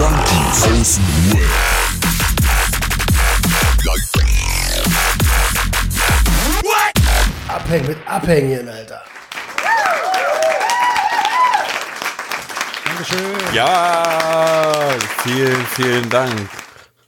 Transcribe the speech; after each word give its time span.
Junkies 0.00 0.62
aus 0.62 0.94
dem 0.94 1.32
Web. 1.34 1.50
Abhängen 7.48 7.86
mit 7.86 7.98
Abhängen, 8.06 8.66
Alter. 8.66 9.02
Dankeschön. 12.86 13.54
Ja, 13.54 14.88
vielen, 15.22 15.66
vielen 15.66 16.08
Dank. 16.08 16.48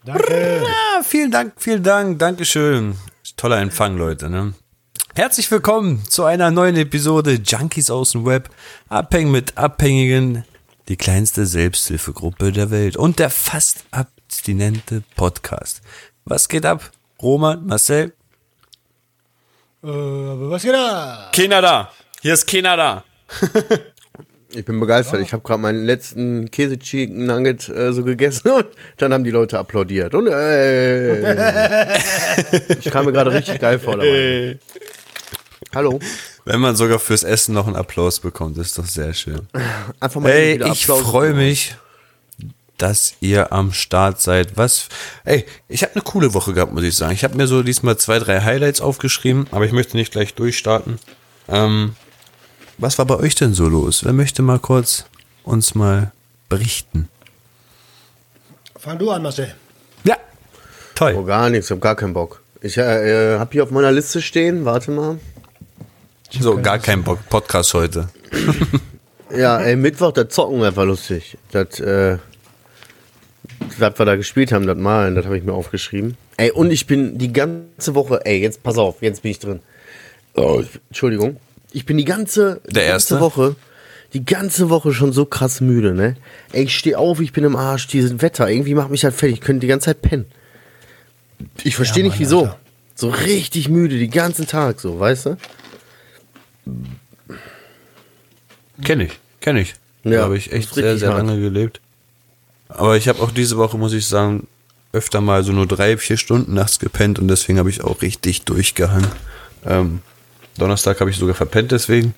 Danke. 0.05 0.63
Ja, 0.63 1.03
vielen 1.03 1.31
Dank, 1.31 1.55
vielen 1.57 1.83
Dank, 1.83 2.19
Dankeschön. 2.19 2.99
Toller 3.39 3.63
Empfang, 3.63 3.97
Leute. 3.97 4.29
Ne? 4.29 4.53
Herzlich 5.15 5.51
willkommen 5.51 6.05
zu 6.11 6.25
einer 6.25 6.51
neuen 6.51 6.77
Episode 6.77 7.41
Junkies 7.43 7.89
aus 7.89 8.13
dem 8.13 8.27
Web. 8.27 8.51
Abhängen 8.91 9.31
mit 9.31 9.57
Abhängigen, 9.57 10.45
die 10.93 10.99
kleinste 10.99 11.47
Selbsthilfegruppe 11.47 12.53
der 12.53 12.71
Welt 12.71 12.99
und 12.99 13.19
der 13.19 13.31
fast 13.31 13.87
abstinente 13.93 15.03
Podcast. 15.17 15.81
Was 16.27 16.51
geht 16.51 16.67
ab? 16.67 16.91
Roman, 17.23 17.65
Marcel? 17.65 18.13
Äh, 19.83 19.87
was 19.87 20.63
geht 20.63 20.75
da? 20.75 21.31
Keiner 21.35 21.63
da. 21.63 21.91
Hier 22.21 22.35
ist 22.35 22.47
keiner 22.47 22.77
da. 22.77 23.05
Ich 24.55 24.67
bin 24.67 24.79
begeistert. 24.79 25.23
Ich 25.23 25.33
habe 25.33 25.43
gerade 25.43 25.63
meinen 25.63 25.87
letzten 25.87 26.51
Käse 26.51 26.79
Chicken 26.79 27.25
Nugget 27.25 27.71
äh, 27.71 27.91
so 27.95 28.05
gegessen 28.05 28.51
und 28.51 28.67
dann 28.99 29.15
haben 29.15 29.25
die 29.25 29.31
Leute 29.31 29.59
applaudiert. 29.59 30.15
Und 30.15 30.27
äh, 30.27 31.97
ich 32.79 32.91
kam 32.91 33.07
mir 33.07 33.13
gerade 33.13 33.33
richtig 33.33 33.59
geil 33.59 33.79
vor 33.79 33.97
dabei. 33.97 34.59
Hallo. 35.75 35.99
Wenn 36.45 36.61
man 36.61 36.75
sogar 36.77 36.99
fürs 36.99 37.23
Essen 37.23 37.55
noch 37.55 37.67
einen 37.67 37.77
Applaus 37.77 38.19
bekommt, 38.21 38.59
ist 38.59 38.77
doch 38.79 38.87
sehr 38.87 39.15
schön. 39.15 39.47
Einfach 40.01 40.21
mal 40.21 40.31
Ey, 40.31 40.55
wieder 40.55 40.67
ich 40.67 40.87
freue 40.87 41.35
mich, 41.35 41.77
dass 42.79 43.15
ihr 43.21 43.53
am 43.53 43.73
Start 43.73 44.21
seid. 44.21 44.57
Was? 44.57 44.89
Ey, 45.25 45.47
ich 45.69 45.83
habe 45.85 45.95
eine 45.95 46.03
coole 46.03 46.35
Woche 46.35 46.53
gehabt, 46.53 46.73
muss 46.73 46.83
ich 46.83 46.97
sagen. 46.97 47.13
Ich 47.13 47.23
habe 47.23 47.37
mir 47.37 47.47
so 47.47 47.63
diesmal 47.63 47.97
zwei, 47.97 48.19
drei 48.19 48.41
Highlights 48.41 48.81
aufgeschrieben, 48.81 49.47
aber 49.53 49.67
ich 49.67 49.73
möchte 49.73 49.97
nicht 49.97 50.11
gleich 50.13 50.35
durchstarten. 50.35 50.99
Ähm, 51.49 51.95
was 52.79 52.99
war 52.99 53.05
bei 53.07 53.17
euch 53.17 53.37
denn 53.37 53.55
so 53.55 53.69
los? 53.69 54.05
Wer 54.05 54.13
möchte 54.13 54.43
mal 54.43 54.59
kurz 54.59 55.05
uns 55.45 55.77
mal 55.77 56.11
berichten? 56.49 57.09
Fang 58.77 58.99
du 58.99 59.11
an, 59.13 59.23
Marcel. 59.23 59.55
Ja, 60.03 60.17
Oh, 60.17 60.95
toll. 60.97 61.25
gar 61.25 61.51
nichts. 61.51 61.67
Ich 61.67 61.71
habe 61.71 61.81
gar 61.81 61.95
keinen 61.95 62.15
Bock. 62.15 62.43
Ich 62.61 62.77
äh, 62.79 63.39
habe 63.39 63.51
hier 63.53 63.63
auf 63.63 63.71
meiner 63.71 63.93
Liste 63.93 64.21
stehen. 64.21 64.65
Warte 64.65 64.91
mal. 64.91 65.19
So, 66.41 66.61
gar 66.61 66.79
kein 66.79 67.03
Bock. 67.03 67.19
Podcast 67.29 67.75
heute. 67.75 68.09
Ja, 69.35 69.59
ey, 69.63 69.77
Mittwoch, 69.77 70.13
das 70.13 70.29
Zocken 70.29 70.61
war 70.61 70.85
lustig. 70.85 71.39
Das, 71.53 71.81
äh, 71.81 72.19
was 73.79 73.99
wir 73.99 74.05
da 74.05 74.17
gespielt 74.17 74.53
haben, 74.53 74.67
das 74.67 74.77
Malen, 74.77 75.15
das 75.15 75.25
habe 75.25 75.39
ich 75.39 75.43
mir 75.43 75.55
aufgeschrieben. 75.55 76.19
Ey, 76.37 76.51
und 76.51 76.71
ich 76.71 76.87
bin 76.87 77.17
die 77.17 77.33
ganze 77.33 77.95
Woche, 77.95 78.21
ey, 78.27 78.43
jetzt 78.43 78.63
pass 78.63 78.77
auf, 78.77 79.01
jetzt 79.01 79.23
bin 79.23 79.31
ich 79.31 79.39
drin. 79.39 79.61
Oh, 80.35 80.61
ich, 80.63 80.79
Entschuldigung. 80.91 81.39
Ich 81.73 81.87
bin 81.87 81.97
die 81.97 82.05
ganze, 82.05 82.61
die 82.69 82.75
Der 82.75 82.89
ganze 82.89 83.15
Erste? 83.15 83.21
Woche, 83.21 83.57
die 84.13 84.23
ganze 84.23 84.69
Woche 84.69 84.93
schon 84.93 85.15
so 85.15 85.25
krass 85.25 85.63
müde, 85.63 85.95
ne? 85.95 86.17
Ey, 86.53 86.65
ich 86.65 86.77
stehe 86.77 86.99
auf, 86.99 87.19
ich 87.21 87.33
bin 87.33 87.45
im 87.45 87.57
Arsch, 87.57 87.87
dieses 87.87 88.21
Wetter, 88.21 88.51
irgendwie 88.51 88.75
macht 88.75 88.91
mich 88.91 89.05
halt 89.05 89.15
fertig. 89.15 89.39
Ich 89.39 89.41
könnte 89.41 89.61
die 89.61 89.69
ganze 89.69 89.87
Zeit 89.87 90.03
pennen. 90.03 90.27
Ich 91.65 91.75
verstehe 91.77 92.03
Ja, 92.03 92.11
nicht 92.11 92.19
wieso. 92.21 92.41
Alter. 92.41 92.59
So 92.97 93.09
richtig 93.09 93.71
müde, 93.71 93.99
den 93.99 94.11
ganzen 94.11 94.47
Tag, 94.47 94.79
so, 94.79 95.01
weißt 95.01 95.25
du? 95.25 95.37
Kenne 98.85 99.05
ich, 99.05 99.19
kenne 99.41 99.61
ich. 99.61 99.75
Ja, 100.05 100.11
da 100.11 100.23
habe 100.25 100.37
ich 100.37 100.53
echt 100.53 100.75
sehr, 100.75 100.99
sehr 100.99 101.11
hart. 101.11 101.27
lange 101.27 101.41
gelebt. 101.41 101.81
Aber 102.69 102.97
ich 102.97 103.09
habe 103.09 103.21
auch 103.23 103.31
diese 103.31 103.57
Woche, 103.57 103.79
muss 103.79 103.93
ich 103.93 104.07
sagen, 104.07 104.47
öfter 104.93 105.21
mal 105.21 105.45
so 105.45 105.53
nur 105.53 105.67
drei, 105.67 105.97
vier 105.97 106.17
Stunden 106.17 106.55
nachts 106.55 106.79
gepennt 106.79 107.19
und 107.19 107.29
deswegen 107.29 107.59
habe 107.59 107.71
ich 107.71 107.83
auch 107.85 108.03
richtig 108.03 108.43
durchgehangen. 108.43 109.11
Ähm, 109.65 110.01
Donnerstag 110.59 111.01
habe 111.01 111.11
ich 111.11 111.17
sogar 111.17 111.35
verpennt 111.35 111.73
deswegen. 111.73 112.15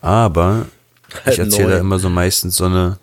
Aber 0.00 0.66
ich 1.26 1.38
erzähle 1.38 1.68
Neu. 1.68 1.74
da 1.74 1.78
immer 1.78 1.98
so 1.98 2.10
meistens 2.10 2.56
so 2.56 2.66
eine, 2.66 2.98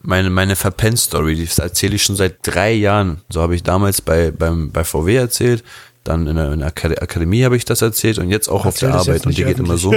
meine, 0.00 0.30
meine 0.30 0.56
Verpennt-Story, 0.56 1.36
die 1.36 1.48
erzähle 1.60 1.94
ich 1.94 2.02
schon 2.02 2.16
seit 2.16 2.38
drei 2.42 2.72
Jahren. 2.72 3.20
So 3.28 3.40
habe 3.40 3.54
ich 3.54 3.62
damals 3.62 4.00
bei, 4.00 4.30
beim, 4.30 4.72
bei 4.72 4.84
VW 4.84 5.14
erzählt, 5.14 5.62
dann 6.04 6.26
in 6.26 6.36
der, 6.36 6.52
in 6.52 6.58
der 6.60 6.68
Akad- 6.68 7.00
Akademie 7.00 7.44
habe 7.44 7.56
ich 7.56 7.64
das 7.64 7.82
erzählt 7.82 8.18
und 8.18 8.30
jetzt 8.30 8.48
auch 8.48 8.66
auf 8.66 8.74
Erzähl 8.74 8.88
der 8.88 8.98
das 8.98 9.08
Arbeit 9.08 9.26
und 9.26 9.36
die 9.36 9.44
geht 9.44 9.58
immer 9.58 9.78
so. 9.78 9.92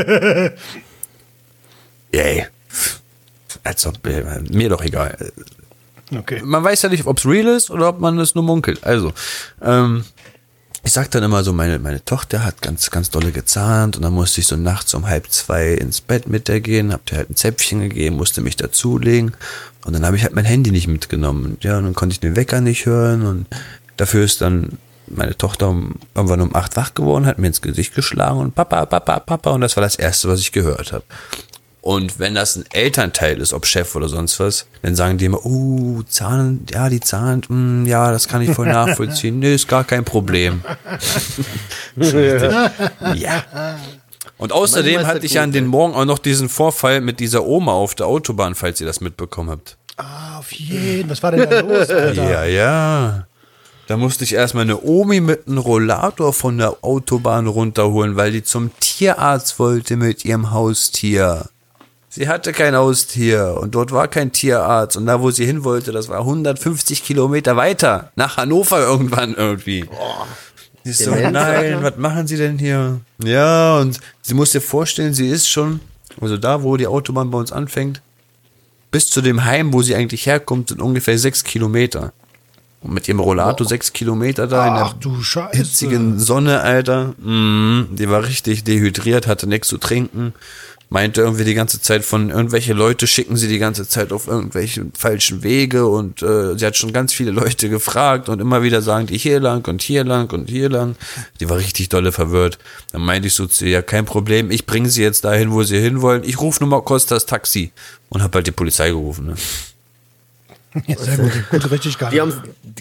Ey, 2.12 2.46
als 3.64 3.86
ob, 3.86 4.06
äh, 4.08 4.24
mir 4.52 4.70
doch 4.70 4.84
egal. 4.84 5.32
Okay. 6.16 6.42
Man 6.44 6.64
weiß 6.64 6.84
ja 6.84 6.90
nicht, 6.90 7.06
ob 7.06 7.18
es 7.18 7.26
real 7.26 7.48
ist 7.48 7.72
oder 7.72 7.90
ob 7.90 8.00
man 8.00 8.18
das 8.18 8.36
nur 8.36 8.44
munkelt. 8.44 8.84
Also, 8.84 9.12
ähm, 9.62 10.06
ich 10.84 10.92
sag 10.92 11.10
dann 11.10 11.24
immer 11.24 11.44
so, 11.44 11.52
meine, 11.52 11.80
meine 11.80 12.06
Tochter 12.06 12.44
hat 12.46 12.62
ganz, 12.62 12.92
ganz 12.92 13.10
dolle 13.10 13.32
gezahnt 13.32 13.98
und 13.98 14.04
dann 14.04 14.14
musste 14.14 14.40
ich 14.40 14.46
so 14.46 14.56
nachts 14.56 14.94
um 14.94 15.08
halb 15.08 15.32
zwei 15.32 15.70
ins 15.74 16.00
Bett 16.00 16.28
mit 16.28 16.48
der 16.48 16.62
gehen, 16.62 16.94
hab 16.94 17.04
dir 17.08 17.18
halt 17.18 17.32
ein 17.32 17.36
Zäpfchen 17.36 17.80
gegeben, 17.80 18.18
musste 18.18 18.42
mich 18.42 18.56
dazulegen 18.56 19.34
und 19.84 19.94
dann 19.94 20.06
habe 20.06 20.16
ich 20.16 20.22
halt 20.22 20.36
mein 20.36 20.46
Handy 20.46 20.70
nicht 20.70 20.88
mitgenommen. 20.88 21.58
Ja, 21.62 21.80
und 21.80 21.86
dann 21.86 21.96
konnte 21.96 22.14
ich 22.14 22.20
den 22.20 22.36
Wecker 22.36 22.62
nicht 22.62 22.86
hören 22.86 23.24
und 23.26 23.48
dafür 23.98 24.24
ist 24.24 24.42
dann 24.42 24.78
meine 25.08 25.38
Tochter 25.38 25.70
um, 25.70 25.96
irgendwann 26.14 26.42
um 26.42 26.56
acht 26.56 26.76
wach 26.76 26.94
geworden, 26.94 27.26
hat 27.26 27.40
mir 27.40 27.48
ins 27.48 27.62
Gesicht 27.62 27.96
geschlagen 27.96 28.40
und 28.40 28.56
Papa, 28.56 28.86
Papa, 28.86 29.20
Papa 29.20 29.52
und 29.52 29.62
das 29.62 29.76
war 29.76 29.82
das 29.82 29.96
Erste, 29.96 30.30
was 30.30 30.40
ich 30.40 30.52
gehört 30.52 30.92
habe. 30.92 31.04
Und 31.86 32.18
wenn 32.18 32.34
das 32.34 32.56
ein 32.56 32.66
Elternteil 32.74 33.40
ist, 33.40 33.54
ob 33.54 33.68
Chef 33.68 33.96
oder 33.96 34.10
sonst 34.10 34.40
was, 34.40 34.66
dann 34.82 34.96
sagen 34.96 35.20
die 35.20 35.26
immer, 35.26 35.46
uh, 35.46 36.02
Zahn, 36.10 36.66
ja, 36.72 36.90
die 36.90 37.00
zahnt, 37.00 37.46
mm, 37.48 37.86
ja, 37.86 38.12
das 38.12 38.28
kann 38.28 38.42
ich 38.42 38.50
voll 38.50 38.66
nachvollziehen. 38.66 39.38
nee, 39.38 39.54
ist 39.54 39.68
gar 39.68 39.84
kein 39.84 40.04
Problem. 40.04 40.64
ja. 41.96 43.44
Und 44.38 44.52
außerdem 44.52 45.06
hatte 45.06 45.28
ich 45.28 45.36
ja 45.36 45.44
an 45.44 45.52
den 45.52 45.68
Morgen 45.68 45.94
auch 45.94 46.06
noch 46.06 46.18
diesen 46.18 46.50
Vorfall 46.50 47.02
mit 47.02 47.20
dieser 47.20 47.46
Oma 47.46 47.74
auf 47.74 47.94
der 47.94 48.08
Autobahn, 48.08 48.56
falls 48.56 48.82
ihr 48.82 48.88
das 48.88 49.00
mitbekommen 49.00 49.52
habt. 49.52 49.78
Ah, 49.98 50.40
auf 50.40 50.52
jeden. 50.54 51.08
Was 51.08 51.22
war 51.22 51.34
denn 51.34 51.48
da 51.48 51.60
los, 51.60 51.90
Alter? 51.92 52.32
Ja, 52.32 52.46
ja. 52.46 53.28
Da 53.88 53.98
musste 53.98 54.24
ich 54.24 54.34
erstmal 54.34 54.64
eine 54.64 54.82
Omi 54.82 55.22
mit 55.22 55.48
einem 55.48 55.60
Rollator 55.60 56.34
von 56.34 56.58
der 56.58 56.78
Autobahn 56.84 57.46
runterholen, 57.46 58.16
weil 58.16 58.32
die 58.32 58.44
zum 58.44 58.72
Tierarzt 58.80 59.60
wollte 59.60 59.96
mit 59.96 60.26
ihrem 60.26 60.52
Haustier. 60.52 61.50
Sie 62.10 62.28
hatte 62.28 62.52
kein 62.52 62.76
Haustier 62.76 63.58
und 63.60 63.76
dort 63.76 63.92
war 63.92 64.08
kein 64.08 64.32
Tierarzt 64.32 64.98
und 64.98 65.06
da, 65.06 65.22
wo 65.22 65.32
sie 65.32 65.46
hin 65.46 65.64
wollte, 65.64 65.92
das 65.92 66.10
war 66.10 66.20
150 66.20 67.04
Kilometer 67.04 67.58
weiter, 67.58 68.12
nach 68.16 68.38
Hannover 68.38 68.80
irgendwann 68.80 69.36
irgendwie. 69.36 69.86
Sie 70.84 70.92
ist 70.92 71.04
so, 71.04 71.12
nein, 71.14 71.84
was 71.84 71.98
machen 71.98 72.26
Sie 72.26 72.38
denn 72.38 72.58
hier? 72.58 73.02
Ja, 73.24 73.80
und 73.80 74.00
sie 74.22 74.34
muss 74.34 74.52
dir 74.52 74.62
vorstellen, 74.62 75.14
sie 75.14 75.28
ist 75.28 75.50
schon, 75.50 75.80
also 76.22 76.38
da, 76.38 76.64
wo 76.64 76.78
die 76.78 76.88
Autobahn 76.88 77.32
bei 77.32 77.38
uns 77.38 77.52
anfängt, 77.52 78.02
bis 78.92 79.10
zu 79.10 79.22
dem 79.22 79.44
Heim, 79.44 79.74
wo 79.74 79.82
sie 79.82 79.94
eigentlich 79.94 80.26
herkommt, 80.26 80.70
sind 80.70 80.82
ungefähr 80.82 81.20
sechs 81.20 81.44
Kilometer. 81.44 82.14
Und 82.86 82.94
mit 82.94 83.08
ihrem 83.08 83.20
Rollator 83.20 83.66
sechs 83.68 83.94
Kilometer 83.94 84.46
da 84.46 84.68
in 84.68 84.74
Ach 84.74 84.94
der 84.94 85.00
du 85.00 85.22
Scheiße. 85.24 85.58
hitzigen 85.58 86.20
Sonne, 86.20 86.62
Alter. 86.62 87.16
Mm, 87.18 87.96
die 87.96 88.10
war 88.10 88.24
richtig 88.24 88.64
dehydriert, 88.64 89.26
hatte 89.26 89.48
nichts 89.48 89.70
zu 89.70 89.80
trinken. 89.80 90.34
Meinte 90.90 91.22
irgendwie 91.22 91.46
die 91.46 91.56
ganze 91.56 91.82
Zeit 91.82 92.06
von 92.06 92.30
irgendwelche 92.30 92.74
Leute 92.74 93.08
schicken 93.08 93.38
sie 93.38 93.48
die 93.48 93.58
ganze 93.58 93.88
Zeit 93.88 94.14
auf 94.14 94.28
irgendwelche 94.28 94.86
falschen 94.96 95.42
Wege 95.42 95.88
und 95.88 96.22
äh, 96.22 96.56
sie 96.56 96.64
hat 96.64 96.78
schon 96.78 96.94
ganz 96.94 97.12
viele 97.12 97.32
Leute 97.32 97.70
gefragt 97.70 98.30
und 98.30 98.40
immer 98.40 98.62
wieder 98.62 98.84
sagen 98.84 99.08
die 99.08 99.18
hier 99.18 99.40
lang 99.40 99.68
und 99.68 99.82
hier 99.82 100.04
lang 100.04 100.32
und 100.32 100.48
hier 100.48 100.70
lang. 100.70 100.96
Die 101.40 101.50
war 101.50 101.58
richtig 101.58 101.90
dolle 101.90 102.12
verwirrt. 102.12 102.60
Dann 102.92 103.02
meinte 103.02 103.30
ich 103.30 103.34
so 103.34 103.48
zu 103.48 103.66
ihr, 103.66 103.72
ja 103.72 103.82
kein 103.82 104.06
Problem, 104.06 104.52
ich 104.52 104.68
bringe 104.68 104.90
sie 104.92 105.02
jetzt 105.02 105.26
dahin, 105.26 105.52
wo 105.52 105.64
sie 105.64 105.80
hinwollen. 105.80 106.24
Ich 106.24 106.40
rufe 106.40 106.64
nur 106.64 106.70
mal 106.70 107.00
das 107.10 107.26
Taxi 107.26 107.72
und 108.10 108.22
habe 108.22 108.36
halt 108.36 108.46
die 108.46 108.52
Polizei 108.52 108.90
gerufen. 108.90 109.26
Ne? 109.26 109.36
Ja, 110.88 110.98
sehr 110.98 111.18
gut. 111.18 111.32
Gut, 111.50 111.72
richtig 111.72 111.98
geil. 111.98 112.10
Die 112.12 112.22
haben, 112.22 112.34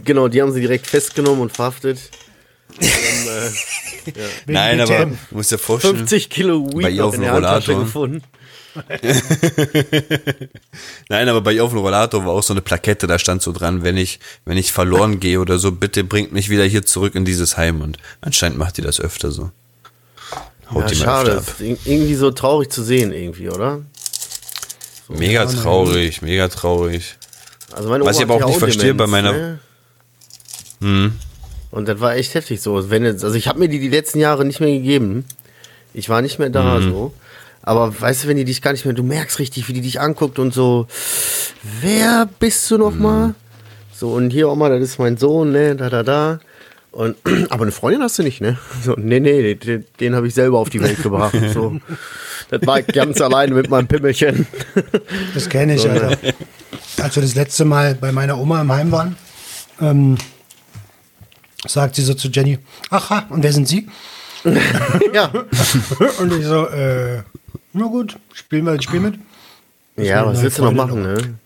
genau, 0.04 0.28
die 0.28 0.42
haben 0.42 0.52
sie 0.52 0.60
direkt 0.60 0.86
festgenommen 0.86 1.40
und 1.40 1.52
verhaftet. 1.52 1.98
Wegen 2.78 2.88
Nein, 4.46 4.80
aber 4.80 5.06
du 5.06 5.16
musst 5.30 5.52
dir 5.52 5.58
vorstellen. 5.58 5.96
50 5.98 6.28
Kilo 6.30 6.62
Bei 6.62 6.88
Weed 6.88 6.94
ihr 6.96 7.02
noch 7.02 7.08
auf 7.08 7.14
in 7.14 7.20
dem 7.20 7.24
der 7.26 7.32
Handtasche 7.34 7.72
Rollator. 7.72 7.84
gefunden. 7.84 8.22
Nein, 11.08 11.28
aber 11.28 11.40
bei 11.40 11.52
ihr 11.52 11.62
auf 11.64 11.70
dem 11.70 11.78
Rollator 11.78 12.24
war 12.26 12.32
auch 12.32 12.42
so 12.42 12.52
eine 12.54 12.60
Plakette, 12.62 13.06
da 13.06 13.18
stand 13.18 13.42
so 13.42 13.52
dran, 13.52 13.84
wenn 13.84 13.96
ich, 13.96 14.18
wenn 14.44 14.56
ich 14.58 14.72
verloren 14.72 15.20
gehe 15.20 15.40
oder 15.40 15.58
so, 15.58 15.70
bitte 15.72 16.02
bringt 16.04 16.32
mich 16.32 16.48
wieder 16.50 16.64
hier 16.64 16.84
zurück 16.84 17.14
in 17.14 17.24
dieses 17.24 17.56
Heim. 17.56 17.80
Und 17.80 17.98
anscheinend 18.20 18.58
macht 18.58 18.76
die 18.76 18.82
das 18.82 19.00
öfter 19.00 19.30
so. 19.30 19.50
Haut 20.70 20.82
Ja, 20.82 20.86
die 20.88 20.96
schade. 20.96 21.42
irgendwie 21.60 22.14
so 22.14 22.30
traurig 22.30 22.70
zu 22.70 22.82
sehen, 22.82 23.12
irgendwie, 23.12 23.48
oder? 23.50 23.82
Mega 25.08 25.44
traurig, 25.46 26.22
mega 26.22 26.48
traurig. 26.48 27.16
Also 27.74 27.88
meine 27.88 28.04
Was 28.04 28.16
ich 28.18 28.24
Oma 28.24 28.34
aber 28.34 28.44
auch 28.44 28.48
nicht 28.48 28.58
verstehe 28.58 28.94
bei 28.94 29.06
meiner- 29.06 29.32
Ne? 29.32 31.12
Und 31.70 31.88
das 31.88 31.98
war 32.00 32.14
echt 32.16 32.34
heftig 32.34 32.60
so. 32.60 32.90
Wenn 32.90 33.04
jetzt, 33.04 33.24
also 33.24 33.36
ich 33.36 33.48
habe 33.48 33.58
mir 33.58 33.68
die 33.68 33.80
die 33.80 33.88
letzten 33.88 34.20
Jahre 34.20 34.44
nicht 34.44 34.60
mehr 34.60 34.70
gegeben. 34.70 35.24
Ich 35.92 36.08
war 36.08 36.22
nicht 36.22 36.38
mehr 36.38 36.50
da 36.50 36.80
so. 36.80 37.12
Aber 37.62 37.98
weißt 38.00 38.24
du, 38.24 38.28
wenn 38.28 38.36
die 38.36 38.44
dich 38.44 38.60
gar 38.62 38.72
nicht 38.72 38.84
mehr, 38.84 38.94
du 38.94 39.02
merkst 39.02 39.38
richtig, 39.38 39.68
wie 39.68 39.72
die 39.72 39.80
dich 39.80 40.00
anguckt 40.00 40.38
und 40.38 40.52
so, 40.52 40.86
wer 41.80 42.28
bist 42.38 42.70
du 42.70 42.78
noch 42.78 42.94
mal? 42.94 43.34
So, 43.94 44.10
und 44.12 44.30
hier 44.30 44.48
Oma, 44.50 44.68
das 44.68 44.82
ist 44.82 44.98
mein 44.98 45.16
Sohn, 45.16 45.52
ne, 45.52 45.74
da, 45.74 45.88
da, 45.88 46.02
da. 46.02 46.40
Und, 46.94 47.16
aber 47.50 47.62
eine 47.62 47.72
Freundin 47.72 48.02
hast 48.02 48.18
du 48.18 48.22
nicht, 48.22 48.40
ne? 48.40 48.56
So, 48.82 48.94
nee, 48.96 49.18
nee, 49.18 49.54
den, 49.56 49.84
den 49.98 50.14
habe 50.14 50.28
ich 50.28 50.34
selber 50.34 50.58
auf 50.58 50.70
die 50.70 50.80
Welt 50.80 51.02
gebracht. 51.02 51.36
So. 51.52 51.80
Das 52.50 52.66
war 52.66 52.78
ich 52.78 52.86
ganz 52.88 53.22
alleine 53.22 53.54
mit 53.54 53.70
meinem 53.70 53.86
Pimmelchen. 53.86 54.46
Das 55.32 55.48
kenne 55.48 55.76
ich, 55.76 55.88
Alter. 55.88 56.18
Als 57.00 57.16
wir 57.16 57.22
das 57.22 57.34
letzte 57.34 57.64
Mal 57.64 57.94
bei 57.94 58.12
meiner 58.12 58.38
Oma 58.38 58.60
im 58.60 58.70
Heim 58.70 58.92
waren, 58.92 59.16
ähm, 59.80 60.18
sagt 61.66 61.94
sie 61.96 62.02
so 62.02 62.12
zu 62.12 62.28
Jenny, 62.28 62.58
ach, 62.90 63.08
ha, 63.08 63.26
und 63.30 63.42
wer 63.42 63.52
sind 63.52 63.66
Sie? 63.66 63.88
ja. 65.14 65.32
Und 66.20 66.32
ich 66.38 66.44
so, 66.44 66.66
äh, 66.68 67.22
na 67.72 67.86
gut, 67.86 68.18
spielen 68.34 68.66
wir 68.66 68.72
ein 68.72 68.82
Spiel 68.82 69.00
mit. 69.00 69.14
Ja, 69.96 70.22
eine 70.22 70.32
was 70.32 70.42
willst 70.42 70.58
du 70.58 70.64
noch 70.64 70.72
machen, 70.72 71.02
ne? 71.02 71.38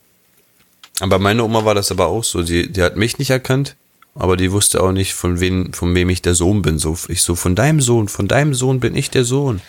Aber 0.99 1.21
meine 1.21 1.45
Oma 1.45 1.65
war 1.65 1.77
das 1.77 1.93
aber 1.93 2.09
auch 2.09 2.25
so. 2.25 2.43
Die, 2.43 2.73
die 2.73 2.83
hat 2.83 2.97
mich 2.97 3.19
nicht 3.19 3.31
erkannt, 3.31 3.77
aber 4.19 4.37
die 4.37 4.51
wusste 4.51 4.83
auch 4.83 4.93
nicht, 4.93 5.15
von 5.15 5.39
wem, 5.39 5.73
von 5.73 5.95
wem 5.95 6.11
ich 6.11 6.23
der 6.23 6.35
Sohn 6.35 6.61
bin. 6.63 6.79
So, 6.79 6.99
ich 7.09 7.23
so, 7.23 7.37
von 7.37 7.55
deinem 7.55 7.81
Sohn, 7.81 8.09
von 8.09 8.27
deinem 8.27 8.53
Sohn 8.53 8.81
bin 8.81 8.97
ich 8.97 9.11
der 9.11 9.25
Sohn. 9.25 9.61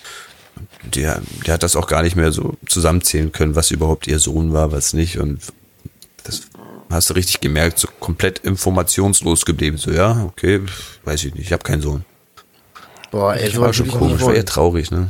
Die, 0.94 1.08
die 1.46 1.52
hat 1.52 1.64
das 1.64 1.76
auch 1.76 1.88
gar 1.88 2.02
nicht 2.02 2.16
mehr 2.16 2.32
so 2.32 2.58
zusammenzählen 2.68 3.32
können, 3.32 3.56
was 3.56 3.72
überhaupt 3.72 4.08
ihr 4.08 4.20
Sohn 4.20 4.52
war, 4.52 4.72
was 4.72 4.94
nicht. 4.94 5.20
Und 5.20 5.40
das 6.24 6.42
hast 6.90 7.12
du 7.12 7.14
richtig 7.14 7.42
gemerkt, 7.42 7.78
so 7.78 7.88
komplett 8.00 8.40
informationslos 8.40 9.46
geblieben. 9.46 9.78
So, 9.78 9.92
ja, 9.92 10.24
okay, 10.26 10.62
weiß 11.06 11.24
ich 11.26 11.36
nicht, 11.36 11.46
ich 11.46 11.54
habe 11.54 11.64
keinen 11.64 11.82
Sohn. 11.84 12.04
Boah, 13.12 13.36
ey, 13.36 13.52
so 13.52 13.62
war 13.62 13.74
schon 13.74 13.88
komisch, 13.88 14.22
war 14.22 14.34
eher 14.34 14.46
traurig, 14.46 14.90
ne? 14.92 15.10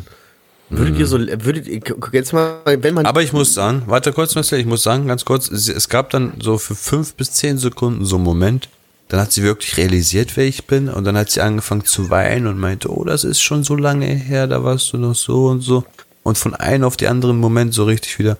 Würdet 0.70 1.00
ihr 1.00 1.08
so, 1.08 1.18
würdet 1.18 1.68
ihr, 1.68 1.80
guck 1.80 2.14
jetzt 2.14 2.32
mal, 2.32 2.60
wenn 2.66 2.94
man, 2.94 3.06
Aber 3.06 3.24
ich 3.24 3.34
muss 3.34 3.56
sagen, 3.56 3.84
warte 3.88 4.14
kurz, 4.14 4.36
Marcel, 4.36 4.60
ich 4.60 4.68
muss 4.68 4.84
sagen, 4.84 5.08
ganz 5.08 5.26
kurz, 5.26 5.50
es, 5.50 5.68
es 5.68 5.90
gab 5.90 6.12
dann 6.12 6.34
so 6.40 6.60
für 6.60 6.76
fünf 6.76 7.16
bis 7.16 7.32
zehn 7.32 7.58
Sekunden 7.58 8.06
so 8.06 8.18
einen 8.18 8.26
Moment, 8.26 8.70
dann 9.10 9.20
hat 9.20 9.32
sie 9.34 9.44
wirklich 9.44 9.76
realisiert, 9.78 10.38
wer 10.38 10.46
ich 10.46 10.66
bin, 10.66 10.88
und 10.88 11.04
dann 11.04 11.18
hat 11.18 11.30
sie 11.30 11.42
angefangen 11.42 11.84
zu 11.84 12.10
weinen 12.10 12.48
und 12.48 12.58
meinte, 12.58 12.90
oh, 12.90 13.04
das 13.04 13.24
ist 13.24 13.42
schon 13.42 13.64
so 13.64 13.76
lange 13.76 14.06
her, 14.06 14.48
da 14.48 14.64
warst 14.64 14.94
du 14.94 14.98
noch 14.98 15.16
so 15.16 15.48
und 15.48 15.62
so. 15.62 15.84
Und 16.24 16.38
von 16.38 16.56
einem 16.56 16.84
auf 16.84 16.96
den 16.96 17.10
anderen 17.10 17.38
Moment 17.40 17.74
so 17.74 17.86
richtig 17.86 18.20
wieder, 18.20 18.38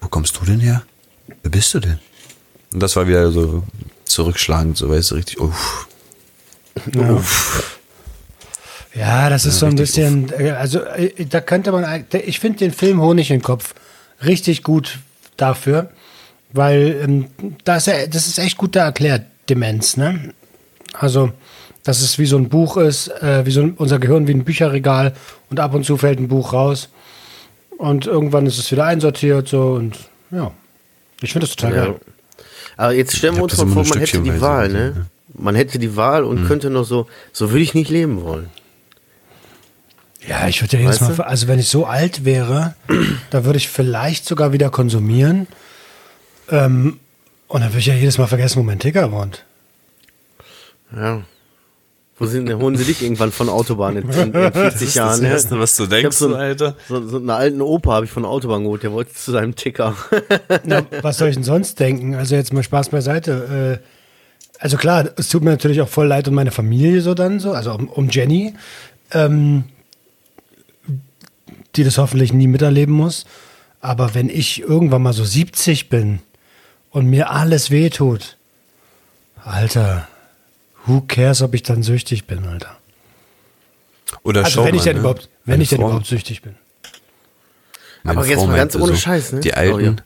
wo 0.00 0.08
kommst 0.08 0.38
du 0.40 0.44
denn 0.44 0.60
her? 0.60 0.82
Wer 1.42 1.50
bist 1.50 1.72
du 1.72 1.80
denn? 1.80 1.98
Und 2.72 2.80
das 2.82 2.96
war 2.96 3.06
wieder 3.06 3.30
so 3.30 3.62
zurückschlagend, 4.04 4.76
so 4.76 4.90
weißt 4.90 5.12
du, 5.12 5.14
richtig, 5.14 5.40
uff. 5.40 5.86
Uff. 6.96 7.78
Ja, 8.94 9.30
das 9.30 9.44
ist 9.44 9.58
so 9.58 9.66
ein 9.66 9.76
bisschen, 9.76 10.32
äh, 10.32 10.50
also 10.50 10.80
äh, 10.80 11.26
da 11.26 11.40
könnte 11.40 11.70
man, 11.70 11.84
eig- 11.84 12.14
ich 12.16 12.40
finde 12.40 12.58
den 12.58 12.72
Film 12.72 13.00
Honig 13.00 13.30
im 13.30 13.42
Kopf 13.42 13.74
richtig 14.24 14.62
gut 14.64 14.98
dafür, 15.36 15.90
weil 16.52 17.00
ähm, 17.02 17.26
da 17.64 17.76
ist 17.76 17.86
ja, 17.86 18.06
das 18.06 18.26
ist 18.26 18.38
echt 18.38 18.56
gut 18.56 18.74
da 18.76 18.84
erklärt, 18.86 19.22
Demenz, 19.48 19.96
ne? 19.96 20.32
Also, 20.94 21.32
dass 21.84 22.00
es 22.00 22.18
wie 22.18 22.26
so 22.26 22.36
ein 22.36 22.48
Buch 22.48 22.76
ist, 22.76 23.08
äh, 23.22 23.44
wie 23.46 23.50
so 23.50 23.62
ein, 23.62 23.72
unser 23.74 23.98
Gehirn 23.98 24.26
wie 24.28 24.32
ein 24.34 24.44
Bücherregal 24.44 25.14
und 25.50 25.60
ab 25.60 25.74
und 25.74 25.84
zu 25.84 25.96
fällt 25.96 26.18
ein 26.18 26.28
Buch 26.28 26.52
raus 26.52 26.88
und 27.78 28.06
irgendwann 28.06 28.46
ist 28.46 28.58
es 28.58 28.70
wieder 28.72 28.84
einsortiert 28.84 29.48
so 29.48 29.72
und 29.72 29.98
ja, 30.30 30.50
ich 31.22 31.32
finde 31.32 31.46
das 31.46 31.56
total 31.56 31.74
Ja. 31.76 31.84
geil. 31.86 31.94
Aber 32.76 32.92
jetzt 32.92 33.16
stellen 33.16 33.36
wir 33.36 33.42
uns 33.42 33.52
das 33.56 33.64
mal 33.64 33.72
vor, 33.72 33.86
man 33.86 33.98
hätte 33.98 34.20
die 34.20 34.40
Wahl, 34.40 34.68
ne? 34.68 35.06
Man 35.34 35.54
hätte 35.54 35.78
die 35.78 35.96
Wahl 35.96 36.24
und 36.24 36.42
Mhm. 36.42 36.46
könnte 36.46 36.70
noch 36.70 36.84
so, 36.84 37.06
so 37.32 37.50
würde 37.50 37.62
ich 37.62 37.74
nicht 37.74 37.90
leben 37.90 38.22
wollen. 38.22 38.48
Ja, 40.26 40.46
ich 40.48 40.60
würde 40.62 40.76
ja 40.76 40.82
jedes 40.82 41.00
Weißt 41.00 41.18
Mal, 41.18 41.24
also 41.26 41.48
wenn 41.48 41.58
ich 41.58 41.68
so 41.68 41.86
alt 41.86 42.24
wäre, 42.24 42.74
da 43.30 43.44
würde 43.44 43.58
ich 43.58 43.68
vielleicht 43.68 44.26
sogar 44.26 44.52
wieder 44.52 44.70
konsumieren. 44.70 45.46
Ähm, 46.50 47.00
und 47.48 47.60
dann 47.60 47.70
würde 47.70 47.78
ich 47.78 47.86
ja 47.86 47.94
jedes 47.94 48.18
Mal 48.18 48.26
vergessen, 48.26 48.58
wo 48.58 48.62
mein 48.62 48.78
Ticker 48.78 49.10
wohnt. 49.10 49.44
Ja. 50.94 51.22
Wo 52.18 52.26
sind, 52.26 52.52
holen 52.52 52.76
sie 52.76 52.84
dich 52.84 53.02
irgendwann 53.02 53.30
von 53.30 53.48
Autobahn 53.48 53.96
in, 53.96 54.10
in, 54.10 54.34
in 54.34 54.52
50 54.52 54.94
Jahren? 54.96 55.22
ne? 55.22 55.38
was 55.50 55.76
du 55.76 55.86
denkst, 55.86 56.16
so, 56.16 56.34
Alter. 56.34 56.74
so, 56.88 57.06
so 57.06 57.18
einen 57.18 57.30
alten 57.30 57.62
Opa 57.62 57.92
habe 57.92 58.06
ich 58.06 58.10
von 58.10 58.24
der 58.24 58.30
Autobahn 58.30 58.64
geholt, 58.64 58.82
der 58.82 58.92
wollte 58.92 59.14
zu 59.14 59.30
seinem 59.30 59.54
Ticker. 59.54 59.94
Na, 60.64 60.84
was 61.00 61.18
soll 61.18 61.28
ich 61.28 61.36
denn 61.36 61.44
sonst 61.44 61.78
denken? 61.78 62.16
Also 62.16 62.34
jetzt 62.34 62.52
mal 62.52 62.64
Spaß 62.64 62.88
beiseite. 62.88 63.80
Äh, 63.80 63.86
also 64.58 64.76
klar, 64.76 65.10
es 65.16 65.28
tut 65.28 65.44
mir 65.44 65.50
natürlich 65.50 65.80
auch 65.80 65.88
voll 65.88 66.08
leid 66.08 66.26
um 66.26 66.34
meine 66.34 66.50
Familie 66.50 67.00
so 67.02 67.14
dann 67.14 67.38
so, 67.38 67.52
also 67.52 67.72
um, 67.72 67.88
um 67.88 68.08
Jenny, 68.08 68.54
ähm, 69.12 69.64
die 71.76 71.84
das 71.84 71.98
hoffentlich 71.98 72.32
nie 72.32 72.48
miterleben 72.48 72.94
muss. 72.94 73.26
Aber 73.80 74.16
wenn 74.16 74.28
ich 74.28 74.60
irgendwann 74.60 75.02
mal 75.02 75.12
so 75.12 75.22
70 75.24 75.88
bin 75.88 76.18
und 76.90 77.06
mir 77.06 77.30
alles 77.30 77.70
wehtut, 77.70 78.36
Alter, 79.44 80.08
who 80.86 81.02
cares, 81.02 81.42
ob 81.42 81.54
ich 81.54 81.62
dann 81.62 81.82
süchtig 81.82 82.26
bin, 82.26 82.46
Alter. 82.46 82.76
Oder 84.22 84.44
Also 84.44 84.60
schau 84.60 84.64
wenn 84.64 84.74
ich 84.74 84.80
mal, 84.80 84.84
denn 84.84 84.94
ne? 84.96 85.00
überhaupt, 85.00 85.28
wenn 85.44 85.52
Meine 85.52 85.62
ich 85.62 85.68
denn 85.68 85.80
überhaupt 85.80 86.06
süchtig 86.06 86.42
bin. 86.42 86.54
meine 88.02 88.18
Aber 88.18 88.26
jetzt 88.26 88.46
mal 88.46 88.56
ganz 88.56 88.76
ohne 88.76 88.96
Scheiß, 88.96 89.32
ne? 89.32 89.40
Die. 89.40 89.54
Alten, 89.54 90.00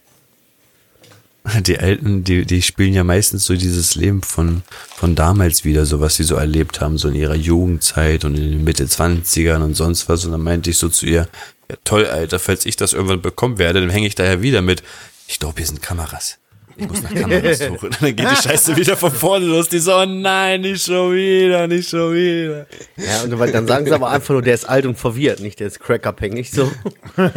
die 1.61 1.79
Alten, 1.79 2.23
die, 2.23 2.45
die 2.45 2.61
spielen 2.61 2.93
ja 2.93 3.03
meistens 3.03 3.45
so 3.45 3.55
dieses 3.55 3.95
Leben 3.95 4.21
von, 4.21 4.63
von 4.95 5.15
damals 5.15 5.65
wieder, 5.65 5.85
so 5.85 5.99
was 5.99 6.15
sie 6.15 6.23
so 6.23 6.35
erlebt 6.35 6.81
haben, 6.81 6.97
so 6.97 7.09
in 7.09 7.15
ihrer 7.15 7.35
Jugendzeit 7.35 8.25
und 8.25 8.35
in 8.35 8.51
den 8.51 8.63
Mitte 8.63 8.85
20ern 8.85 9.61
und 9.61 9.75
sonst 9.75 10.07
was. 10.09 10.25
Und 10.25 10.31
dann 10.31 10.41
meinte 10.41 10.69
ich 10.69 10.77
so 10.77 10.89
zu 10.89 11.05
ihr, 11.05 11.27
ja 11.69 11.75
toll, 11.83 12.05
Alter, 12.05 12.39
falls 12.39 12.65
ich 12.65 12.75
das 12.75 12.93
irgendwann 12.93 13.21
bekommen 13.21 13.57
werde, 13.57 13.81
dann 13.81 13.89
hänge 13.89 14.07
ich 14.07 14.15
da 14.15 14.23
ja 14.23 14.41
wieder 14.41 14.61
mit. 14.61 14.83
Ich 15.27 15.39
glaube, 15.39 15.55
hier 15.57 15.67
sind 15.67 15.81
Kameras. 15.81 16.37
Ich 16.75 16.87
muss 16.87 17.03
nach 17.03 17.13
Kameras 17.13 17.59
suchen. 17.67 17.89
Und 17.89 18.01
dann 18.01 18.15
geht 18.15 18.31
die 18.31 18.35
Scheiße 18.35 18.75
wieder 18.75 18.97
von 18.97 19.11
vorne 19.11 19.45
los. 19.45 19.69
Die 19.69 19.79
so, 19.79 19.95
oh 19.95 20.05
nein, 20.05 20.61
nicht 20.61 20.85
schon 20.85 21.13
wieder, 21.13 21.67
nicht 21.67 21.89
schon 21.89 22.13
wieder. 22.13 22.65
Ja, 22.97 23.23
und 23.23 23.31
dann 23.53 23.67
sagen 23.67 23.85
sie 23.85 23.91
aber 23.91 24.09
einfach 24.09 24.33
nur, 24.33 24.41
der 24.41 24.55
ist 24.55 24.65
alt 24.65 24.85
und 24.85 24.97
verwirrt, 24.97 25.39
nicht 25.39 25.59
der 25.59 25.67
ist 25.67 25.79
crackabhängig 25.79 26.51
so. 26.51 26.71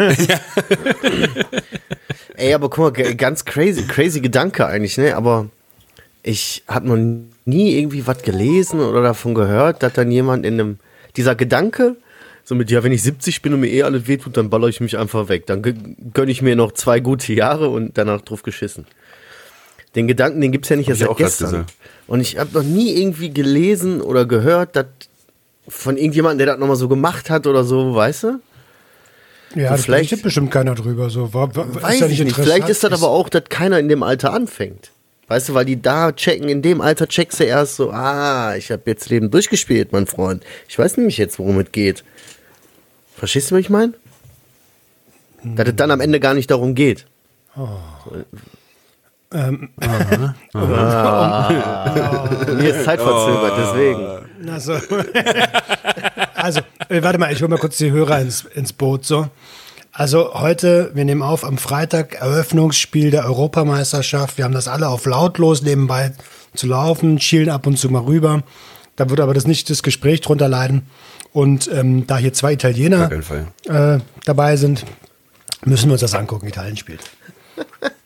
Ey, 2.36 2.52
aber 2.52 2.68
guck 2.68 2.96
mal, 2.96 3.14
ganz 3.14 3.44
crazy, 3.44 3.82
crazy 3.86 4.20
Gedanke 4.20 4.66
eigentlich, 4.66 4.98
ne? 4.98 5.16
Aber 5.16 5.48
ich 6.22 6.64
habe 6.68 6.88
noch 6.88 6.96
nie 7.44 7.78
irgendwie 7.78 8.06
was 8.06 8.22
gelesen 8.22 8.80
oder 8.80 9.02
davon 9.02 9.34
gehört, 9.34 9.82
dass 9.82 9.94
dann 9.94 10.10
jemand 10.10 10.44
in 10.44 10.54
einem, 10.54 10.78
dieser 11.16 11.34
Gedanke, 11.34 11.96
so 12.44 12.54
mit, 12.54 12.70
ja, 12.70 12.82
wenn 12.82 12.92
ich 12.92 13.02
70 13.02 13.42
bin 13.42 13.54
und 13.54 13.60
mir 13.60 13.68
eh 13.70 13.84
alles 13.84 14.06
wehtut, 14.06 14.36
dann 14.36 14.50
baller 14.50 14.68
ich 14.68 14.80
mich 14.80 14.98
einfach 14.98 15.28
weg. 15.28 15.46
Dann 15.46 15.62
gönne 16.12 16.30
ich 16.30 16.42
mir 16.42 16.56
noch 16.56 16.72
zwei 16.72 17.00
gute 17.00 17.32
Jahre 17.32 17.68
und 17.68 17.96
danach 17.96 18.20
drauf 18.20 18.42
geschissen. 18.42 18.86
Den 19.96 20.06
Gedanken, 20.06 20.40
den 20.40 20.52
gibt's 20.52 20.68
ja 20.68 20.76
nicht 20.76 20.88
Hab 20.90 20.92
erst 21.00 21.00
seit 21.08 21.16
gestern. 21.16 21.50
gesagt. 21.50 21.74
Und 22.06 22.20
ich 22.20 22.38
habe 22.38 22.50
noch 22.52 22.62
nie 22.62 22.92
irgendwie 23.00 23.30
gelesen 23.30 24.00
oder 24.00 24.26
gehört, 24.26 24.76
dass 24.76 24.86
von 25.68 25.96
irgendjemandem, 25.96 26.38
der 26.38 26.46
das 26.48 26.58
nochmal 26.60 26.76
so 26.76 26.86
gemacht 26.88 27.28
hat 27.30 27.46
oder 27.48 27.64
so, 27.64 27.94
weißt 27.94 28.22
du? 28.24 28.26
Ja, 29.56 29.68
So 29.70 29.74
das 29.74 29.84
vielleicht- 29.84 30.22
bestimmt 30.22 30.50
keiner 30.52 30.74
drüber. 30.74 31.10
So. 31.10 31.32
War, 31.34 31.54
war, 31.56 31.82
Weiß 31.82 32.00
ja 32.00 32.06
ich 32.06 32.20
nicht. 32.22 32.36
Vielleicht 32.36 32.68
ist 32.68 32.84
das 32.84 32.92
aber 32.92 33.08
auch, 33.08 33.28
dass 33.28 33.44
keiner 33.48 33.78
in 33.80 33.88
dem 33.88 34.02
Alter 34.02 34.32
anfängt. 34.32 34.90
Weißt 35.28 35.48
du, 35.48 35.54
weil 35.54 35.64
die 35.64 35.80
da 35.82 36.12
checken, 36.12 36.48
in 36.48 36.62
dem 36.62 36.80
Alter 36.80 37.08
checkst 37.08 37.40
du 37.40 37.44
erst 37.44 37.76
so, 37.76 37.90
ah, 37.90 38.54
ich 38.56 38.70
habe 38.70 38.82
jetzt 38.86 39.08
Leben 39.08 39.30
durchgespielt, 39.32 39.90
mein 39.92 40.06
Freund. 40.06 40.44
Ich 40.68 40.78
weiß 40.78 40.98
nämlich 40.98 41.18
jetzt, 41.18 41.38
worum 41.40 41.58
es 41.58 41.72
geht. 41.72 42.04
Verstehst 43.16 43.50
du, 43.50 43.54
was 43.56 43.60
ich 43.62 43.70
meine? 43.70 43.94
Dass 45.42 45.66
es 45.68 45.74
dann 45.74 45.90
am 45.90 46.00
Ende 46.00 46.20
gar 46.20 46.34
nicht 46.34 46.50
darum 46.50 46.74
geht. 46.76 47.06
Ähm, 49.36 49.68
Mir 52.56 52.74
ist 52.74 52.84
Zeit 52.84 53.00
verzögert, 53.00 53.52
deswegen. 53.58 54.06
Also, 54.48 54.74
also 56.34 56.60
warte 56.88 57.18
mal, 57.18 57.32
ich 57.32 57.40
hole 57.40 57.48
mal 57.48 57.58
kurz 57.58 57.78
die 57.78 57.90
Hörer 57.90 58.20
ins, 58.20 58.44
ins 58.44 58.72
Boot. 58.72 59.04
So. 59.04 59.28
Also 59.92 60.34
heute, 60.34 60.92
wir 60.94 61.04
nehmen 61.04 61.22
auf, 61.22 61.42
am 61.44 61.58
Freitag 61.58 62.14
Eröffnungsspiel 62.14 63.10
der 63.10 63.24
Europameisterschaft. 63.24 64.38
Wir 64.38 64.44
haben 64.44 64.54
das 64.54 64.68
alle 64.68 64.88
auf 64.88 65.04
lautlos 65.04 65.62
nebenbei 65.62 66.12
zu 66.54 66.68
laufen, 66.68 67.18
schielen 67.18 67.50
ab 67.50 67.66
und 67.66 67.76
zu 67.76 67.88
mal 67.90 68.02
rüber. 68.02 68.42
Da 68.94 69.10
wird 69.10 69.20
aber 69.20 69.34
das 69.34 69.46
nicht 69.46 69.68
das 69.68 69.82
Gespräch 69.82 70.20
drunter 70.20 70.48
leiden. 70.48 70.86
Und 71.32 71.68
ähm, 71.72 72.06
da 72.06 72.18
hier 72.18 72.32
zwei 72.32 72.52
Italiener 72.52 73.10
äh, 73.10 73.98
dabei 74.24 74.56
sind, 74.56 74.84
müssen 75.64 75.88
wir 75.88 75.92
uns 75.92 76.02
das 76.02 76.14
angucken. 76.14 76.46
Italien 76.46 76.76
spielt. 76.76 77.00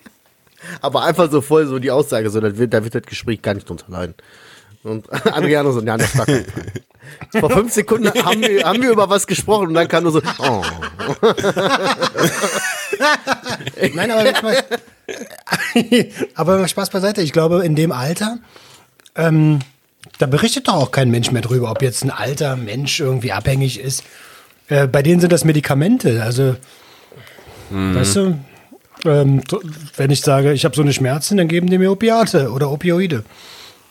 Aber 0.81 1.05
einfach 1.05 1.31
so 1.31 1.41
voll 1.41 1.67
so 1.67 1.79
die 1.79 1.91
Aussage, 1.91 2.31
so, 2.31 2.41
da 2.41 2.57
wird, 2.57 2.73
da 2.75 2.85
wird 2.85 2.95
das 2.95 3.03
Gespräch 3.03 3.43
gar 3.43 3.55
nicht 3.55 3.69
drunter 3.69 3.87
leiden. 3.89 4.15
Und 4.83 5.13
Adriano 5.13 5.73
so, 5.73 5.83
ja, 5.83 5.97
das 5.97 6.17
war 6.17 6.27
kein. 6.27 6.45
Vor 7.39 7.51
fünf 7.51 7.73
Sekunden 7.73 8.09
haben 8.25 8.41
wir, 8.41 8.65
haben 8.65 8.83
wir 8.83 8.91
über 8.91 9.11
was 9.11 9.27
gesprochen 9.27 9.69
und 9.69 9.75
dann 9.75 9.89
kam 9.89 10.05
nur 10.05 10.13
so, 10.13 10.23
oh. 10.39 10.63
Nein, 13.95 14.11
aber 14.11 14.25
jetzt 14.25 14.43
mal, 14.43 14.57
aber 16.35 16.69
Spaß 16.69 16.91
beiseite. 16.91 17.23
Ich 17.23 17.33
glaube, 17.33 17.65
in 17.65 17.75
dem 17.75 17.93
Alter, 17.93 18.39
ähm, 19.17 19.61
da 20.19 20.27
berichtet 20.27 20.69
doch 20.69 20.75
auch 20.75 20.91
kein 20.93 21.11
Mensch 21.11 21.31
mehr 21.31 21.43
drüber, 21.43 21.71
ob 21.71 21.83
jetzt 21.83 22.05
ein 22.05 22.11
alter 22.11 22.57
Mensch 22.57 23.01
irgendwie 23.01 23.33
abhängig 23.33 23.81
ist. 23.81 24.05
Äh, 24.69 24.87
bei 24.87 25.03
denen 25.03 25.21
sind 25.21 25.33
das 25.33 25.45
Medikamente. 25.45 26.23
Also, 26.23 26.57
weißt 27.71 28.17
du, 28.17 28.39
ähm, 29.05 29.43
wenn 29.97 30.11
ich 30.11 30.21
sage, 30.21 30.53
ich 30.53 30.65
habe 30.65 30.77
so 30.77 30.83
eine 30.83 30.93
Schmerzen, 30.93 31.37
dann 31.37 31.49
geben 31.49 31.69
die 31.69 31.79
mir 31.79 31.91
Opiate 31.91 32.51
oder 32.51 32.71
Opioide. 32.71 33.25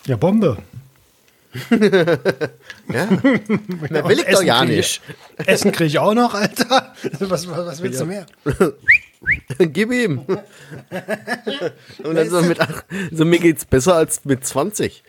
Ja, 0.06 0.18
Bombe. 0.18 0.58
Ja. 2.92 3.06
Mehr 3.06 4.08
will 4.08 4.18
ich 4.18 4.26
doch 4.26 4.34
Essen 4.34 4.48
ja 4.48 4.66
nicht. 4.66 5.02
Ich, 5.38 5.48
Essen 5.48 5.72
kriege 5.72 5.88
ich 5.88 6.00
auch 6.00 6.16
noch, 6.16 6.34
Alter. 6.34 6.94
Was, 7.20 7.48
was, 7.48 7.66
was 7.66 7.84
willst 7.84 8.02
du 8.02 8.06
mehr? 8.06 8.26
Gib 9.60 9.92
ihm. 9.92 10.20
Und 10.20 12.16
dann 12.16 12.30
so 12.30 12.42
mit, 12.42 12.60
ach, 12.60 12.84
so 13.12 13.26
mir 13.26 13.38
geht's 13.40 13.66
besser 13.66 13.96
als 13.96 14.26
mit 14.26 14.44
20. 14.44 15.04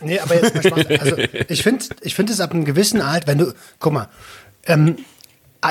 Nee, 0.00 0.18
aber 0.18 0.34
jetzt 0.34 0.54
mal 0.54 0.62
Spaß. 0.62 1.00
Also, 1.00 1.16
ich 1.48 1.62
finde 1.62 1.84
ich 2.02 2.14
find 2.14 2.28
es 2.30 2.40
ab 2.40 2.52
einem 2.52 2.64
gewissen 2.66 3.00
Alter, 3.00 3.26
wenn 3.28 3.38
du, 3.38 3.54
guck 3.78 3.92
mal, 3.92 4.08
ähm, 4.66 4.96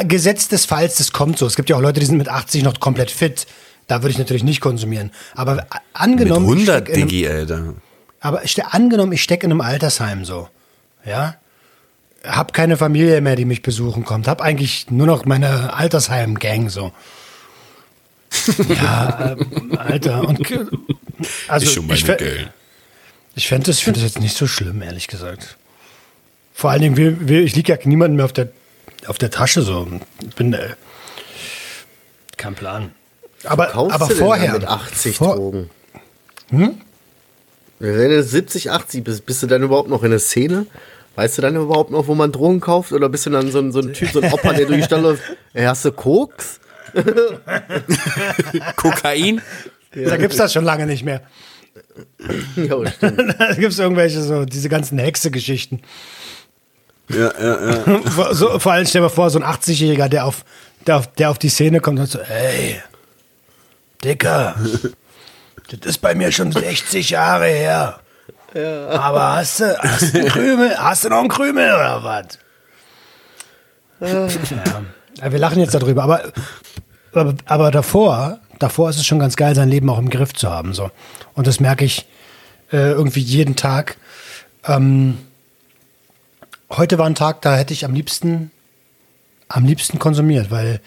Gesetz 0.07 0.47
des 0.47 0.65
Falls, 0.65 0.95
das 0.97 1.11
kommt 1.11 1.37
so. 1.37 1.45
Es 1.45 1.55
gibt 1.55 1.69
ja 1.69 1.75
auch 1.77 1.81
Leute, 1.81 1.99
die 1.99 2.05
sind 2.05 2.17
mit 2.17 2.27
80 2.29 2.63
noch 2.63 2.79
komplett 2.79 3.11
fit. 3.11 3.45
Da 3.87 4.01
würde 4.01 4.11
ich 4.11 4.17
natürlich 4.17 4.43
nicht 4.43 4.61
konsumieren. 4.61 5.11
Aber 5.35 5.55
Mit 5.55 5.65
angenommen. 5.93 6.45
ich 6.47 6.67
100 6.67 6.83
steck 6.85 6.89
in 6.89 6.95
einem- 7.01 7.07
Digi, 7.09 7.27
Alter. 7.27 7.73
Aber 8.19 8.41
angenommen, 8.71 9.11
ich 9.11 9.21
stecke 9.23 9.45
in 9.45 9.51
einem 9.51 9.61
Altersheim 9.61 10.25
so. 10.25 10.49
Ja? 11.05 11.35
Hab 12.23 12.53
keine 12.53 12.75
Familie 12.77 13.21
mehr, 13.21 13.35
die 13.35 13.45
mich 13.45 13.61
besuchen 13.61 14.03
kommt. 14.03 14.27
Hab 14.27 14.41
eigentlich 14.41 14.89
nur 14.89 15.05
noch 15.05 15.25
meine 15.25 15.73
Altersheim-Gang 15.73 16.69
so. 16.69 16.91
Ja, 18.69 19.35
ähm, 19.39 19.77
Alter. 19.77 20.27
Und, 20.27 20.39
also, 21.47 21.65
ist 21.65 21.73
schon 21.73 21.87
meine 21.87 21.99
ich, 21.99 22.05
Geld. 22.05 22.51
ich 23.35 23.47
fände 23.47 23.67
das, 23.67 23.79
find 23.79 23.95
das 23.95 24.03
jetzt 24.03 24.19
nicht 24.19 24.35
so 24.35 24.47
schlimm, 24.47 24.81
ehrlich 24.81 25.07
gesagt. 25.07 25.55
Vor 26.53 26.71
allen 26.71 26.81
Dingen, 26.95 27.29
ich 27.29 27.55
liege 27.55 27.73
ja 27.73 27.79
niemandem 27.85 28.17
mehr 28.17 28.25
auf 28.25 28.33
der, 28.33 28.49
auf 29.07 29.17
der 29.17 29.31
Tasche 29.31 29.61
so. 29.61 29.87
Ich 30.27 30.35
bin, 30.35 30.53
äh, 30.53 30.69
kein 32.37 32.55
Plan. 32.55 32.91
Aber, 33.43 33.67
Kaufst 33.67 33.95
aber 33.95 34.09
vorher. 34.09 34.53
mit 34.53 34.65
80 34.65 35.17
vor, 35.17 35.35
Drogen? 35.35 35.69
Hm? 36.49 36.81
Wenn 37.79 38.09
du 38.09 38.23
70, 38.23 38.71
80 38.71 39.03
bist, 39.03 39.25
bist 39.25 39.43
du 39.43 39.47
dann 39.47 39.63
überhaupt 39.63 39.89
noch 39.89 40.03
in 40.03 40.11
der 40.11 40.19
Szene? 40.19 40.65
Weißt 41.15 41.37
du 41.37 41.41
dann 41.41 41.55
überhaupt 41.55 41.91
noch, 41.91 42.07
wo 42.07 42.15
man 42.15 42.31
Drogen 42.31 42.59
kauft? 42.59 42.91
Oder 42.91 43.09
bist 43.09 43.25
du 43.25 43.29
dann 43.29 43.51
so 43.51 43.59
ein, 43.59 43.71
so 43.71 43.79
ein 43.79 43.93
Typ, 43.93 44.09
so 44.11 44.21
ein 44.21 44.31
Opa, 44.33 44.53
der 44.53 44.65
durch 44.65 44.79
die 44.79 44.85
Stadt 44.85 45.01
läuft? 45.01 45.23
Ey, 45.53 45.65
hast 45.65 45.85
du 45.85 45.91
Koks? 45.91 46.59
Kokain? 48.75 49.41
Da 49.93 50.17
gibt's 50.17 50.37
das 50.37 50.51
schon 50.51 50.65
lange 50.65 50.85
nicht 50.85 51.03
mehr. 51.03 51.21
Ja, 52.55 52.85
stimmt. 52.91 53.35
da 53.39 53.53
gibt's 53.53 53.79
irgendwelche 53.79 54.21
so, 54.21 54.45
diese 54.45 54.69
ganzen 54.69 54.97
Hexe-Geschichten. 54.99 55.81
Ja, 57.09 57.31
ja, 57.39 57.69
ja. 57.71 58.01
Vor- 58.11 58.33
so, 58.35 58.59
vor 58.59 58.71
allem 58.71 58.85
stell 58.85 59.01
dir 59.01 59.07
mal 59.07 59.13
vor, 59.13 59.29
so 59.29 59.39
ein 59.39 59.45
80-Jähriger, 59.45 60.07
der 60.09 60.25
auf, 60.25 60.43
der, 60.87 60.97
auf, 60.97 61.07
der 61.07 61.29
auf 61.29 61.37
die 61.37 61.49
Szene 61.49 61.79
kommt 61.79 61.99
und 61.99 62.07
so, 62.07 62.19
ey, 62.19 62.81
Dicker, 64.03 64.55
das 65.69 65.79
ist 65.89 65.97
bei 65.99 66.15
mir 66.15 66.31
schon 66.31 66.51
60 66.51 67.09
Jahre 67.11 67.45
her. 67.47 67.99
Aber 68.53 69.35
hast 69.35 69.59
du, 69.59 69.77
hast 69.79 70.13
du 70.13 70.19
einen 70.19 70.27
Krümel? 70.29 70.77
Hast 70.77 71.03
du 71.03 71.09
noch 71.09 71.19
einen 71.19 71.27
Krümel 71.29 71.73
oder 71.73 72.03
was? 72.03 72.39
ja. 73.99 74.27
Ja, 75.21 75.31
wir 75.31 75.39
lachen 75.39 75.59
jetzt 75.59 75.73
darüber, 75.73 76.03
aber, 76.03 76.23
aber, 77.13 77.33
aber 77.45 77.71
davor, 77.71 78.39
davor 78.59 78.89
ist 78.89 78.97
es 78.97 79.05
schon 79.05 79.19
ganz 79.19 79.35
geil, 79.37 79.55
sein 79.55 79.69
Leben 79.69 79.89
auch 79.89 79.97
im 79.99 80.09
Griff 80.09 80.33
zu 80.33 80.49
haben. 80.49 80.73
So. 80.73 80.91
Und 81.33 81.47
das 81.47 81.59
merke 81.59 81.85
ich 81.85 82.05
äh, 82.71 82.91
irgendwie 82.91 83.21
jeden 83.21 83.55
Tag. 83.55 83.97
Ähm, 84.65 85.17
heute 86.77 86.97
war 86.97 87.05
ein 87.05 87.15
Tag, 87.15 87.41
da 87.41 87.55
hätte 87.55 87.73
ich 87.73 87.85
am 87.85 87.93
liebsten, 87.93 88.51
am 89.47 89.65
liebsten 89.65 89.99
konsumiert, 89.99 90.51
weil 90.51 90.81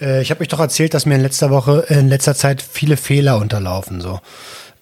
äh, 0.00 0.22
ich 0.22 0.30
habe 0.30 0.40
euch 0.40 0.48
doch 0.48 0.60
erzählt, 0.60 0.94
dass 0.94 1.06
mir 1.06 1.14
in 1.14 1.20
letzter 1.22 1.50
Woche, 1.50 1.86
in 1.88 2.08
letzter 2.08 2.34
Zeit 2.34 2.62
viele 2.62 2.96
Fehler 2.96 3.38
unterlaufen, 3.38 4.00
so, 4.00 4.20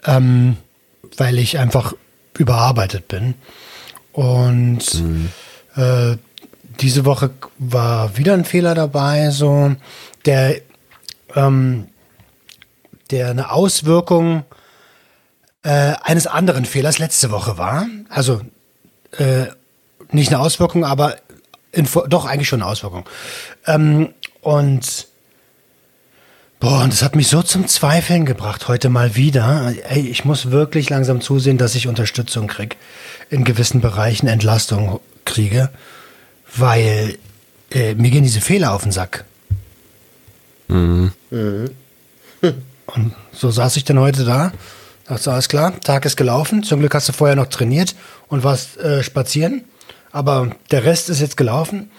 ähm, 0.04 0.56
weil 1.16 1.38
ich 1.38 1.58
einfach 1.58 1.94
überarbeitet 2.38 3.08
bin. 3.08 3.34
Und 4.12 5.02
äh, 5.76 6.16
diese 6.80 7.04
Woche 7.04 7.30
war 7.58 8.16
wieder 8.16 8.34
ein 8.34 8.44
Fehler 8.44 8.74
dabei, 8.74 9.30
so 9.30 9.74
der, 10.24 10.60
ähm, 11.34 11.88
der 13.10 13.30
eine 13.30 13.52
Auswirkung 13.52 14.44
äh, 15.62 15.94
eines 16.02 16.26
anderen 16.26 16.64
Fehlers 16.64 16.98
letzte 16.98 17.30
Woche 17.30 17.58
war. 17.58 17.86
Also 18.08 18.40
äh, 19.18 19.46
nicht 20.12 20.32
eine 20.32 20.40
Auswirkung, 20.40 20.84
aber 20.84 21.16
in, 21.72 21.88
doch 22.08 22.24
eigentlich 22.24 22.48
schon 22.48 22.62
eine 22.62 22.70
Auswirkung. 22.70 23.04
Ähm, 23.66 24.10
und 24.40 25.06
boah, 26.58 26.82
und 26.82 26.92
das 26.92 27.02
hat 27.02 27.16
mich 27.16 27.28
so 27.28 27.42
zum 27.42 27.66
Zweifeln 27.68 28.26
gebracht 28.26 28.68
heute 28.68 28.88
mal 28.88 29.16
wieder. 29.16 29.72
Ey, 29.88 30.06
ich 30.06 30.24
muss 30.24 30.50
wirklich 30.50 30.90
langsam 30.90 31.20
zusehen, 31.20 31.58
dass 31.58 31.74
ich 31.74 31.86
Unterstützung 31.86 32.46
kriege, 32.48 32.76
in 33.30 33.44
gewissen 33.44 33.80
Bereichen 33.80 34.26
Entlastung 34.26 35.00
kriege, 35.24 35.70
weil 36.56 37.16
äh, 37.70 37.94
mir 37.94 38.10
gehen 38.10 38.24
diese 38.24 38.40
Fehler 38.40 38.72
auf 38.72 38.82
den 38.82 38.92
Sack. 38.92 39.24
Und 42.86 43.14
so 43.32 43.50
saß 43.50 43.76
ich 43.76 43.84
dann 43.84 43.98
heute 43.98 44.24
da. 44.24 44.52
Dachte, 45.06 45.32
alles 45.32 45.48
klar, 45.48 45.78
Tag 45.80 46.04
ist 46.04 46.16
gelaufen. 46.16 46.62
Zum 46.62 46.80
Glück 46.80 46.94
hast 46.94 47.08
du 47.08 47.12
vorher 47.12 47.36
noch 47.36 47.46
trainiert 47.48 47.96
und 48.28 48.44
warst 48.44 48.78
äh, 48.78 49.02
spazieren. 49.02 49.64
Aber 50.12 50.50
der 50.70 50.84
Rest 50.84 51.08
ist 51.10 51.20
jetzt 51.20 51.36
gelaufen. 51.36 51.90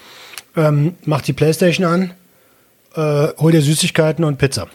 Ähm, 0.55 0.95
mach 1.05 1.21
die 1.21 1.33
Playstation 1.33 1.85
an, 1.85 2.13
äh, 2.95 3.27
hol 3.39 3.51
dir 3.53 3.61
Süßigkeiten 3.61 4.23
und 4.25 4.37
Pizza. 4.37 4.67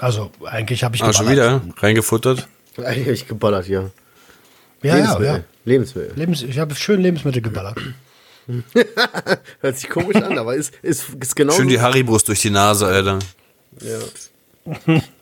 Also 0.00 0.30
eigentlich 0.44 0.84
habe 0.84 0.96
ich 0.96 1.02
Ah, 1.02 1.12
schon 1.12 1.28
wieder 1.28 1.60
reingefuttert. 1.78 2.48
Eigentlich 2.82 3.26
geballert, 3.28 3.66
ja. 3.68 3.90
Ja, 4.82 4.90
ja, 4.90 4.94
Lebensmittel. 4.96 5.26
ja. 5.26 5.44
Lebensmittel. 5.64 6.12
Lebens 6.16 6.42
ich 6.42 6.58
habe 6.58 6.74
schön 6.76 7.00
Lebensmittel 7.00 7.42
geballert. 7.42 7.76
Hört 9.60 9.76
sich 9.76 9.90
komisch 9.90 10.16
an, 10.16 10.38
aber 10.38 10.54
ist, 10.54 10.72
ist, 10.82 11.04
ist 11.20 11.36
genau. 11.36 11.52
Schön 11.52 11.68
die 11.68 11.80
Haribus 11.80 12.24
durch 12.24 12.40
die 12.40 12.50
Nase, 12.50 12.86
Alter. 12.86 13.18
ja. 13.82 15.02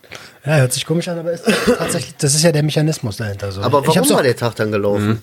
Ja, 0.44 0.58
hört 0.58 0.72
sich 0.72 0.86
komisch 0.86 1.08
an, 1.08 1.18
aber 1.18 1.32
ist 1.32 1.42
tatsächlich, 1.44 2.14
das 2.18 2.32
ist 2.36 2.44
ja 2.44 2.52
der 2.52 2.62
Mechanismus 2.62 3.16
dahinter. 3.16 3.50
So. 3.50 3.62
Aber 3.62 3.84
warum 3.84 4.08
war 4.10 4.22
der 4.22 4.36
Tag 4.36 4.54
dann 4.54 4.70
gelaufen? 4.70 5.20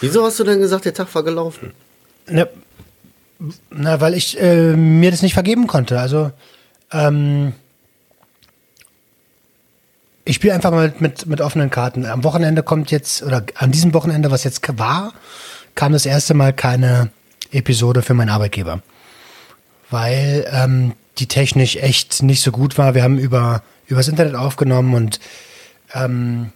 Wieso 0.00 0.24
hast 0.24 0.38
du 0.38 0.44
denn 0.44 0.60
gesagt, 0.60 0.84
der 0.84 0.94
Tag 0.94 1.14
war 1.14 1.22
gelaufen? 1.22 1.72
Ne, 2.28 2.48
na, 3.70 4.00
weil 4.00 4.14
ich 4.14 4.40
äh, 4.40 4.74
mir 4.74 5.10
das 5.10 5.22
nicht 5.22 5.34
vergeben 5.34 5.66
konnte. 5.66 5.98
Also, 6.00 6.32
ähm, 6.92 7.52
ich 10.24 10.36
spiele 10.36 10.54
einfach 10.54 10.70
mal 10.70 10.92
mit, 10.98 11.26
mit 11.26 11.40
offenen 11.40 11.70
Karten. 11.70 12.06
Am 12.06 12.24
Wochenende 12.24 12.62
kommt 12.62 12.90
jetzt, 12.90 13.22
oder 13.22 13.44
an 13.54 13.70
diesem 13.70 13.94
Wochenende, 13.94 14.30
was 14.30 14.44
jetzt 14.44 14.60
war, 14.78 15.12
kam 15.74 15.92
das 15.92 16.06
erste 16.06 16.34
Mal 16.34 16.52
keine 16.52 17.10
Episode 17.52 18.02
für 18.02 18.14
meinen 18.14 18.30
Arbeitgeber. 18.30 18.82
Weil 19.90 20.46
ähm, 20.50 20.94
die 21.18 21.26
technisch 21.26 21.76
echt 21.76 22.22
nicht 22.22 22.42
so 22.42 22.50
gut 22.50 22.76
war. 22.76 22.94
Wir 22.94 23.02
haben 23.02 23.18
über 23.18 23.62
übers 23.86 24.08
Internet 24.08 24.34
aufgenommen 24.34 24.94
und 24.94 25.20
ähm, 25.94 26.50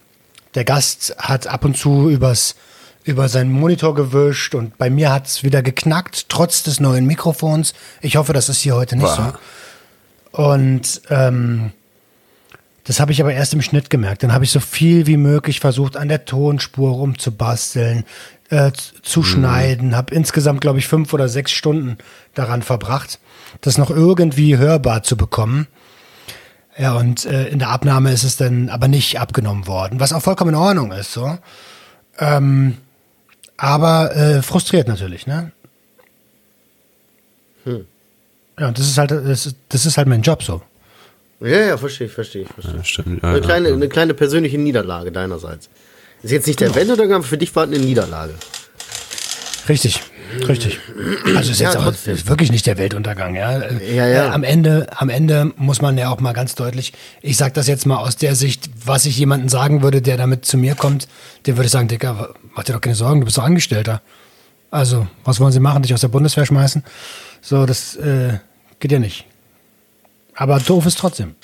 der 0.56 0.64
Gast 0.64 1.14
hat 1.18 1.46
ab 1.46 1.64
und 1.64 1.76
zu 1.76 2.10
übers, 2.10 2.56
über 3.04 3.28
seinen 3.28 3.50
Monitor 3.50 3.94
gewischt 3.94 4.54
und 4.54 4.76
bei 4.78 4.90
mir 4.90 5.12
hat 5.12 5.26
es 5.26 5.42
wieder 5.42 5.62
geknackt, 5.62 6.28
trotz 6.28 6.62
des 6.62 6.80
neuen 6.80 7.06
Mikrofons. 7.06 7.72
Ich 8.02 8.16
hoffe, 8.16 8.32
das 8.32 8.48
ist 8.48 8.60
hier 8.60 8.74
heute 8.74 8.96
nicht 8.96 9.06
Wow. 9.06 9.34
so. 10.32 10.42
Und 10.42 11.02
ähm, 11.10 11.72
das 12.84 13.00
habe 13.00 13.12
ich 13.12 13.20
aber 13.20 13.32
erst 13.32 13.54
im 13.54 13.62
Schnitt 13.62 13.90
gemerkt. 13.90 14.22
Dann 14.22 14.32
habe 14.32 14.44
ich 14.44 14.50
so 14.50 14.60
viel 14.60 15.06
wie 15.06 15.16
möglich 15.16 15.60
versucht, 15.60 15.96
an 15.96 16.08
der 16.08 16.24
Tonspur 16.24 16.90
rumzubasteln, 16.92 18.04
äh, 18.50 18.72
zu 19.02 19.22
schneiden. 19.22 19.96
Habe 19.96 20.14
insgesamt, 20.14 20.60
glaube 20.60 20.78
ich, 20.78 20.88
fünf 20.88 21.12
oder 21.12 21.28
sechs 21.28 21.52
Stunden 21.52 21.98
daran 22.34 22.62
verbracht, 22.62 23.18
das 23.60 23.78
noch 23.78 23.90
irgendwie 23.90 24.56
hörbar 24.56 25.02
zu 25.02 25.16
bekommen. 25.16 25.68
Ja, 26.78 26.94
und 26.94 27.26
äh, 27.26 27.48
in 27.48 27.58
der 27.58 27.68
Abnahme 27.68 28.12
ist 28.12 28.24
es 28.24 28.36
dann 28.36 28.68
aber 28.68 28.88
nicht 28.88 29.20
abgenommen 29.20 29.66
worden, 29.66 30.00
was 30.00 30.12
auch 30.12 30.22
vollkommen 30.22 30.50
in 30.50 30.56
Ordnung 30.60 30.92
ist, 30.92 31.12
so. 31.12 31.38
Ähm, 32.18 32.76
aber 33.60 34.16
äh, 34.16 34.42
frustriert 34.42 34.88
natürlich, 34.88 35.26
ne? 35.26 35.52
Ja, 38.58 38.68
und 38.68 38.78
das 38.78 38.86
ist 38.86 38.96
halt, 38.98 39.10
das 39.10 39.46
ist, 39.46 39.56
das 39.68 39.86
ist 39.86 39.98
halt 39.98 40.08
mein 40.08 40.22
Job 40.22 40.42
so. 40.42 40.62
Ja, 41.40 41.60
ja, 41.60 41.76
verstehe 41.78 42.06
ich, 42.06 42.12
verstehe 42.12 42.42
ich, 42.42 42.48
verstehe. 42.48 42.76
Ja, 42.76 42.84
stimmt. 42.84 43.22
Ja, 43.22 43.28
Eine 43.30 43.40
kleine, 43.40 43.68
ja. 43.68 43.74
eine 43.74 43.88
kleine 43.88 44.14
persönliche 44.14 44.58
Niederlage 44.58 45.12
deinerseits. 45.12 45.68
Ist 46.22 46.32
jetzt 46.32 46.46
nicht 46.46 46.60
der 46.60 46.74
Weltuntergang, 46.74 47.16
aber 47.16 47.24
für 47.24 47.38
dich 47.38 47.54
war 47.54 47.64
es 47.64 47.70
eine 47.74 47.78
Niederlage. 47.78 48.34
Richtig, 49.68 50.00
richtig. 50.48 50.80
Also 51.34 51.52
ist 51.52 51.60
Ja, 51.60 51.68
jetzt 51.72 51.76
auch 51.76 51.92
ist 51.92 52.28
wirklich 52.28 52.50
nicht 52.50 52.66
der 52.66 52.78
Weltuntergang, 52.78 53.34
ja. 53.34 53.68
Ja, 53.78 54.06
ja. 54.06 54.26
Äh, 54.26 54.30
am 54.30 54.42
Ende, 54.42 54.86
am 54.96 55.08
Ende 55.08 55.52
muss 55.56 55.80
man 55.80 55.96
ja 55.98 56.10
auch 56.10 56.20
mal 56.20 56.32
ganz 56.32 56.54
deutlich, 56.54 56.92
ich 57.22 57.36
sag 57.36 57.54
das 57.54 57.66
jetzt 57.66 57.86
mal 57.86 57.96
aus 57.98 58.16
der 58.16 58.34
Sicht, 58.34 58.70
was 58.84 59.06
ich 59.06 59.18
jemandem 59.18 59.48
sagen 59.48 59.82
würde, 59.82 60.02
der 60.02 60.16
damit 60.16 60.44
zu 60.44 60.56
mir 60.56 60.74
kommt, 60.74 61.08
dem 61.46 61.56
würde 61.56 61.66
ich 61.66 61.72
sagen, 61.72 61.88
Dicker, 61.88 62.34
mach 62.54 62.64
dir 62.64 62.74
doch 62.74 62.80
keine 62.80 62.94
Sorgen, 62.96 63.20
du 63.20 63.24
bist 63.26 63.38
doch 63.38 63.44
Angestellter. 63.44 64.02
Also, 64.70 65.06
was 65.24 65.40
wollen 65.40 65.52
sie 65.52 65.60
machen? 65.60 65.82
Dich 65.82 65.94
aus 65.94 66.00
der 66.00 66.08
Bundeswehr 66.08 66.46
schmeißen? 66.46 66.84
So, 67.40 67.66
das 67.66 67.96
äh, 67.96 68.38
geht 68.78 68.92
ja 68.92 68.98
nicht. 68.98 69.26
Aber 70.34 70.58
doof 70.60 70.86
ist 70.86 70.98
trotzdem. 70.98 71.34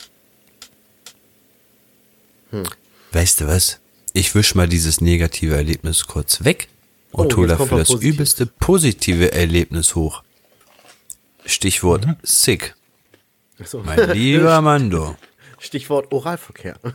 Weißt 3.13 3.41
du 3.41 3.47
was? 3.47 3.79
Ich 4.13 4.35
wisch 4.35 4.55
mal 4.55 4.69
dieses 4.69 5.01
negative 5.01 5.57
Erlebnis 5.57 6.07
kurz 6.07 6.45
weg 6.45 6.69
und 7.17 7.37
Oh, 7.37 7.49
was 7.49 7.69
das 7.89 7.91
übelste 8.01 8.47
positive 8.47 9.33
Erlebnis 9.33 9.95
hoch. 9.95 10.23
Stichwort 11.45 12.07
Mhm. 12.07 12.17
sick. 12.23 12.75
Achso. 13.61 13.83
Mein 13.85 14.11
lieber 14.11 14.61
Mando. 14.63 15.17
Stichwort 15.59 16.13
Oralverkehr. 16.13 16.77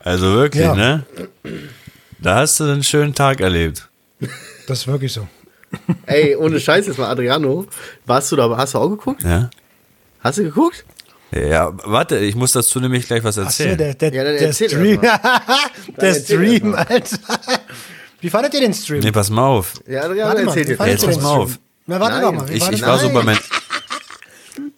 Also 0.00 0.34
wirklich, 0.34 0.64
Ja. 0.64 0.74
ne? 0.74 1.04
Da 2.18 2.36
hast 2.36 2.58
du 2.60 2.64
einen 2.64 2.82
schönen 2.82 3.14
Tag 3.14 3.40
erlebt. 3.40 3.88
Das 4.66 4.80
ist 4.80 4.86
wirklich 4.86 5.12
so. 5.12 5.28
Ey, 6.06 6.36
ohne 6.36 6.60
Scheiß 6.60 6.86
jetzt 6.86 6.98
mal, 6.98 7.08
Adriano. 7.08 7.66
Warst 8.04 8.30
du 8.32 8.36
da, 8.36 8.54
hast 8.56 8.74
du 8.74 8.78
auch 8.78 8.88
geguckt? 8.90 9.22
Ja? 9.22 9.48
Hast 10.20 10.38
du 10.38 10.44
geguckt? 10.44 10.84
Ja, 11.34 11.72
warte, 11.84 12.18
ich 12.18 12.34
muss 12.34 12.52
dazu 12.52 12.78
nämlich 12.80 13.06
gleich 13.06 13.24
was 13.24 13.36
erzählen. 13.38 13.78
der, 13.78 13.94
der, 13.94 14.12
Ja, 14.12 14.24
der 14.24 14.40
erzähl 14.40 14.68
Stream. 14.68 15.00
der 16.00 16.14
Stream, 16.14 16.74
Alter. 16.74 17.18
Wie 18.20 18.28
fandet 18.30 18.54
ihr 18.54 18.60
den 18.60 18.74
Stream? 18.74 19.00
nee, 19.00 19.12
pass 19.12 19.30
mal 19.30 19.46
auf. 19.46 19.74
Ja, 19.88 20.02
Adriano, 20.02 20.28
Warte 20.30 20.44
mal, 20.44 20.50
erzähl 20.58 20.66
wie 20.78 20.82
jetzt. 20.90 21.04
pass 21.06 21.14
den 21.14 21.22
mal 21.22 21.30
auf. 21.30 21.58
Na, 21.86 21.98
warte 22.00 22.14
Nein. 22.16 22.22
doch 22.22 22.32
mal. 22.32 22.48
wie 22.48 22.52
Ich, 22.54 22.60
war 22.62 22.72
ich 22.72 22.80
das? 22.80 22.88
war 22.88 22.98
so 22.98 23.06
Nein. 23.06 23.14
bei 23.14 23.22
meinen 23.22 23.40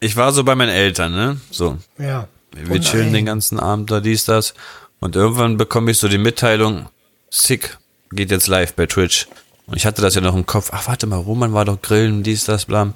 Ich 0.00 0.16
war 0.16 0.32
so 0.32 0.44
bei 0.44 0.54
meinen 0.54 0.70
Eltern, 0.70 1.12
ne? 1.12 1.40
So. 1.50 1.76
Ja. 1.99 2.28
Wir 2.52 2.80
chillen 2.80 3.12
den 3.12 3.26
ganzen 3.26 3.58
Abend 3.58 3.90
da, 3.90 4.00
dies, 4.00 4.25
das. 4.25 4.54
Und 5.00 5.16
irgendwann 5.16 5.56
bekomme 5.56 5.90
ich 5.90 5.99
so 5.99 6.08
die 6.08 6.18
Mitteilung, 6.18 6.88
Sick, 7.30 7.76
geht 8.12 8.30
jetzt 8.30 8.46
live 8.46 8.75
bei 8.75 8.87
Twitch. 8.87 9.26
Und 9.66 9.76
ich 9.76 9.87
hatte 9.87 10.02
das 10.02 10.14
ja 10.14 10.20
noch 10.20 10.37
im 10.37 10.46
Kopf, 10.46 10.70
ach 10.73 10.87
warte 10.87 11.06
mal, 11.06 11.16
Roman 11.16 11.52
war 11.52 11.64
doch 11.64 11.82
grillen, 11.82 12.23
dies, 12.23 12.44
das, 12.44 12.66
bla. 12.66 12.92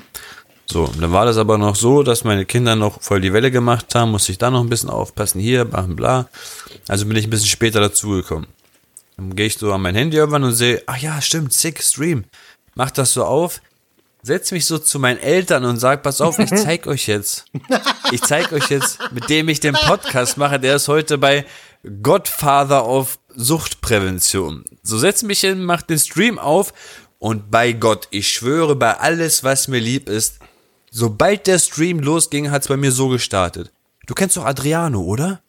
So, 0.70 0.86
dann 1.00 1.12
war 1.12 1.24
das 1.24 1.38
aber 1.38 1.56
noch 1.56 1.76
so, 1.76 2.02
dass 2.02 2.24
meine 2.24 2.44
Kinder 2.44 2.76
noch 2.76 3.00
voll 3.00 3.22
die 3.22 3.32
Welle 3.32 3.50
gemacht 3.50 3.94
haben, 3.94 4.10
musste 4.10 4.32
ich 4.32 4.38
da 4.38 4.50
noch 4.50 4.60
ein 4.60 4.68
bisschen 4.68 4.90
aufpassen, 4.90 5.40
hier, 5.40 5.64
bla, 5.64 5.82
bla. 5.82 6.28
Also 6.88 7.06
bin 7.06 7.16
ich 7.16 7.26
ein 7.26 7.30
bisschen 7.30 7.48
später 7.48 7.80
dazugekommen. 7.80 8.46
Dann 9.16 9.34
gehe 9.34 9.46
ich 9.46 9.56
so 9.56 9.72
an 9.72 9.80
mein 9.80 9.94
Handy 9.94 10.18
irgendwann 10.18 10.44
und 10.44 10.52
sehe, 10.52 10.82
ach 10.86 10.98
ja, 10.98 11.22
stimmt, 11.22 11.54
Sick, 11.54 11.82
Stream. 11.82 12.24
Mach 12.74 12.90
das 12.90 13.14
so 13.14 13.24
auf, 13.24 13.62
setz 14.22 14.52
mich 14.52 14.66
so 14.66 14.78
zu 14.78 14.98
meinen 14.98 15.18
Eltern 15.18 15.64
und 15.64 15.78
sag, 15.78 16.02
pass 16.02 16.20
auf, 16.20 16.38
ich 16.38 16.50
zeig 16.54 16.86
euch 16.86 17.06
jetzt. 17.08 17.46
Ich 18.10 18.22
zeig 18.22 18.52
euch 18.52 18.70
jetzt, 18.70 18.98
mit 19.12 19.28
dem 19.28 19.50
ich 19.50 19.60
den 19.60 19.74
Podcast 19.74 20.38
mache, 20.38 20.58
der 20.58 20.76
ist 20.76 20.88
heute 20.88 21.18
bei 21.18 21.44
Godfather 22.02 22.82
auf 22.82 23.18
Suchtprävention. 23.34 24.64
So 24.82 24.96
setz 24.96 25.22
mich 25.22 25.40
hin, 25.40 25.62
mach 25.62 25.82
den 25.82 25.98
Stream 25.98 26.38
auf 26.38 26.72
und 27.18 27.50
bei 27.50 27.72
Gott, 27.72 28.08
ich 28.10 28.28
schwöre, 28.28 28.76
bei 28.76 28.96
alles, 28.96 29.44
was 29.44 29.68
mir 29.68 29.78
lieb 29.78 30.08
ist, 30.08 30.38
sobald 30.90 31.46
der 31.46 31.58
Stream 31.58 32.00
losging, 32.00 32.50
hat's 32.50 32.68
bei 32.68 32.76
mir 32.76 32.92
so 32.92 33.08
gestartet. 33.08 33.72
Du 34.06 34.14
kennst 34.14 34.36
doch 34.36 34.44
Adriano, 34.44 35.00
oder? 35.00 35.40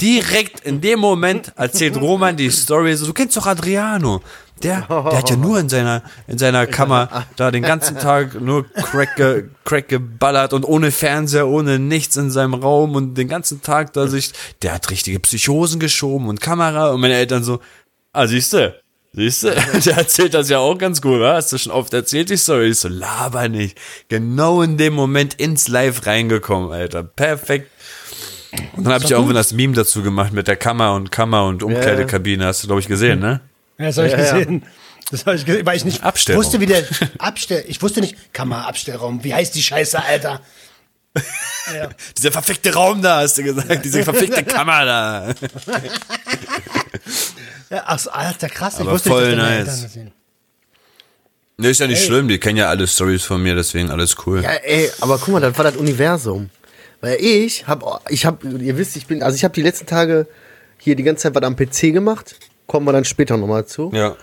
Direkt 0.00 0.60
in 0.60 0.80
dem 0.80 1.00
Moment 1.00 1.52
erzählt 1.56 1.96
Roman 2.00 2.36
die 2.36 2.50
Story 2.50 2.94
so, 2.96 3.06
du 3.06 3.12
kennst 3.12 3.36
doch 3.36 3.46
Adriano. 3.46 4.20
Der, 4.62 4.82
der 4.88 5.18
hat 5.18 5.30
ja 5.30 5.36
nur 5.36 5.60
in 5.60 5.68
seiner, 5.68 6.02
in 6.26 6.38
seiner 6.38 6.66
Kammer 6.66 7.26
da 7.36 7.52
den 7.52 7.62
ganzen 7.62 7.96
Tag 7.96 8.40
nur 8.40 8.68
Crack, 8.72 9.14
ge, 9.14 9.44
Crack 9.64 9.88
geballert 9.88 10.52
und 10.52 10.64
ohne 10.64 10.90
Fernseher, 10.90 11.46
ohne 11.46 11.78
nichts 11.78 12.16
in 12.16 12.30
seinem 12.30 12.54
Raum 12.54 12.96
und 12.96 13.14
den 13.14 13.28
ganzen 13.28 13.62
Tag 13.62 13.92
da 13.92 14.08
sich, 14.08 14.32
der 14.62 14.74
hat 14.74 14.90
richtige 14.90 15.20
Psychosen 15.20 15.78
geschoben 15.78 16.28
und 16.28 16.40
Kamera 16.40 16.90
und 16.90 17.00
meine 17.00 17.14
Eltern 17.14 17.44
so, 17.44 17.60
ah, 18.12 18.26
siehste, 18.26 18.80
siehste, 19.12 19.54
der 19.84 19.96
erzählt 19.96 20.34
das 20.34 20.48
ja 20.48 20.58
auch 20.58 20.76
ganz 20.76 21.00
gut, 21.02 21.20
wa? 21.20 21.34
hast 21.34 21.52
du 21.52 21.58
schon 21.58 21.72
oft 21.72 21.92
erzählt 21.94 22.30
die 22.30 22.36
Story? 22.36 22.68
Ich 22.68 22.78
so, 22.78 22.88
laber 22.88 23.48
nicht. 23.48 23.78
Genau 24.08 24.62
in 24.62 24.76
dem 24.76 24.94
Moment 24.94 25.34
ins 25.34 25.68
Live 25.68 26.06
reingekommen, 26.06 26.70
Alter. 26.72 27.02
Perfekt. 27.02 27.70
Und 28.76 28.84
dann 28.84 28.94
habe 28.94 29.04
ich 29.04 29.10
irgendwann 29.10 29.34
das 29.34 29.52
Meme 29.52 29.74
dazu 29.74 30.02
gemacht 30.02 30.32
mit 30.32 30.48
der 30.48 30.56
Kammer 30.56 30.94
und 30.94 31.10
Kammer 31.12 31.44
und 31.44 31.62
Umkleidekabine. 31.62 32.46
Hast 32.46 32.62
du, 32.62 32.66
glaube 32.68 32.80
ich, 32.80 32.88
gesehen, 32.88 33.20
ne? 33.20 33.40
Ja, 33.78 33.86
das 33.86 33.98
habe 33.98 34.06
ich 34.08 34.12
Ja, 34.14 34.18
ja. 34.20 34.38
gesehen. 34.38 34.64
Das 35.10 35.24
habe 35.26 35.36
ich 35.36 35.44
gesehen, 35.44 35.64
weil 35.66 35.76
ich 35.76 35.84
nicht 35.84 36.02
Abstellraum. 36.02 36.42
wusste, 36.44 36.60
wie 36.60 36.66
der 36.66 36.84
Abstell. 37.18 37.64
Ich 37.68 37.80
wusste 37.82 38.00
nicht, 38.00 38.32
Kammerabstellraum. 38.34 39.22
Wie 39.24 39.34
heißt 39.34 39.54
die 39.54 39.62
Scheiße, 39.62 40.02
Alter? 40.02 40.40
Ja. 41.74 41.88
Dieser 42.16 42.32
verfickte 42.32 42.72
Raum 42.74 43.02
da, 43.02 43.20
hast 43.20 43.36
du 43.38 43.42
gesagt. 43.42 43.84
Diese 43.84 44.02
verfickte 44.02 44.42
Kammer 44.44 44.84
da. 44.84 45.34
Ja, 47.70 47.82
ach, 47.86 48.06
Alter, 48.06 48.48
krass. 48.48 48.74
Ich 48.74 48.80
Aber 48.80 48.92
wusste 48.92 49.10
voll 49.10 49.28
nicht, 49.28 49.38
dass 49.38 49.66
nice. 49.66 49.82
Das 49.82 49.92
sehen. 49.92 50.12
Ne, 51.58 51.70
ist 51.70 51.80
ja 51.80 51.86
nicht 51.86 52.04
schlimm. 52.04 52.28
Die 52.28 52.38
kennen 52.38 52.56
ja 52.56 52.68
alle 52.68 52.86
Stories 52.86 53.24
von 53.24 53.42
mir, 53.42 53.54
deswegen 53.54 53.90
alles 53.90 54.16
cool. 54.26 54.42
Ja, 54.42 54.52
ey, 54.52 54.90
aber 55.00 55.18
guck 55.18 55.28
mal, 55.28 55.40
das 55.40 55.56
war 55.58 55.64
das 55.64 55.76
Universum. 55.76 56.50
Weil 57.00 57.18
ich 57.20 57.66
hab, 57.66 58.10
ich 58.10 58.24
hab, 58.26 58.44
ihr 58.44 58.76
wisst, 58.78 58.96
ich 58.96 59.06
bin, 59.06 59.22
also 59.22 59.34
ich 59.34 59.44
habe 59.44 59.54
die 59.54 59.62
letzten 59.62 59.86
Tage 59.86 60.26
hier 60.78 60.94
die 60.94 61.02
ganze 61.02 61.24
Zeit 61.24 61.34
was 61.34 61.42
am 61.42 61.56
PC 61.56 61.92
gemacht. 61.92 62.36
Kommen 62.66 62.86
wir 62.86 62.92
dann 62.92 63.04
später 63.04 63.36
nochmal 63.36 63.66
zu. 63.66 63.90
Ja. 63.92 64.16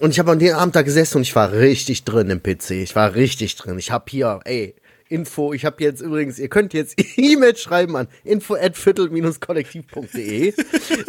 Und 0.00 0.10
ich 0.10 0.18
habe 0.18 0.30
an 0.30 0.38
dem 0.38 0.54
Abend 0.54 0.76
da 0.76 0.82
gesessen 0.82 1.18
und 1.18 1.22
ich 1.22 1.34
war 1.34 1.52
richtig 1.52 2.04
drin 2.04 2.30
im 2.30 2.42
PC. 2.42 2.72
Ich 2.72 2.94
war 2.94 3.14
richtig 3.14 3.56
drin. 3.56 3.78
Ich 3.78 3.90
habe 3.90 4.04
hier, 4.08 4.40
ey, 4.44 4.74
Info. 5.14 5.52
Ich 5.52 5.64
habe 5.64 5.82
jetzt 5.82 6.00
übrigens, 6.00 6.40
ihr 6.40 6.48
könnt 6.48 6.74
jetzt 6.74 6.94
E-Mail 7.16 7.56
schreiben 7.56 7.96
an 7.96 8.08
info 8.24 8.56
at 8.56 8.76
viertel-kollektiv.de. 8.76 10.52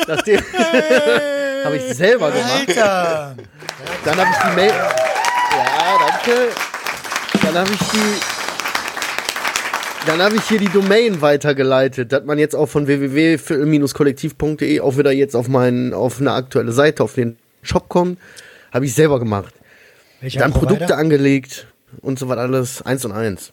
Nachdem 0.08 0.40
habe 1.64 1.78
ich 1.78 1.84
selber 1.96 2.32
gemacht. 2.32 2.68
Alter! 2.68 3.36
Dann 4.06 4.18
habe 4.18 4.30
ich 4.30 4.38
die 4.38 4.56
Mail. 4.56 4.70
Ja, 4.70 5.98
danke. 6.08 6.52
Dann 7.42 7.56
habe 7.56 7.72
ich 7.72 7.80
die. 7.80 8.20
Dann 10.06 10.22
habe 10.22 10.36
ich 10.36 10.44
hier 10.44 10.60
die 10.60 10.70
Domain 10.70 11.22
weitergeleitet, 11.22 12.12
dass 12.12 12.24
man 12.26 12.38
jetzt 12.38 12.56
auch 12.56 12.68
von 12.68 12.86
www.kollektiv.de 12.86 14.82
auch 14.82 14.98
wieder 15.00 15.12
jetzt 15.12 15.36
auf 15.36 15.48
meinen, 15.48 15.96
auf 15.96 16.20
eine 16.20 16.34
aktuelle 16.34 16.74
Seite, 16.74 17.04
auf 17.04 17.16
den 17.16 17.38
Shop 17.64 17.90
kommt. 17.90 18.20
Habe 18.72 18.86
ich 18.86 18.94
selber 18.94 19.18
gemacht. 19.18 19.56
Welcher 20.22 20.42
Dann? 20.42 20.54
Produkte 20.54 20.96
angelegt 20.96 21.66
und 22.02 22.20
so 22.20 22.30
was 22.30 22.38
alles. 22.38 22.84
Eins 22.84 23.04
und 23.04 23.14
eins. 23.14 23.52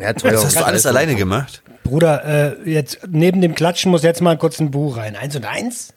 Ja, 0.00 0.14
zwei 0.14 0.30
Das 0.30 0.44
hast 0.44 0.56
du 0.56 0.64
alles 0.64 0.86
alleine 0.86 1.14
gemacht? 1.14 1.62
Bruder, 1.84 2.56
äh, 2.64 2.70
jetzt 2.70 3.00
neben 3.08 3.40
dem 3.40 3.54
Klatschen 3.54 3.90
muss 3.90 4.02
jetzt 4.02 4.20
mal 4.20 4.36
kurz 4.38 4.58
ein 4.58 4.70
Buch 4.70 4.96
rein. 4.96 5.16
Eins 5.16 5.36
und 5.36 5.44
eins? 5.44 5.92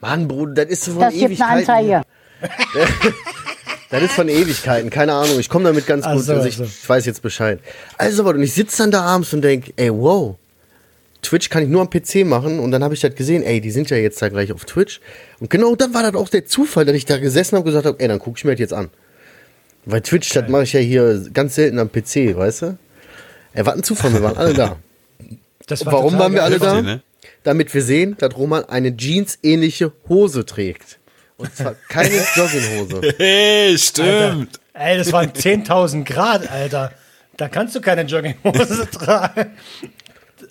Mann, 0.00 0.28
Bruder, 0.28 0.64
das 0.64 0.72
ist 0.72 0.84
so 0.84 0.92
von 0.92 1.00
Das 1.02 1.14
gibt 1.14 1.24
eine 1.40 1.62
Ewigkeiten. 1.62 1.70
Anzeige. 1.70 2.02
Das 3.90 4.02
ist 4.02 4.12
von 4.12 4.28
Ewigkeiten, 4.28 4.90
keine 4.90 5.14
Ahnung. 5.14 5.40
Ich 5.40 5.48
komme 5.48 5.64
damit 5.64 5.86
ganz 5.86 6.04
gut. 6.04 6.22
so, 6.22 6.34
also 6.34 6.46
ich, 6.46 6.56
so. 6.56 6.64
ich 6.64 6.88
weiß 6.88 7.06
jetzt 7.06 7.22
Bescheid. 7.22 7.58
Also, 7.96 8.22
und 8.28 8.42
ich 8.42 8.52
sitze 8.52 8.82
dann 8.82 8.90
da 8.90 9.02
abends 9.02 9.32
und 9.32 9.42
denk, 9.42 9.72
ey, 9.76 9.90
wow. 9.90 10.36
Twitch 11.22 11.48
kann 11.48 11.62
ich 11.62 11.68
nur 11.68 11.80
am 11.80 11.90
PC 11.90 12.26
machen 12.26 12.60
und 12.60 12.70
dann 12.70 12.84
habe 12.84 12.94
ich 12.94 13.00
das 13.00 13.14
gesehen, 13.14 13.42
ey, 13.42 13.60
die 13.60 13.70
sind 13.70 13.90
ja 13.90 13.96
jetzt 13.96 14.20
da 14.22 14.28
gleich 14.28 14.52
auf 14.52 14.64
Twitch. 14.66 15.00
Und 15.40 15.50
genau 15.50 15.74
dann 15.74 15.94
war 15.94 16.02
das 16.02 16.14
auch 16.14 16.28
der 16.28 16.46
Zufall, 16.46 16.84
dass 16.84 16.94
ich 16.94 17.06
da 17.06 17.18
gesessen 17.18 17.56
habe 17.56 17.62
und 17.62 17.64
gesagt 17.64 17.86
habe, 17.86 17.98
ey, 17.98 18.08
dann 18.08 18.18
guck 18.18 18.36
ich 18.36 18.44
mir 18.44 18.52
das 18.52 18.60
jetzt 18.60 18.74
an. 18.74 18.90
Weil 19.84 20.02
Twitch, 20.02 20.32
das 20.32 20.48
mache 20.48 20.64
ich 20.64 20.74
ja 20.74 20.80
hier 20.80 21.24
ganz 21.32 21.54
selten 21.54 21.78
am 21.78 21.90
PC, 21.90 22.36
weißt 22.36 22.62
du? 22.62 22.78
Ey, 23.52 23.64
war 23.66 23.74
ein 23.74 23.82
Zufall, 23.82 24.12
wir 24.12 24.22
waren 24.22 24.36
alle 24.36 24.54
da. 24.54 24.76
Das 25.66 25.82
Und 25.82 25.92
warum 25.92 26.18
waren 26.18 26.32
wir 26.32 26.42
alle 26.44 26.58
da? 26.58 26.80
ne? 26.80 27.02
Damit 27.42 27.74
wir 27.74 27.82
sehen, 27.82 28.16
dass 28.18 28.34
Roman 28.34 28.64
eine 28.64 28.96
Jeans-ähnliche 28.96 29.92
Hose 30.08 30.46
trägt. 30.46 30.98
Und 31.36 31.54
zwar 31.54 31.74
keine 31.90 32.14
Jogginghose. 32.34 33.14
Hey, 33.18 33.66
Alter. 33.72 33.78
stimmt. 33.78 34.60
Ey, 34.72 34.96
das 34.96 35.12
waren 35.12 35.28
10.000 35.30 36.04
Grad, 36.04 36.50
Alter. 36.50 36.92
Da 37.36 37.48
kannst 37.48 37.74
du 37.74 37.82
keine 37.82 38.02
Jogginghose 38.02 38.88
tragen. 38.92 39.56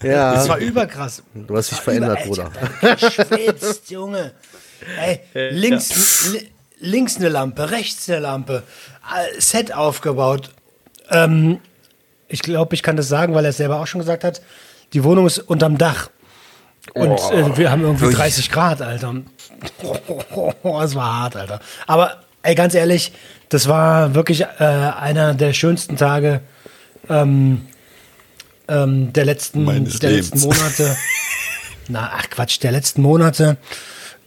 Ja. 0.03 0.35
Das 0.35 0.47
war 0.49 0.59
überkrass. 0.59 1.23
Du 1.33 1.57
hast 1.57 1.71
dich 1.71 1.79
verändert, 1.79 2.19
Über- 2.25 2.27
Bruder. 2.27 2.51
Alter, 2.81 2.95
Geschwitzt, 3.07 3.89
Junge. 3.89 4.33
Ey, 5.03 5.21
links, 5.49 6.29
li 6.31 6.47
links 6.79 7.17
eine 7.17 7.29
Lampe, 7.29 7.71
rechts 7.71 8.07
eine 8.07 8.19
Lampe. 8.19 8.61
Äh, 9.35 9.41
Set 9.41 9.73
aufgebaut. 9.73 10.51
Ähm, 11.09 11.59
ich 12.27 12.41
glaube, 12.41 12.75
ich 12.75 12.83
kann 12.83 12.97
das 12.97 13.07
sagen, 13.07 13.33
weil 13.33 13.45
er 13.45 13.49
es 13.49 13.57
selber 13.57 13.79
auch 13.79 13.87
schon 13.87 13.99
gesagt 13.99 14.23
hat. 14.23 14.41
Die 14.93 15.03
Wohnung 15.03 15.27
ist 15.27 15.39
unterm 15.39 15.77
Dach. 15.77 16.09
Und 16.93 17.19
äh, 17.31 17.57
wir 17.57 17.71
haben 17.71 17.81
irgendwie 17.81 18.05
Ui. 18.05 18.13
30 18.13 18.51
Grad, 18.51 18.81
Alter. 18.81 19.15
Das 20.63 20.95
war 20.95 21.21
hart, 21.21 21.35
Alter. 21.35 21.59
Aber 21.87 22.21
ey, 22.43 22.55
ganz 22.55 22.73
ehrlich, 22.75 23.11
das 23.49 23.67
war 23.67 24.13
wirklich 24.13 24.41
äh, 24.41 24.63
einer 24.63 25.33
der 25.33 25.53
schönsten 25.53 25.97
Tage 25.97 26.41
ähm, 27.09 27.67
ähm, 28.67 29.13
der 29.13 29.25
letzten, 29.25 29.63
Meines 29.63 29.99
der 29.99 30.11
letzten. 30.11 30.39
Monate. 30.39 30.95
Na, 31.87 32.11
ach 32.13 32.29
Quatsch, 32.29 32.61
der 32.61 32.71
letzten 32.71 33.01
Monate. 33.01 33.57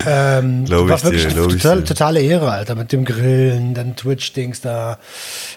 Ähm, 0.06 0.64
Glaub 0.64 0.88
war 0.88 0.96
ich 0.96 1.04
wirklich 1.04 1.26
dir, 1.26 1.46
ich 1.46 1.62
total, 1.62 1.84
totale 1.84 2.22
Ehre, 2.22 2.50
Alter, 2.50 2.74
mit 2.74 2.90
dem 2.90 3.04
Grillen, 3.04 3.74
dann 3.74 3.96
Twitch-Dings 3.96 4.62
da. 4.62 4.98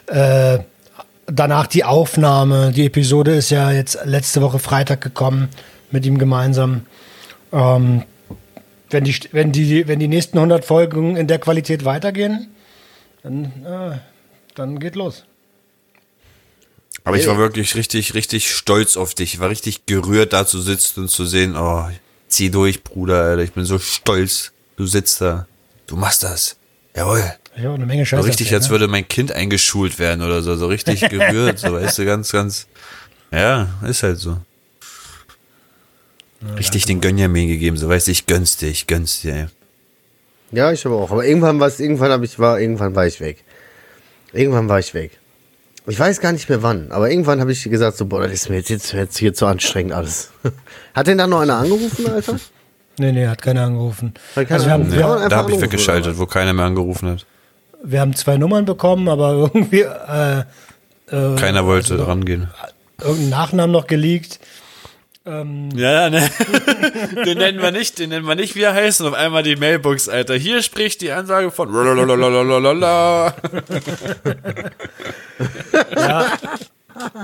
Äh, 0.07 0.59
danach 1.27 1.67
die 1.67 1.83
Aufnahme. 1.83 2.71
Die 2.71 2.85
Episode 2.85 3.35
ist 3.35 3.49
ja 3.49 3.71
jetzt 3.71 3.97
letzte 4.05 4.41
Woche 4.41 4.59
Freitag 4.59 5.01
gekommen 5.01 5.49
mit 5.91 6.05
ihm 6.05 6.17
gemeinsam. 6.17 6.85
Ähm, 7.51 8.03
wenn 8.89 9.03
die, 9.03 9.15
wenn 9.31 9.51
die, 9.51 9.87
wenn 9.87 9.99
die 9.99 10.07
nächsten 10.07 10.37
100 10.37 10.65
Folgen 10.65 11.15
in 11.15 11.27
der 11.27 11.39
Qualität 11.39 11.85
weitergehen, 11.85 12.49
dann, 13.23 13.45
äh, 13.65 13.97
dann 14.55 14.79
geht 14.79 14.95
los. 14.95 15.23
Aber 17.05 17.17
ich 17.17 17.27
war 17.27 17.37
wirklich 17.37 17.75
richtig, 17.75 18.13
richtig 18.13 18.49
stolz 18.49 18.95
auf 18.95 19.13
dich. 19.13 19.33
Ich 19.33 19.39
war 19.39 19.49
richtig 19.49 19.85
gerührt, 19.85 20.31
da 20.31 20.45
zu 20.45 20.61
sitzen 20.61 21.01
und 21.01 21.09
zu 21.09 21.25
sehen, 21.25 21.55
oh, 21.57 21.89
zieh 22.29 22.49
durch, 22.49 22.83
Bruder, 22.83 23.23
Alter. 23.23 23.43
Ich 23.43 23.51
bin 23.51 23.65
so 23.65 23.77
stolz. 23.77 24.53
Du 24.77 24.85
sitzt 24.85 25.19
da. 25.19 25.47
Du 25.85 25.97
machst 25.97 26.23
das. 26.23 26.55
Jawohl. 26.95 27.33
Ich 27.55 27.63
habe 27.63 27.75
eine 27.75 27.85
Menge 27.85 28.03
So 28.03 28.09
Scheiße. 28.09 28.27
richtig, 28.27 28.47
erzählt, 28.47 28.61
als 28.61 28.65
ne? 28.67 28.71
würde 28.71 28.87
mein 28.87 29.07
Kind 29.07 29.31
eingeschult 29.31 29.99
werden 29.99 30.21
oder 30.23 30.41
so. 30.41 30.55
So 30.55 30.67
richtig 30.67 31.01
gerührt. 31.09 31.59
so, 31.59 31.71
weißt 31.73 31.97
du, 31.99 32.05
ganz, 32.05 32.31
ganz. 32.31 32.67
Ja, 33.31 33.67
ist 33.87 34.03
halt 34.03 34.17
so. 34.19 34.37
Richtig 36.57 36.85
den 36.85 36.99
Gönner 36.99 37.27
mir 37.29 37.47
gegeben. 37.47 37.77
So, 37.77 37.87
weißt 37.87 38.07
du, 38.07 38.11
ich 38.11 38.25
gönn's 38.25 38.57
dir, 38.57 38.67
ich 38.69 38.87
gönn's 38.87 39.21
dir, 39.21 39.33
ey. 39.35 39.45
Ja, 40.51 40.71
ich 40.71 40.85
aber 40.85 40.97
auch. 40.97 41.11
Aber 41.11 41.25
irgendwann 41.25 41.59
war 41.59 41.67
es, 41.67 41.79
irgendwann 41.79 42.11
habe 42.11 42.25
ich 42.25 42.37
war, 42.37 42.59
irgendwann 42.59 42.95
war 42.95 43.07
ich 43.07 43.19
weg. 43.21 43.43
Irgendwann 44.33 44.67
war 44.67 44.79
ich 44.79 44.93
weg. 44.93 45.11
Ich 45.87 45.99
weiß 45.99 46.19
gar 46.21 46.31
nicht 46.31 46.47
mehr 46.49 46.61
wann, 46.63 46.91
aber 46.91 47.09
irgendwann 47.09 47.39
habe 47.41 47.51
ich 47.51 47.63
gesagt, 47.63 47.97
so, 47.97 48.05
boah, 48.05 48.21
das 48.23 48.31
ist 48.33 48.49
mir 48.49 48.57
jetzt, 48.57 48.69
jetzt, 48.69 48.93
jetzt 48.93 49.17
hier 49.17 49.33
zu 49.33 49.45
anstrengend 49.45 49.93
alles. 49.93 50.31
Hat 50.93 51.07
denn 51.07 51.17
da 51.17 51.27
noch 51.27 51.41
einer 51.41 51.57
angerufen, 51.57 52.07
Alter? 52.09 52.39
Nee, 52.99 53.11
nee, 53.11 53.25
hat 53.25 53.41
keiner 53.41 53.63
angerufen. 53.63 54.13
Hat 54.35 54.47
keiner 54.47 54.51
Also 54.53 54.65
wir 54.67 54.71
haben, 54.73 54.81
angerufen. 54.83 54.99
wir, 54.99 55.07
haben- 55.23 55.29
Da 55.29 55.37
habe 55.37 55.51
ich 55.51 55.59
weggeschaltet, 55.61 56.17
wo 56.19 56.25
keiner 56.27 56.53
mehr 56.53 56.65
angerufen 56.65 57.09
hat. 57.09 57.25
Wir 57.83 57.99
haben 58.01 58.15
zwei 58.15 58.37
Nummern 58.37 58.65
bekommen, 58.65 59.07
aber 59.07 59.33
irgendwie 59.53 59.81
äh, 59.81 60.39
äh, 61.09 61.35
Keiner 61.35 61.65
wollte 61.65 62.07
rangehen. 62.07 62.49
irgendeinen 62.99 63.29
Nachnamen 63.29 63.71
noch 63.71 63.87
geleakt. 63.87 64.39
Ja, 65.25 65.41
ja, 65.75 66.09
ne. 66.09 66.29
den 67.25 67.37
nennen 67.37 67.61
wir 67.61 67.71
nicht, 67.71 67.97
den 67.97 68.09
nennen 68.09 68.27
wir 68.27 68.35
nicht, 68.35 68.55
wie 68.55 68.61
er 68.63 68.73
heißt. 68.73 68.99
Und 68.99 69.07
auf 69.07 69.13
einmal 69.13 69.41
die 69.41 69.55
Mailbox, 69.55 70.09
Alter. 70.09 70.35
Hier 70.35 70.61
spricht 70.61 70.99
die 70.99 71.13
Ansage 71.13 71.49
von. 71.49 71.71
Lalalala. 71.71 73.33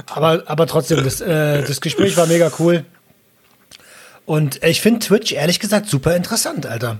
Aber, 0.07 0.43
aber 0.47 0.65
trotzdem, 0.65 1.03
das, 1.03 1.21
äh, 1.21 1.61
das 1.63 1.79
Gespräch 1.79 2.17
war 2.17 2.25
mega 2.25 2.51
cool. 2.57 2.85
Und 4.25 4.63
ich 4.63 4.81
finde 4.81 4.99
Twitch 4.99 5.31
ehrlich 5.31 5.59
gesagt 5.59 5.87
super 5.87 6.15
interessant, 6.15 6.65
Alter. 6.65 6.99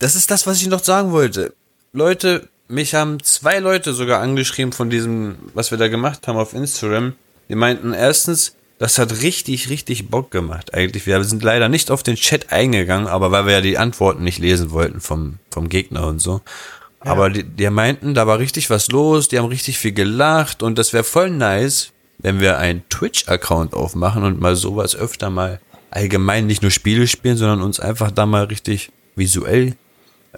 Das 0.00 0.16
ist 0.16 0.30
das, 0.30 0.46
was 0.46 0.60
ich 0.60 0.68
noch 0.68 0.84
sagen 0.84 1.12
wollte. 1.12 1.54
Leute, 1.92 2.48
mich 2.68 2.94
haben 2.94 3.20
zwei 3.20 3.58
Leute 3.58 3.94
sogar 3.94 4.20
angeschrieben 4.20 4.72
von 4.72 4.90
diesem, 4.90 5.36
was 5.54 5.72
wir 5.72 5.78
da 5.78 5.88
gemacht 5.88 6.28
haben 6.28 6.38
auf 6.38 6.54
Instagram. 6.54 7.14
Die 7.48 7.56
meinten 7.56 7.92
erstens, 7.92 8.54
das 8.78 8.96
hat 8.96 9.22
richtig, 9.22 9.70
richtig 9.70 10.08
Bock 10.08 10.30
gemacht. 10.30 10.72
Eigentlich, 10.72 11.04
wir 11.06 11.22
sind 11.24 11.42
leider 11.42 11.68
nicht 11.68 11.90
auf 11.90 12.04
den 12.04 12.14
Chat 12.14 12.52
eingegangen, 12.52 13.08
aber 13.08 13.32
weil 13.32 13.46
wir 13.46 13.54
ja 13.54 13.60
die 13.60 13.76
Antworten 13.76 14.22
nicht 14.22 14.38
lesen 14.38 14.70
wollten 14.70 15.00
vom, 15.00 15.40
vom 15.50 15.68
Gegner 15.68 16.06
und 16.06 16.20
so. 16.20 16.42
Aber 17.00 17.28
die, 17.28 17.42
die 17.42 17.68
meinten, 17.70 18.14
da 18.14 18.26
war 18.28 18.38
richtig 18.38 18.70
was 18.70 18.88
los, 18.92 19.26
die 19.26 19.38
haben 19.38 19.46
richtig 19.46 19.78
viel 19.78 19.92
gelacht 19.92 20.62
und 20.62 20.78
das 20.78 20.92
wäre 20.92 21.02
voll 21.02 21.30
nice, 21.30 21.92
wenn 22.18 22.38
wir 22.38 22.58
einen 22.58 22.88
Twitch-Account 22.88 23.74
aufmachen 23.74 24.22
und 24.22 24.40
mal 24.40 24.54
sowas 24.54 24.94
öfter 24.94 25.28
mal 25.28 25.60
allgemein 25.90 26.46
nicht 26.46 26.62
nur 26.62 26.70
Spiele 26.70 27.08
spielen, 27.08 27.36
sondern 27.36 27.62
uns 27.62 27.80
einfach 27.80 28.12
da 28.12 28.26
mal 28.26 28.44
richtig 28.44 28.92
visuell 29.16 29.74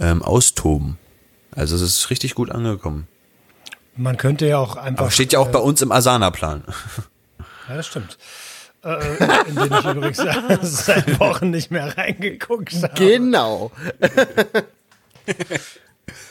ähm, 0.01 0.23
austoben. 0.23 0.97
Also 1.55 1.77
es 1.77 1.83
ist 1.83 2.11
richtig 2.11 2.35
gut 2.35 2.51
angekommen. 2.51 3.07
Man 3.97 4.17
könnte 4.17 4.47
ja 4.47 4.59
auch 4.59 4.77
einfach. 4.77 5.05
Aber 5.05 5.11
steht 5.11 5.33
ja 5.33 5.39
auch 5.39 5.49
bei 5.49 5.59
uns 5.59 5.83
im 5.83 5.93
Asana-Plan. 5.93 6.65
Ja, 7.69 7.77
das 7.77 7.87
stimmt. 7.87 8.17
Äh, 8.85 9.49
in 9.49 9.55
den 9.55 9.73
ich 9.73 9.85
übrigens 9.85 10.17
seit 10.85 11.21
Wochen 11.21 11.51
nicht 11.51 11.71
mehr 11.71 11.97
reingeguckt 11.97 12.75
habe. 12.83 12.95
Genau. 12.95 13.71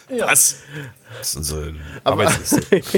Was? 0.10 0.58
Das 1.18 1.30
ist 1.30 1.36
unsere 1.38 1.76
Arbeitsliste. 2.04 2.82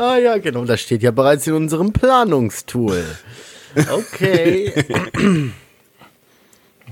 Ah 0.00 0.16
ja, 0.16 0.38
genau, 0.38 0.64
das 0.64 0.80
steht 0.80 1.02
ja 1.02 1.10
bereits 1.10 1.46
in 1.46 1.52
unserem 1.54 1.92
Planungstool. 1.92 3.04
Okay. 3.90 4.72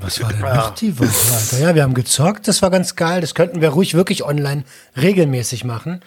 Was 0.03 0.21
war 0.23 0.33
denn 0.33 0.41
noch 0.41 0.75
die 0.75 0.99
Woche, 0.99 1.35
Alter? 1.35 1.59
Ja, 1.61 1.75
wir 1.75 1.83
haben 1.83 1.95
gezockt, 1.95 2.49
das 2.49 2.63
war 2.63 2.71
ganz 2.71 2.97
geil. 2.97 3.21
Das 3.21 3.35
könnten 3.35 3.61
wir 3.61 3.71
ruhig 3.71 3.95
wirklich 3.95 4.25
online 4.25 4.65
regelmäßig 4.97 5.65
machen. 5.65 6.01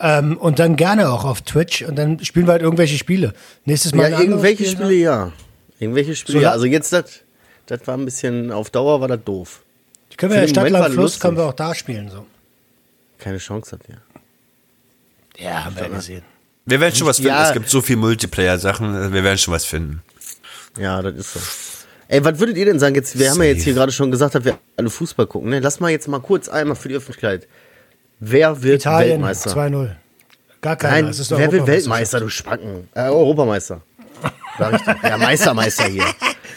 Ähm, 0.00 0.36
und 0.36 0.58
dann 0.58 0.76
gerne 0.76 1.10
auch 1.10 1.24
auf 1.24 1.42
Twitch 1.42 1.82
und 1.82 1.96
dann 1.96 2.24
spielen 2.24 2.46
wir 2.46 2.52
halt 2.52 2.62
irgendwelche 2.62 2.98
Spiele. 2.98 3.32
Nächstes 3.64 3.94
Mal 3.94 4.10
ja, 4.12 4.20
irgendwelche 4.20 4.64
Spiel, 4.64 4.76
Spiele 4.76 4.94
ja. 4.94 5.32
Irgendwelche 5.78 6.14
Spiele 6.14 6.38
So, 6.38 6.42
ja. 6.42 6.50
ja. 6.50 6.52
Also 6.52 6.66
jetzt, 6.66 6.92
das 6.92 7.20
das 7.66 7.86
war 7.86 7.96
ein 7.96 8.04
bisschen, 8.04 8.50
auf 8.50 8.70
Dauer 8.70 9.00
war 9.00 9.08
das 9.08 9.22
doof. 9.24 9.62
Die 10.12 10.16
können 10.16 10.32
wir 10.32 10.40
ja 10.40 10.46
den 10.46 10.50
Stadt, 10.50 10.64
Moment 10.64 10.74
war 10.74 10.80
Land, 10.82 10.94
Fluss, 10.94 11.20
können 11.20 11.36
wir 11.36 11.44
auch 11.44 11.52
da 11.52 11.74
spielen. 11.74 12.10
So. 12.10 12.26
Keine 13.18 13.38
Chance 13.38 13.72
hat 13.72 13.80
ja. 13.88 13.96
Ja, 15.38 15.64
haben 15.64 15.76
wir 15.76 15.88
gesehen. 15.88 16.22
Wir 16.64 16.80
werden 16.80 16.94
schon 16.94 17.06
was 17.06 17.16
finden. 17.16 17.30
Ja. 17.30 17.48
Es 17.48 17.52
gibt 17.52 17.68
so 17.68 17.80
viel 17.80 17.96
Multiplayer-Sachen. 17.96 19.12
Wir 19.12 19.24
werden 19.24 19.38
schon 19.38 19.54
was 19.54 19.64
finden. 19.64 20.02
Ja, 20.78 21.02
das 21.02 21.14
ist 21.14 21.32
so. 21.32 21.40
Ey, 22.08 22.24
was 22.24 22.38
würdet 22.38 22.56
ihr 22.56 22.64
denn 22.64 22.78
sagen? 22.78 22.94
Jetzt, 22.94 23.18
wir 23.18 23.30
haben 23.30 23.38
ja 23.38 23.48
jetzt 23.48 23.58
Safe. 23.58 23.64
hier 23.64 23.74
gerade 23.74 23.92
schon 23.92 24.10
gesagt, 24.10 24.34
dass 24.34 24.44
wir 24.44 24.58
alle 24.76 24.88
Fußball 24.88 25.26
gucken. 25.26 25.50
Ne? 25.50 25.60
Lass 25.60 25.78
mal 25.78 25.90
jetzt 25.90 26.08
mal 26.08 26.20
kurz 26.20 26.48
einmal 26.48 26.74
für 26.74 26.88
die 26.88 26.94
Öffentlichkeit. 26.94 27.46
Wer 28.18 28.62
wird 28.62 28.80
Italien 28.80 29.22
Weltmeister? 29.22 29.50
2-0. 29.50 29.90
Gar 30.62 30.76
keiner. 30.76 31.02
Nein, 31.02 31.06
es 31.10 31.18
ist 31.18 31.30
wer 31.30 31.52
wird. 31.52 31.66
Weltmeister, 31.66 32.20
du 32.20 32.30
Spacken? 32.30 32.88
Äh, 32.94 33.02
Europameister. 33.02 33.82
Sag 34.58 34.74
ich 34.74 34.82
doch. 34.82 35.02
Ja, 35.02 35.18
Meistermeister 35.18 35.84
hier. 35.84 36.04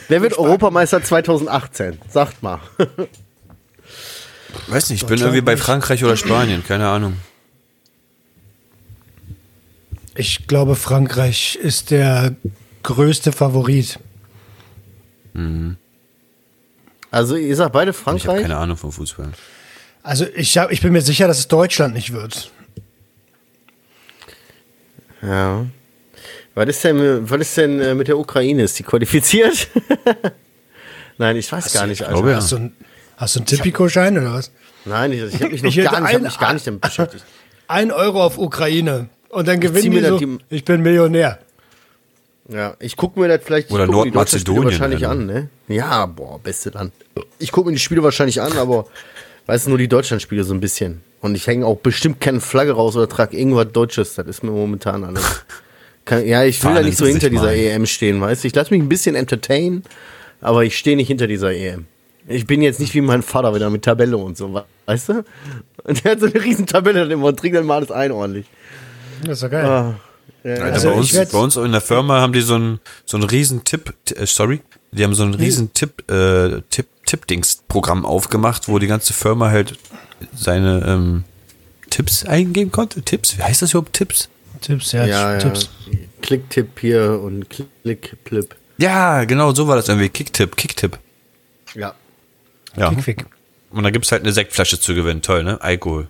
Wer 0.08 0.22
wird 0.22 0.38
Europameister 0.38 1.04
2018? 1.04 2.00
Sagt 2.10 2.42
mal. 2.42 2.60
Weiß 4.68 4.90
nicht, 4.90 5.04
ich 5.04 5.08
bin 5.08 5.20
irgendwie 5.20 5.42
bei 5.42 5.58
Frankreich 5.58 6.04
oder 6.04 6.18
Spanien. 6.18 6.64
Keine 6.66 6.88
Ahnung. 6.88 7.18
Ich 10.16 10.48
glaube, 10.48 10.76
Frankreich 10.76 11.58
ist 11.62 11.92
der 11.92 12.36
größte 12.84 13.32
Favorit. 13.32 14.00
Also, 17.12 17.36
ihr 17.36 17.56
sagt 17.56 17.74
beide 17.74 17.92
Ich 17.92 17.98
habe 17.98 18.20
Frankreich? 18.20 18.42
keine 18.44 18.58
Ahnung 18.58 18.78
vom 18.78 18.92
Fußball. 18.92 19.30
Also 20.04 20.26
ich, 20.36 20.58
hab, 20.58 20.72
ich 20.72 20.82
bin 20.82 20.94
mir 20.94 21.02
sicher, 21.02 21.28
dass 21.28 21.40
es 21.40 21.48
Deutschland 21.48 21.94
nicht 21.94 22.12
wird. 22.14 22.52
Ja. 25.22 25.66
Was 26.56 26.68
ist 26.68 26.84
denn, 26.84 27.30
was 27.30 27.40
ist 27.42 27.58
denn 27.58 27.80
äh, 27.80 27.96
mit 27.96 28.08
der 28.08 28.18
Ukraine? 28.18 28.64
Ist 28.64 28.78
die 28.80 28.84
qualifiziert? 28.84 29.68
Nein, 31.18 31.38
ich 31.38 31.52
weiß 31.52 31.72
gar 31.74 31.88
nicht, 31.88 32.02
Alter. 32.02 32.14
glaube, 32.14 32.32
ja. 32.32 32.38
Hast 32.38 32.52
du, 32.52 32.58
ein, 32.58 32.76
hast 33.18 33.36
du 33.36 33.40
einen 33.40 33.46
Tipico-Schein 33.46 34.18
oder 34.18 34.34
was? 34.34 34.52
Nein, 34.86 35.12
ich, 35.12 35.22
ich 35.22 35.36
habe 35.36 35.50
mich 35.50 35.62
noch 35.64 35.70
Ich 35.70 35.76
gar, 35.84 36.02
nicht, 36.02 36.10
ich 36.10 36.16
hab 36.16 36.16
ein- 36.16 36.24
mich 36.24 36.40
gar 36.40 36.54
nicht 36.54 36.68
damit 36.68 36.82
beschäftigt. 36.82 37.24
Ein 37.68 37.92
Euro 37.92 38.24
auf 38.24 38.38
Ukraine. 38.38 39.10
Und 39.30 39.48
dann 39.48 39.60
gewinnen 39.62 39.92
die 39.92 40.02
so, 40.02 40.18
die- 40.18 40.38
ich 40.50 40.66
bin 40.66 40.82
Millionär. 40.82 41.40
Ja, 42.48 42.76
ich 42.80 42.98
gucke 42.98 43.20
mir 43.20 43.28
das 43.28 43.42
vielleicht 43.44 43.68
ich 43.70 43.74
Oder 43.74 43.86
guck 43.86 43.96
mir 43.98 44.04
die 44.06 44.12
deutschen 44.12 44.40
Spiele 44.40 44.56
Nordmazedonien, 44.56 44.98
wahrscheinlich 44.98 45.08
an, 45.08 45.26
ne? 45.26 45.50
Ja, 45.68 46.06
boah, 46.06 46.40
beste 46.40 46.72
Land. 46.72 46.94
Ich 47.40 47.52
gucke 47.52 47.70
mir 47.70 47.74
die 47.74 47.80
Spiele 47.80 48.04
wahrscheinlich 48.04 48.42
an, 48.42 48.58
aber 48.58 48.88
weiß 49.46 49.68
nur 49.68 49.78
die 49.78 49.88
Deutschlandspiele 49.88 50.44
so 50.44 50.54
ein 50.54 50.60
bisschen. 50.60 51.02
Und 51.22 51.36
ich 51.36 51.46
hänge 51.48 51.66
auch 51.66 51.78
bestimmt 51.78 52.20
keine 52.20 52.42
Flagge 52.42 52.72
raus 52.72 52.96
oder 52.96 53.08
trage 53.08 53.38
irgendwas 53.38 53.72
Deutsches. 53.72 54.16
Das 54.16 54.26
ist 54.26 54.44
mir 54.44 54.52
momentan 54.52 55.04
alles. 55.04 55.46
Kann, 56.06 56.26
ja, 56.26 56.44
ich 56.44 56.64
will 56.64 56.74
da 56.74 56.82
nicht 56.82 56.98
so 56.98 57.06
hinter 57.06 57.30
dieser 57.30 57.44
mal. 57.46 57.56
EM 57.56 57.86
stehen, 57.86 58.20
weißt 58.20 58.44
du? 58.44 58.48
Ich 58.48 58.56
lasse 58.56 58.74
mich 58.74 58.82
ein 58.82 58.90
bisschen 58.90 59.16
entertainen, 59.16 59.84
aber 60.42 60.64
ich 60.64 60.76
stehe 60.78 60.98
nicht 60.98 61.08
hinter 61.08 61.28
dieser 61.28 61.54
EM. 61.54 61.86
Ich 62.28 62.48
bin 62.48 62.62
jetzt 62.62 62.80
nicht 62.80 62.94
wie 62.96 63.02
mein 63.02 63.22
Vater 63.22 63.54
wieder 63.54 63.70
mit 63.70 63.84
Tabelle 63.84 64.18
und 64.18 64.36
so, 64.36 64.64
weißt 64.88 65.10
du? 65.10 65.26
Und 65.84 66.04
der 66.04 66.14
hat 66.14 66.20
so 66.20 66.26
eine 66.26 66.44
riesen 66.44 66.66
Tabelle 66.66 67.02
dann 67.02 67.12
immer 67.12 67.28
und 67.28 67.40
trägt 67.40 67.56
dann 67.56 67.66
mal 67.66 67.76
alles 67.76 67.92
ein 67.92 68.12
ordentlich. 68.12 68.48
Das 69.24 69.34
ist 69.34 69.44
doch 69.44 69.52
geil. 69.52 69.66
Ah, 69.66 69.96
ja, 70.44 70.52
Alter, 70.54 70.66
Also 70.74 70.90
bei, 70.90 70.96
uns, 70.96 71.12
bei 71.32 71.38
uns 71.38 71.56
in 71.58 71.72
der 71.72 71.82
Firma 71.82 72.20
haben 72.22 72.34
die 72.34 72.42
so 72.42 72.56
einen 72.56 72.80
so 73.06 73.18
einen 73.18 73.28
riesen 73.28 73.64
Tipp, 73.64 73.94
äh, 74.16 74.26
sorry, 74.26 74.62
die 74.92 75.04
haben 75.04 75.14
so 75.14 75.24
ein 75.24 75.34
riesen 75.34 75.74
Tipp, 75.74 76.10
äh, 76.12 76.62
Tipp, 76.70 76.88
Tipp-Dings-Programm 77.06 78.06
aufgemacht, 78.06 78.68
wo 78.68 78.80
die 78.80 78.88
ganze 78.88 79.14
Firma 79.14 79.50
halt 79.50 79.78
seine 80.34 80.84
ähm, 80.88 81.24
Tipps 81.90 82.26
eingeben 82.26 82.72
konnte. 82.72 83.02
Tipps? 83.02 83.38
Wie 83.38 83.44
heißt 83.44 83.62
das 83.62 83.72
überhaupt? 83.72 83.94
Tipps? 83.94 84.30
Tipps, 84.62 84.92
ja, 84.92 85.06
ja, 85.06 85.34
ja. 85.34 85.40
Tipps. 85.40 85.70
Klicktipp 86.22 86.80
hier 86.80 87.20
und 87.22 87.50
Klickplip. 87.50 88.56
Ja, 88.78 89.26
genau, 89.26 89.54
so 89.54 89.68
war 89.68 89.76
das 89.76 89.90
irgendwie. 89.90 90.10
Kicktipp, 90.10 90.56
Kicktipp. 90.56 91.00
Ja. 91.76 91.94
Ja. 92.78 92.90
Kickfick. 92.90 93.26
Und 93.72 93.84
da 93.84 93.90
gibt's 93.90 94.12
halt 94.12 94.24
eine 94.24 94.32
Sektflasche 94.32 94.80
zu 94.80 94.94
gewinnen. 94.96 95.22
Toll, 95.22 95.44
ne? 95.44 95.62
Alkohol. 95.62 96.10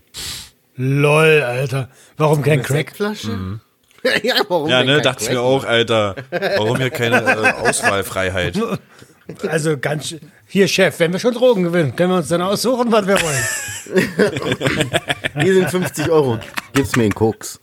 Lol, 0.75 1.41
Alter. 1.41 1.89
Warum 2.17 2.41
kein 2.41 2.61
Crack? 2.61 2.77
Sektflasche? 2.89 3.59
ja, 4.23 4.35
warum 4.47 4.69
Ja, 4.69 4.83
ne? 4.83 5.01
Dachte 5.01 5.23
ich 5.23 5.29
mir 5.31 5.41
auch, 5.41 5.63
Alter. 5.63 6.15
Warum 6.29 6.77
hier 6.77 6.89
keine 6.89 7.21
äh, 7.21 7.67
Auswahlfreiheit? 7.67 8.59
Also 9.47 9.77
ganz 9.77 10.13
hier, 10.47 10.67
Chef, 10.67 10.99
wenn 10.99 11.13
wir 11.13 11.19
schon 11.19 11.33
Drogen 11.33 11.63
gewinnen, 11.63 11.95
können 11.95 12.11
wir 12.11 12.17
uns 12.17 12.27
dann 12.27 12.41
aussuchen, 12.41 12.91
was 12.91 13.07
wir 13.07 13.15
wollen. 13.21 14.89
Hier 15.41 15.53
sind 15.53 15.69
50 15.69 16.09
Euro. 16.09 16.37
Gib's 16.73 16.97
mir 16.97 17.05
in 17.05 17.15
Koks. 17.15 17.61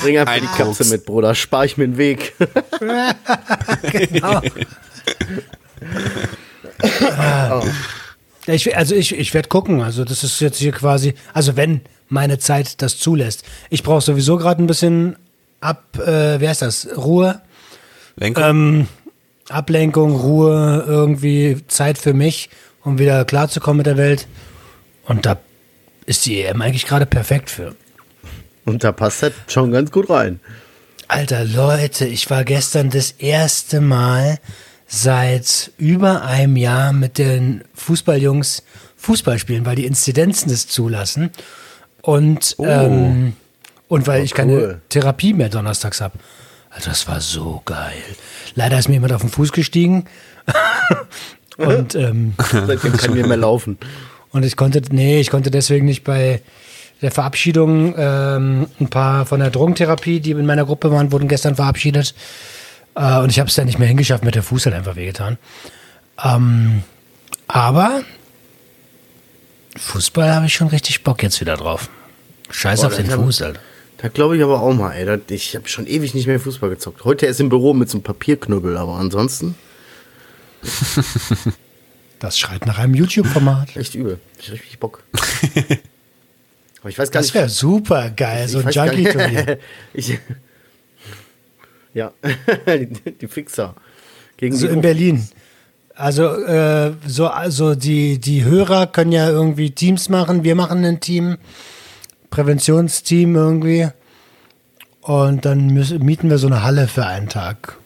Bring 0.00 0.18
einfach 0.18 0.34
Ein 0.34 0.42
die 0.42 0.46
Katze 0.46 0.64
Koks. 0.64 0.90
mit, 0.90 1.04
Bruder. 1.06 1.34
Spar 1.34 1.64
ich 1.64 1.76
mir 1.76 1.88
den 1.88 1.96
Weg. 1.98 2.34
genau. 3.90 4.40
Ich, 8.46 8.76
also 8.76 8.94
ich, 8.94 9.18
ich 9.18 9.34
werde 9.34 9.48
gucken. 9.48 9.80
Also 9.82 10.04
das 10.04 10.22
ist 10.22 10.38
jetzt 10.40 10.58
hier 10.58 10.70
quasi, 10.70 11.14
also 11.32 11.56
wenn 11.56 11.80
meine 12.14 12.38
Zeit 12.38 12.80
das 12.80 12.96
zulässt. 12.96 13.44
Ich 13.68 13.82
brauche 13.82 14.00
sowieso 14.00 14.38
gerade 14.38 14.62
ein 14.62 14.66
bisschen 14.66 15.16
ab, 15.60 15.98
äh, 15.98 16.40
wie 16.40 16.48
heißt 16.48 16.62
das, 16.62 16.88
Ruhe, 16.96 17.42
Lenkung? 18.16 18.44
ähm, 18.44 18.88
Ablenkung, 19.50 20.16
Ruhe, 20.16 20.84
irgendwie 20.86 21.58
Zeit 21.68 21.98
für 21.98 22.14
mich, 22.14 22.48
um 22.82 22.98
wieder 22.98 23.24
klarzukommen 23.26 23.78
mit 23.78 23.86
der 23.86 23.98
Welt. 23.98 24.26
Und 25.04 25.26
da 25.26 25.38
ist 26.06 26.24
die 26.24 26.42
EM 26.42 26.62
eigentlich 26.62 26.86
gerade 26.86 27.04
perfekt 27.04 27.50
für. 27.50 27.74
Und 28.64 28.84
da 28.84 28.92
passt 28.92 29.22
das 29.22 29.32
schon 29.48 29.70
ganz 29.72 29.90
gut 29.90 30.08
rein. 30.08 30.40
Alter 31.08 31.44
Leute, 31.44 32.06
ich 32.06 32.30
war 32.30 32.44
gestern 32.44 32.88
das 32.88 33.10
erste 33.10 33.82
Mal 33.82 34.38
seit 34.86 35.72
über 35.76 36.22
einem 36.22 36.56
Jahr 36.56 36.92
mit 36.92 37.18
den 37.18 37.64
Fußballjungs 37.74 38.62
Fußball 38.96 39.38
spielen, 39.38 39.66
weil 39.66 39.76
die 39.76 39.84
Inzidenzen 39.84 40.48
das 40.48 40.66
zulassen. 40.66 41.30
Und, 42.04 42.56
ähm, 42.58 43.32
und 43.88 44.06
weil 44.06 44.24
ich 44.24 44.34
keine 44.34 44.52
cool. 44.52 44.80
Therapie 44.90 45.32
mehr 45.32 45.48
donnerstags 45.48 46.02
habe. 46.02 46.18
Also 46.68 46.90
das 46.90 47.08
war 47.08 47.22
so 47.22 47.62
geil. 47.64 48.02
Leider 48.54 48.78
ist 48.78 48.88
mir 48.88 48.94
jemand 48.94 49.14
auf 49.14 49.22
den 49.22 49.30
Fuß 49.30 49.52
gestiegen. 49.52 50.04
und, 51.56 51.94
ähm, 51.94 52.34
Seitdem 52.52 52.92
kann 52.98 53.14
mir 53.14 53.26
mehr 53.26 53.38
laufen. 53.38 53.78
und 54.32 54.44
ich 54.44 54.56
konnte, 54.56 54.82
nee, 54.90 55.18
ich 55.18 55.30
konnte 55.30 55.50
deswegen 55.50 55.86
nicht 55.86 56.04
bei 56.04 56.42
der 57.00 57.10
Verabschiedung 57.10 57.94
ähm, 57.96 58.66
ein 58.78 58.88
paar 58.88 59.24
von 59.24 59.40
der 59.40 59.50
Drogentherapie, 59.50 60.20
die 60.20 60.32
in 60.32 60.44
meiner 60.44 60.66
Gruppe 60.66 60.90
waren, 60.90 61.10
wurden 61.10 61.28
gestern 61.28 61.56
verabschiedet. 61.56 62.14
Äh, 62.96 63.18
und 63.20 63.30
ich 63.30 63.40
habe 63.40 63.48
es 63.48 63.54
dann 63.54 63.64
nicht 63.64 63.78
mehr 63.78 63.88
hingeschafft, 63.88 64.24
mit 64.24 64.34
der 64.34 64.42
Fuß 64.42 64.66
halt 64.66 64.74
einfach 64.74 64.96
wehgetan. 64.96 65.38
Ähm, 66.22 66.82
aber 67.48 68.02
Fußball 69.76 70.32
habe 70.34 70.46
ich 70.46 70.54
schon 70.54 70.68
richtig 70.68 71.02
Bock 71.02 71.22
jetzt 71.22 71.40
wieder 71.40 71.56
drauf. 71.56 71.88
Scheiß 72.50 72.80
Boah, 72.80 72.86
auf 72.88 72.96
den 72.96 73.10
Fuß, 73.10 73.42
Alter. 73.42 73.60
Da 73.98 74.08
glaube 74.08 74.36
ich 74.36 74.42
aber 74.42 74.60
auch 74.60 74.74
mal, 74.74 74.92
ey. 74.92 75.04
Das, 75.06 75.18
ich 75.28 75.56
habe 75.56 75.68
schon 75.68 75.86
ewig 75.86 76.14
nicht 76.14 76.26
mehr 76.26 76.38
Fußball 76.38 76.70
gezockt. 76.70 77.04
Heute 77.04 77.26
erst 77.26 77.40
im 77.40 77.48
Büro 77.48 77.72
mit 77.74 77.88
so 77.88 77.96
einem 77.98 78.02
Papierknüppel, 78.04 78.76
aber 78.76 78.94
ansonsten 78.96 79.54
Das 82.18 82.38
schreit 82.38 82.66
nach 82.66 82.78
einem 82.78 82.94
YouTube-Format. 82.94 83.76
echt 83.76 83.94
übel. 83.94 84.18
Ich 84.38 84.46
hab 84.48 84.54
richtig 84.54 84.78
Bock. 84.78 85.02
aber 86.80 86.88
ich 86.90 86.98
weiß 86.98 87.10
gar 87.10 87.20
Das 87.20 87.26
nicht. 87.28 87.34
wäre 87.34 87.48
super 87.48 88.10
geil, 88.10 88.48
so 88.48 88.60
ein 88.60 88.68
Junkie-Turnier. 88.70 89.58
ja, 91.94 92.12
die, 92.66 92.86
die 93.20 93.26
Fixer. 93.28 93.74
Gegen 94.36 94.56
So 94.56 94.66
die 94.66 94.72
in 94.74 94.80
Berlin. 94.80 95.28
Also, 95.96 96.24
äh, 96.44 96.92
so, 97.06 97.28
also 97.28 97.74
die, 97.74 98.18
die 98.18 98.44
Hörer 98.44 98.86
können 98.88 99.12
ja 99.12 99.28
irgendwie 99.28 99.70
Teams 99.70 100.08
machen. 100.08 100.42
Wir 100.42 100.56
machen 100.56 100.84
ein 100.84 101.00
Team, 101.00 101.38
Präventionsteam 102.30 103.36
irgendwie. 103.36 103.88
Und 105.02 105.44
dann 105.44 105.68
müssen, 105.68 106.04
mieten 106.04 106.30
wir 106.30 106.38
so 106.38 106.46
eine 106.48 106.62
Halle 106.62 106.88
für 106.88 107.06
einen 107.06 107.28
Tag. 107.28 107.76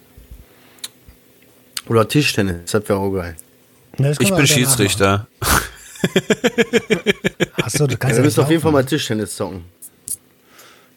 Oder 1.89 2.07
Tischtennis, 2.09 2.71
das 2.71 2.89
wäre 2.89 2.99
auch 2.99 3.11
geil. 3.11 3.37
Das 3.99 4.19
ich 4.21 4.31
wir 4.31 4.37
bin 4.37 4.47
Schiedsrichter. 4.47 5.27
machen. 5.41 5.63
Ach 7.63 7.71
so, 7.71 7.87
du 7.87 7.93
Ja, 7.93 7.99
kannst 7.99 8.17
wir 8.17 8.21
ja 8.21 8.25
müssen 8.25 8.41
auf 8.41 8.51
jeden 8.51 8.63
Fall 8.63 8.73
mal 8.73 8.85
Tischtennis 8.85 9.37
zocken. 9.37 9.65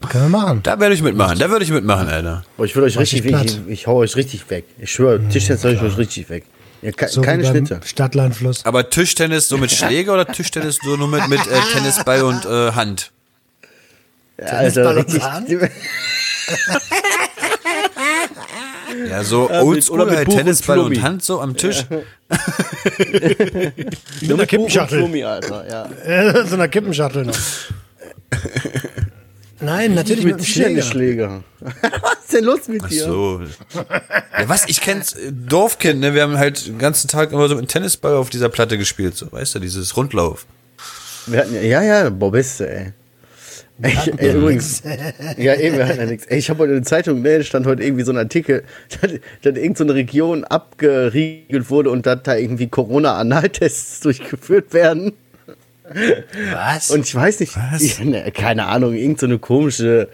Können 0.10 0.32
wir 0.32 0.40
machen. 0.40 0.60
Da 0.64 0.80
werde 0.80 0.96
ich 0.96 1.02
mitmachen. 1.02 1.38
Da 1.40 1.50
würde 1.50 1.64
ich 1.64 1.72
mitmachen, 1.72 2.08
Alter. 2.08 2.44
Aber 2.58 2.66
ich 2.66 2.76
will 2.76 2.84
euch 2.84 2.98
richtig, 2.98 3.24
platt. 3.24 3.46
ich, 3.46 3.68
ich 3.68 3.88
hau 3.88 3.98
euch 3.98 4.16
richtig 4.16 4.50
weg. 4.50 4.66
Ich 4.80 4.92
schwöre, 4.92 5.20
Tischtennis 5.30 5.64
hau 5.64 5.70
ich 5.70 5.82
euch 5.82 5.98
richtig 5.98 6.30
weg. 6.30 6.46
Ja, 6.82 6.92
ke 6.92 7.08
So 7.08 7.22
keine 7.22 7.46
Schnitte. 7.46 7.80
Stadtlandfluss. 7.84 8.66
Aber 8.66 8.90
Tischtennis 8.90 9.48
so 9.48 9.58
mit 9.58 9.72
Schläger 9.72 10.14
oder 10.14 10.26
Tischtennis 10.28 10.80
so 10.84 10.98
nur 10.98 11.08
mit, 11.08 11.28
mit 11.28 11.40
äh, 11.40 11.60
Tennisball 11.74 12.24
und 12.24 12.46
äh, 12.46 12.72
Hand? 12.72 13.12
Ja, 14.40 14.60
und 14.62 14.78
richtig. 14.78 15.22
Ja, 19.10 19.24
so 19.24 19.50
Ja, 19.50 19.62
oldschool 19.62 20.02
oder 20.02 20.10
mit 20.10 20.18
halt 20.18 20.26
Buch 20.28 20.34
und 20.34 20.40
Tennisball 20.40 20.80
und, 20.80 20.86
Flummi. 20.86 21.02
Hand 21.02 21.24
so 21.24 21.40
am 21.40 21.56
Tisch. 21.56 21.86
Mit 24.22 24.32
einer 24.32 24.46
Kippenschachtel. 24.46 25.00
Flummi, 25.00 25.24
Alter, 25.24 25.66
ja. 25.70 26.44
So 26.46 26.56
einer 26.56 26.68
Kippenschachtel 26.68 27.26
noch. 27.26 27.36
Nein, 29.62 29.94
natürlich 29.94 30.26
mit, 30.26 30.38
Mit 30.38 30.48
dem 30.48 30.82
Schläger. 30.82 31.44
Was 31.60 32.20
ist 32.24 32.34
denn 32.34 32.44
los 32.44 32.68
mit 32.68 32.82
Ach 32.84 32.90
dir? 32.90 33.04
so. 33.04 33.42
Ja, 33.74 34.48
was? 34.48 34.68
Ich 34.68 34.82
kenn's, 34.82 35.14
äh, 35.14 35.32
Dorfkind, 35.32 36.00
ne? 36.00 36.14
Wir 36.16 36.24
haben 36.24 36.38
halt 36.38 36.66
den 36.66 36.80
ganzen 36.80 37.08
Tag 37.08 37.32
immer 37.32 37.48
so 37.48 37.56
mit 37.56 37.66
dem 37.66 37.68
Tennisball 37.68 38.16
auf 38.16 38.30
dieser 38.30 38.50
Platte 38.50 38.78
gespielt, 38.78 39.16
so, 39.16 39.32
weißt 39.32 39.56
du, 39.56 39.60
dieses 39.60 39.96
Rundlauf. 39.96 40.46
Wir 41.28 41.40
hatten, 41.40 41.54
ja, 41.54 41.62
ja, 41.62 42.04
ja, 42.04 42.10
boah, 42.10 42.32
beste, 42.32 42.70
ey. 42.70 42.94
Ich, 43.84 44.20
ey, 44.20 44.36
übrigens, 44.36 44.84
ja, 45.38 45.56
eben, 45.56 45.78
wir 45.78 45.88
hatten 45.88 46.00
ja 46.00 46.06
nichts. 46.06 46.26
Ey, 46.26 46.40
ich 46.40 46.50
habe 46.50 46.60
heute 46.60 46.74
in 46.74 46.80
der 46.80 46.86
Zeitung, 46.88 47.22
ne, 47.22 47.44
stand 47.44 47.66
heute 47.66 47.84
irgendwie 47.84 48.04
so 48.04 48.12
ein 48.12 48.18
Artikel, 48.18 48.64
dass, 49.02 49.12
dass 49.42 49.58
irgend 49.58 49.78
so 49.78 49.84
eine 49.84 49.94
Region 49.94 50.44
abgeriegelt 50.44 51.70
wurde 51.70 51.90
und 51.90 52.06
dass 52.06 52.24
da 52.24 52.36
irgendwie 52.36 52.68
Corona-Analtests 52.68 54.00
durchgeführt 54.02 54.74
werden. 54.74 55.14
Was? 56.54 56.92
Und 56.92 57.06
ich 57.06 57.14
weiß 57.16 57.40
nicht, 57.42 57.54
ich, 57.80 58.00
ne, 58.04 58.32
keine 58.32 58.68
Ahnung, 58.68 58.94
irgend 58.96 59.20
so 59.20 59.26
eine 59.26 59.40
komische 59.40 60.08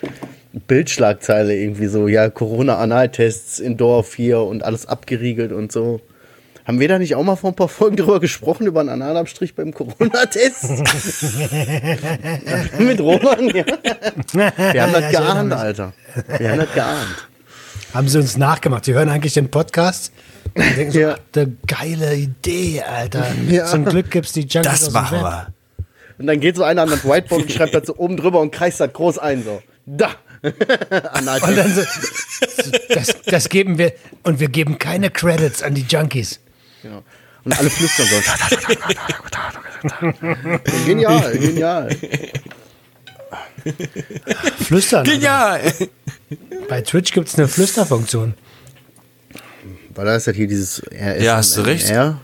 Bildschlagzeile 0.68 1.56
irgendwie 1.56 1.88
so, 1.88 2.08
ja, 2.08 2.30
Corona-Analtests 2.30 3.60
in 3.60 3.78
Dorf 3.78 4.16
hier 4.16 4.40
und 4.42 4.64
alles 4.64 4.86
abgeriegelt 4.88 5.52
und 5.52 5.72
so. 5.72 6.02
Haben 6.66 6.80
wir 6.82 6.88
da 6.90 7.00
nicht 7.00 7.16
auch 7.16 7.24
mal 7.24 7.38
vor 7.38 7.52
ein 7.52 7.56
paar 7.56 7.70
Folgen 7.70 7.96
drüber 7.96 8.20
gesprochen, 8.20 8.68
über 8.68 8.82
einen 8.82 8.90
Analabstrich 8.90 9.56
beim 9.56 9.74
Corona-Test? 9.74 10.70
Mit 12.80 13.00
Roman, 13.00 13.48
ja. 13.56 13.64
Wir 14.74 14.84
haben 14.84 14.92
das 14.94 15.12
Ja, 15.14 15.20
geahnt. 15.22 15.54
Alter. 15.54 15.94
Wir 16.38 16.52
haben 16.52 16.60
das 16.60 16.74
geahnt. 16.74 17.28
Haben 17.94 18.08
sie 18.10 18.18
uns 18.20 18.36
nachgemacht. 18.36 18.86
Die 18.86 18.94
hören 18.94 19.08
eigentlich 19.10 19.34
den 19.34 19.50
Podcast 19.50 20.12
und 20.56 20.76
denken 20.76 20.92
so, 20.92 21.00
Ja. 21.00 21.16
eine 21.36 21.54
geile 21.68 22.16
Idee, 22.16 22.82
Alter. 22.82 23.28
Ja. 23.48 23.66
Zum 23.66 23.86
Glück 23.86 24.12
gibt's 24.12 24.34
die 24.34 24.42
Junkies 24.42 24.64
Das 24.64 24.92
machen 24.92 25.20
wir. 25.22 25.48
Und 26.18 26.28
dann 26.28 26.40
geht 26.40 26.56
so 26.56 26.64
einer 26.64 26.82
an 26.84 26.90
das 26.90 27.04
Whiteboard 27.06 27.44
und 27.44 27.52
schreibt 27.52 27.76
das 27.76 27.88
so 27.88 27.96
oben 27.98 28.18
drüber 28.18 28.40
und 28.40 28.52
kreist 28.52 28.80
das 28.80 28.92
groß 28.94 29.20
ein, 29.20 29.44
so. 29.44 29.62
Da! 29.86 30.16
Und 30.44 30.54
Analtest. 31.14 31.58
dann 31.58 31.74
so, 31.74 31.82
das, 32.90 33.22
das 33.26 33.50
geben 33.50 33.80
wir, 33.80 33.94
und 34.22 34.40
wir 34.40 34.50
geben 34.50 34.78
keine 34.78 35.10
Credits 35.10 35.64
an 35.64 35.74
die 35.74 35.82
Junkies. 35.82 36.40
Genau. 36.84 37.04
Und 37.44 37.58
alle 37.58 37.72
flüstern 37.72 38.06
so. 38.06 38.22
genial, 40.86 41.38
genial. 41.38 41.90
Flüstern. 44.60 45.06
Genial! 45.06 45.74
Bei 46.70 46.82
Twitch 46.82 47.14
gibt's 47.14 47.36
eine 47.36 47.48
Flüsterfunktion. 47.48 48.36
Weil 49.96 50.06
da 50.06 50.16
ist 50.16 50.28
halt 50.28 50.38
hier 50.38 50.48
dieses 50.48 50.84
RS. 50.92 51.24
Ja, 51.24 51.38
hast 51.38 51.58
du 51.58 51.62
recht. 51.62 51.90
R. 51.90 52.22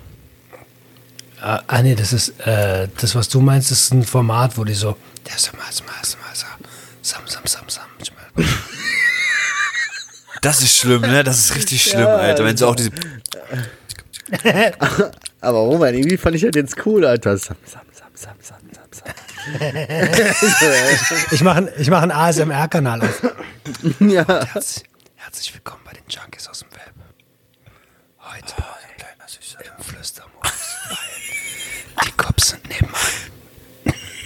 Ah, 1.45 1.81
nee, 1.81 1.93
das 1.93 2.13
ist, 2.13 2.39
äh, 2.47 2.87
das, 3.01 3.15
was 3.15 3.27
du 3.27 3.41
meinst, 3.41 3.69
ist 3.69 3.91
ein 3.91 4.03
Format, 4.05 4.57
wo 4.57 4.63
die 4.63 4.73
so, 4.73 4.95
der 5.25 5.33
mal, 5.51 5.65
mal, 5.65 6.03
sam, 6.05 6.47
sam, 7.01 7.43
sam, 7.45 7.63
sam. 7.67 7.83
Das 10.41 10.61
ist 10.61 10.77
schlimm, 10.77 11.01
ne? 11.01 11.21
Das 11.23 11.39
ist 11.39 11.55
richtig 11.55 11.83
schlimm, 11.83 12.01
Ja, 12.01 12.15
Alter. 12.15 12.45
Wenn 12.45 12.55
so 12.55 12.67
auch 12.69 12.75
diese. 12.75 12.91
Aber 15.41 15.57
Roman, 15.59 15.93
irgendwie 15.93 16.15
fand 16.15 16.37
ich 16.37 16.43
das 16.43 16.51
jetzt 16.55 16.85
cool, 16.85 17.05
Alter. 17.05 17.37
Sam, 17.37 17.57
sam, 17.65 17.81
sam, 17.91 18.07
sam, 18.13 18.35
sam, 18.41 18.59
sam, 18.91 19.13
Ich 21.31 21.41
mache 21.41 21.73
ich 21.77 21.89
mach 21.89 22.01
einen 22.03 22.11
ASMR-Kanal 22.11 23.01
auf. 23.01 23.21
sam. 23.21 24.09
Ja. 24.09 24.25
Herz, 24.45 24.81
herzlich 25.15 25.53
willkommen 25.53 25.81
bei 25.83 25.91
den 25.91 26.03
Junkies 26.07 26.47
aus 26.47 26.59
dem 26.59 26.71
Web. 26.71 26.93
Heute 28.19 28.53
im 29.77 29.83
Flüstermodus, 29.83 30.51
sind 32.41 32.67
nebenan. 32.69 32.95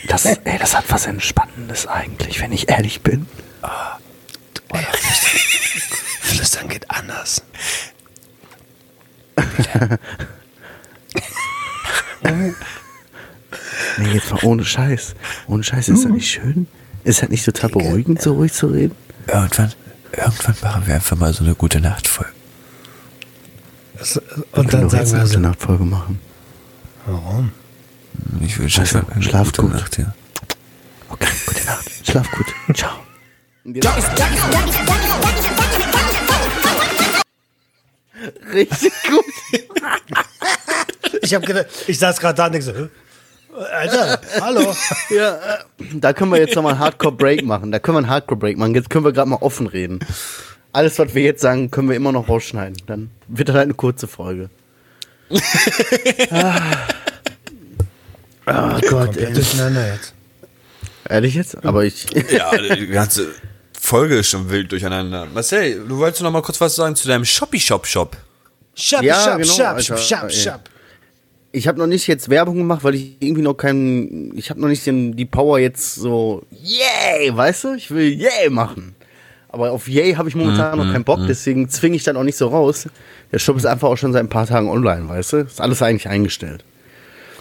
Das, 0.07 0.25
ey, 0.25 0.57
das 0.57 0.75
hat 0.75 0.85
was 0.89 1.05
Entspannendes 1.05 1.85
eigentlich, 1.87 2.39
wenn 2.41 2.51
ich 2.53 2.69
ehrlich 2.69 3.01
bin. 3.01 3.27
Ey, 4.73 4.83
Flüstern, 4.93 5.39
Flüstern 6.21 6.69
geht 6.69 6.89
anders. 6.89 7.41
Nee, 13.97 14.13
jetzt 14.13 14.31
mal 14.31 14.39
ohne 14.43 14.63
Scheiß. 14.63 15.15
Ohne 15.47 15.63
Scheiß, 15.63 15.89
ist 15.89 16.05
das 16.05 16.11
nicht 16.11 16.29
schön? 16.29 16.67
Ist 17.03 17.21
das 17.21 17.29
nicht 17.29 17.45
total 17.45 17.69
beruhigend, 17.69 18.21
so 18.21 18.33
ruhig 18.33 18.53
zu 18.53 18.67
reden? 18.67 18.95
Irgendwann, 19.27 19.73
irgendwann 20.11 20.55
machen 20.61 20.87
wir 20.87 20.95
einfach 20.95 21.17
mal 21.17 21.33
so 21.33 21.43
eine 21.43 21.55
gute 21.55 21.79
Nachtfolge. 21.79 22.31
Und 24.51 24.73
dann 24.73 24.89
jetzt 24.89 24.91
sagen 24.91 25.09
eine 25.09 25.11
wir 25.13 25.19
gute 25.21 25.33
so, 25.33 25.39
Nachtfolge 25.39 25.83
machen. 25.85 26.19
warum? 27.05 27.51
Ich 28.41 28.59
will 28.59 28.69
Scheiße, 28.69 29.03
eine 29.13 29.23
schlaf 29.23 29.47
gute 29.47 29.61
gut. 29.63 29.73
Nacht, 29.73 29.97
ja. 29.97 30.13
Okay, 31.09 31.27
gute 31.45 31.65
Nacht. 31.65 31.89
Schlaf 32.05 32.31
gut. 32.31 32.45
Ciao. 32.75 32.91
Richtig 38.53 38.93
gut. 39.09 39.25
Ich 41.21 41.33
habe 41.33 41.45
gedacht, 41.45 41.67
ich 41.87 41.99
saß 41.99 42.19
gerade 42.19 42.35
da 42.35 42.45
und 42.47 42.51
denk 42.53 42.63
so, 42.63 42.73
"Hä? 42.73 42.87
Alter, 43.73 44.21
hallo. 44.41 44.75
Ja, 45.09 45.35
äh, 45.35 45.57
da 45.95 46.13
können 46.13 46.31
wir 46.31 46.39
jetzt 46.39 46.55
nochmal 46.55 46.73
einen 46.73 46.79
Hardcore-Break 46.81 47.43
machen. 47.43 47.71
Da 47.71 47.79
können 47.79 47.95
wir 47.95 47.99
einen 47.99 48.09
Hardcore-Break 48.09 48.57
machen. 48.57 48.75
Jetzt 48.75 48.89
können 48.89 49.03
wir 49.05 49.11
gerade 49.13 49.29
mal 49.29 49.37
offen 49.37 49.67
reden. 49.67 49.99
Alles, 50.73 50.99
was 50.99 51.15
wir 51.15 51.23
jetzt 51.23 51.41
sagen, 51.41 51.71
können 51.71 51.89
wir 51.89 51.95
immer 51.95 52.11
noch 52.11 52.29
rausschneiden. 52.29 52.77
Dann 52.85 53.09
wird 53.27 53.49
das 53.49 53.55
halt 53.55 53.65
eine 53.65 53.73
kurze 53.73 54.07
Folge. 54.07 54.49
ah. 56.31 56.61
Oh 58.47 58.79
Gott, 58.89 59.17
ey. 59.17 59.33
durcheinander 59.33 59.93
jetzt. 59.93 60.13
Ehrlich 61.09 61.35
jetzt? 61.35 61.63
Aber 61.65 61.83
ich. 61.85 62.05
Ja, 62.31 62.51
die 62.57 62.87
ganze 62.87 63.27
Folge 63.79 64.17
ist 64.19 64.29
schon 64.29 64.49
wild 64.49 64.71
durcheinander. 64.71 65.27
Marcel, 65.33 65.85
du 65.87 65.97
wolltest 65.97 66.21
noch 66.23 66.31
mal 66.31 66.41
kurz 66.41 66.59
was 66.59 66.75
sagen 66.75 66.95
zu 66.95 67.07
deinem 67.07 67.25
Shoppy-Shop-Shop. 67.25 68.17
Shop, 68.75 69.01
Ja, 69.01 69.15
shop, 69.15 69.37
genau, 69.39 69.53
shop, 69.53 69.65
Alter, 69.67 69.97
shop, 69.97 70.23
ey. 70.23 70.29
shop. 70.31 70.59
Ich 71.53 71.67
habe 71.67 71.79
noch 71.79 71.87
nicht 71.87 72.05
jetzt 72.07 72.29
Werbung 72.29 72.57
gemacht, 72.57 72.83
weil 72.83 72.95
ich 72.95 73.15
irgendwie 73.19 73.41
noch 73.41 73.55
keinen. 73.55 74.37
Ich 74.37 74.49
habe 74.49 74.59
noch 74.61 74.67
nicht 74.67 74.85
den, 74.85 75.15
die 75.15 75.25
Power 75.25 75.59
jetzt 75.59 75.95
so. 75.95 76.43
Yay! 76.51 77.35
Weißt 77.35 77.63
du? 77.63 77.73
Ich 77.73 77.89
will 77.89 78.13
Yay 78.13 78.49
machen. 78.49 78.93
Aber 79.49 79.71
auf 79.71 79.87
Yay 79.87 80.13
habe 80.13 80.29
ich 80.29 80.35
momentan 80.35 80.77
noch 80.77 80.91
keinen 80.91 81.05
Bock, 81.05 81.21
deswegen 81.27 81.69
zwinge 81.69 81.95
ich 81.95 82.03
dann 82.03 82.17
auch 82.17 82.23
nicht 82.23 82.37
so 82.37 82.47
raus. 82.49 82.87
Der 83.31 83.39
Shop 83.39 83.55
ist 83.57 83.65
einfach 83.65 83.87
auch 83.87 83.95
schon 83.97 84.11
seit 84.13 84.23
ein 84.23 84.29
paar 84.29 84.45
Tagen 84.45 84.69
online, 84.69 85.07
weißt 85.09 85.33
du? 85.33 85.37
Ist 85.37 85.61
alles 85.61 85.81
eigentlich 85.81 86.07
eingestellt. 86.09 86.63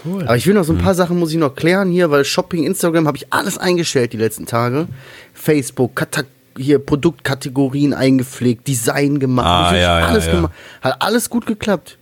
Cool. 0.06 0.22
Aber 0.24 0.36
ich 0.36 0.46
will 0.46 0.54
noch 0.54 0.64
so 0.64 0.72
ein 0.72 0.78
paar 0.78 0.94
Sachen 0.94 1.18
muss 1.18 1.32
ich 1.32 1.38
noch 1.38 1.54
klären 1.54 1.90
hier, 1.90 2.10
weil 2.10 2.24
Shopping, 2.24 2.64
Instagram 2.64 3.06
habe 3.06 3.16
ich 3.16 3.32
alles 3.32 3.58
eingestellt 3.58 4.12
die 4.12 4.16
letzten 4.18 4.46
Tage. 4.46 4.86
Facebook, 5.34 5.96
Kata 5.96 6.22
hier 6.58 6.78
Produktkategorien 6.78 7.92
eingepflegt, 7.92 8.66
Design 8.66 9.18
gemacht, 9.18 9.46
Ah, 9.46 9.76
ja, 9.76 10.00
ja, 10.00 10.06
alles 10.06 10.26
ja. 10.26 10.32
gemacht. 10.32 10.52
Hat 10.80 11.02
alles 11.02 11.28
gut 11.28 11.44
geklappt. 11.44 11.98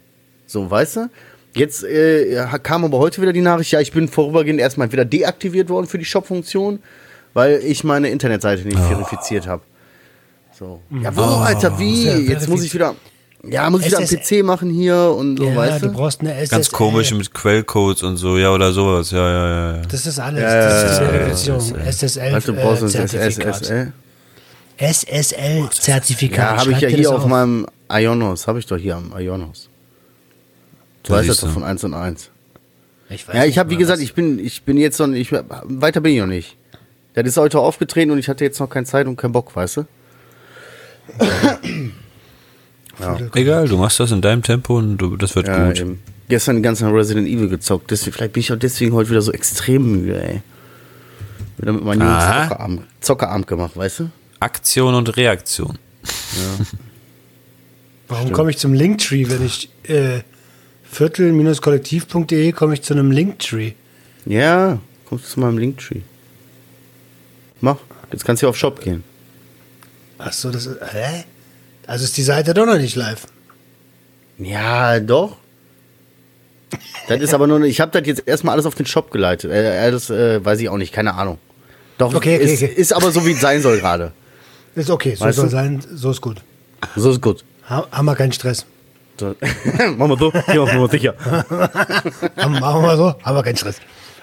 So, 0.47 0.71
weißt 0.71 0.97
du? 0.97 1.11
Jetzt 1.57 1.83
äh, 1.85 2.47
kam 2.63 2.85
aber 2.85 2.99
heute 2.99 3.21
wieder 3.23 3.33
die 3.33 3.41
Nachricht, 3.41 3.73
ja, 3.73 3.81
ich 3.81 3.93
bin 3.93 4.09
vorübergehend 4.09 4.61
erstmal 4.61 4.91
wieder 4.93 5.05
deaktiviert 5.05 5.69
worden 5.69 5.87
für 5.87 5.99
die 5.99 6.05
Shop-Funktion, 6.05 6.81
weil 7.33 7.61
ich 7.65 7.85
meine 7.85 8.11
Internetseite 8.11 8.63
nicht 8.67 8.79
verifiziert 8.79 9.47
habe. 9.47 9.63
So. 10.57 10.81
Ja, 11.03 11.17
wo, 11.17 11.23
Alter, 11.23 11.79
wie? 11.79 12.07
Ja, 12.07 12.17
Jetzt 12.17 12.49
muss 12.49 12.63
ich 12.63 12.73
wieder. 12.75 12.95
Ja, 13.51 13.69
muss 13.71 13.83
ich 13.83 13.89
wieder 13.89 13.99
am 13.99 14.05
SSL. 14.05 14.41
PC 14.41 14.45
machen 14.45 14.71
hier 14.71 14.97
und 14.97 15.39
so, 15.39 15.45
ja, 15.45 15.57
weißt 15.57 15.83
du 15.83 15.89
du? 15.89 15.93
brauchst 15.93 16.21
eine 16.21 16.35
SSL. 16.35 16.49
Ganz 16.49 16.71
komisch 16.71 17.13
mit 17.13 17.33
Quellcodes 17.33 18.03
und 18.03 18.17
so, 18.17 18.39
ja, 18.39 18.53
oder 18.53 18.73
sowas. 18.73 19.11
Ja, 19.11 19.31
ja, 19.31 19.77
ja. 19.77 19.83
Das 19.83 20.07
ist 20.07 20.19
alles. 20.19 20.41
Ja, 20.41 20.55
das 20.55 20.93
ist 20.93 21.01
ja, 21.01 21.09
Verifizierung. 21.09 21.61
SSL. 21.61 22.33
Weißt 22.33 22.49
du, 22.49 22.53
du 22.53 22.61
brauchst 22.61 22.83
äh. 22.95 23.07
SSL. 23.07 23.93
SSL-Zertifikat. 24.77 26.57
Ja, 26.57 26.61
habe 26.61 26.73
ich 26.73 26.81
ja 26.81 26.89
hier 26.89 26.99
das 27.05 27.07
auf 27.13 27.27
meinem 27.27 27.67
Ionos. 27.91 28.47
Habe 28.49 28.59
ich 28.59 28.67
doch 28.67 28.77
hier 28.77 28.97
am 28.97 29.13
Ionos. 29.17 29.69
Du 31.05 31.13
Da 31.13 31.19
weißt 31.19 31.29
das 31.29 31.37
doch 31.39 31.51
von 31.51 31.63
1 31.63 31.85
und 31.85 31.95
1. 31.95 32.31
Ich 33.11 33.29
weiß 33.29 33.37
Ja, 33.37 33.45
ich 33.45 33.59
habe, 33.59 33.71
wie 33.71 33.77
gesagt, 33.77 33.99
was. 33.99 34.05
ich 34.05 34.15
bin, 34.15 34.39
ich 34.39 34.63
bin 34.63 34.77
jetzt 34.77 34.99
noch 34.99 35.07
nicht, 35.07 35.33
weiter 35.65 36.01
bin 36.01 36.15
ich 36.15 36.21
noch 36.21 36.27
nicht. 36.27 36.57
Das 37.15 37.25
ist 37.27 37.37
heute 37.37 37.61
aufgetreten 37.61 38.11
und 38.11 38.19
ich 38.19 38.29
hatte 38.29 38.45
jetzt 38.45 38.59
noch 38.59 38.69
keine 38.69 38.87
Zeit 38.87 39.07
und 39.07 39.17
keinen 39.17 39.33
Bock, 39.33 39.55
weißt 39.55 39.77
du? 39.79 39.85
Egal, 43.35 43.69
du 43.69 43.77
machst 43.77 44.01
das 44.01 44.11
in 44.13 44.21
deinem 44.21 44.43
Tempo 44.43 44.79
und 44.79 44.97
du, 44.99 45.17
das 45.17 45.35
wird 45.37 45.49
Ja, 45.49 45.69
gut. 45.69 45.81
eben. 45.81 46.03
Gestern 46.29 46.57
den 46.57 46.63
ganzen 46.63 46.91
Resident 46.91 47.29
Evil 47.29 47.49
gezockt. 47.49 47.91
Deswegen, 47.91 48.13
vielleicht 48.15 48.33
bin 48.33 48.41
ich 48.41 48.53
auch 48.53 48.59
deswegen 48.59 48.93
heute 48.95 49.11
wieder 49.11 49.21
so 49.23 49.33
extrem 49.33 49.91
müde, 49.91 50.23
ey. 50.23 50.43
Wieder 51.59 51.73
mit 51.73 51.85
meinem 51.85 52.01
Jungs. 52.03 52.25
Zockerabend, 52.49 52.83
Zockerabend 53.01 53.47
gemacht, 53.47 53.77
weißt 53.77 54.01
du? 54.01 54.11
Aktion 54.41 54.95
und 54.95 55.17
Reaktion. 55.17 55.79
Warum 58.09 58.33
komme 58.33 58.51
ich 58.51 58.59
zum 58.59 58.75
Linktree, 58.75 59.29
wenn 59.29 59.45
ich 59.45 59.71
äh, 59.85 60.21
viertel-kollektiv.de 60.91 62.53
komme 62.53 62.75
ich 62.75 62.83
zu 62.83 62.95
einem 62.95 63.11
Linktree? 63.11 63.73
Ja, 64.27 64.79
kommst 65.07 65.27
du 65.27 65.29
zu 65.31 65.41
meinem 65.41 65.59
Linktree. 65.59 66.01
Mach. 67.61 67.77
Jetzt 68.13 68.25
kannst 68.25 68.43
du 68.43 68.49
auf 68.49 68.57
Shop 68.57 68.81
gehen. 68.81 69.03
Ach 70.19 70.33
so, 70.33 70.51
das 70.51 70.67
ist, 70.67 70.79
hä? 70.93 71.25
Also 71.87 72.05
ist 72.05 72.17
die 72.17 72.23
Seite 72.23 72.55
doch 72.55 72.67
noch 72.67 72.79
nicht 72.79 72.97
live. 72.97 73.27
Ja, 74.39 75.01
doch. 75.01 75.37
Das 77.09 77.21
ist 77.21 77.35
aber 77.35 77.47
nur, 77.47 77.61
ich 77.63 77.81
habe 77.81 77.93
das 77.93 78.07
jetzt 78.07 78.27
erstmal 78.27 78.55
alles 78.55 78.67
auf 78.67 78.75
den 78.75 78.87
Shop 78.87 79.11
geleitet. 79.11 79.51
Äh, 79.51 79.91
das 79.91 80.11
äh, 80.11 80.45
weiß 80.45 80.61
ich 80.61 80.69
auch 80.69 80.77
nicht, 80.79 80.93
keine 80.93 81.15
Ahnung. 81.15 81.39
Doch, 81.99 82.13
Okay, 82.15 82.37
okay, 82.37 82.45
ist, 82.45 82.63
okay. 82.63 82.73
ist 82.75 82.93
aber 82.93 83.13
so, 83.13 83.25
wie 83.27 83.33
es 83.33 83.41
sein 83.41 83.61
soll 83.63 83.79
gerade. 83.79 84.13
Ist 84.75 84.91
okay, 84.91 85.15
so 85.15 85.25
Weißt 85.25 85.37
soll 85.37 85.45
du? 85.47 85.51
sein, 85.53 85.83
so 85.93 86.11
ist 86.11 86.21
gut. 86.21 86.39
So 86.97 87.11
ist 87.11 87.21
gut. 87.21 87.45
Ha 87.69 87.87
haben 87.93 88.07
wir 88.07 88.17
keinen 88.17 88.33
Stress. 88.33 88.67
So. 89.21 89.37
machen 89.97 90.11
wir 90.11 90.19
so, 90.19 90.33
hier 90.51 90.63
machen 90.63 90.81
wir 90.81 90.89
sicher. 90.89 91.15
Machen 92.37 92.83
wir 92.83 92.97
so, 92.97 93.15
haben 93.23 93.37
wir 93.37 93.43
keinen 93.45 93.57
Stress. 93.57 93.77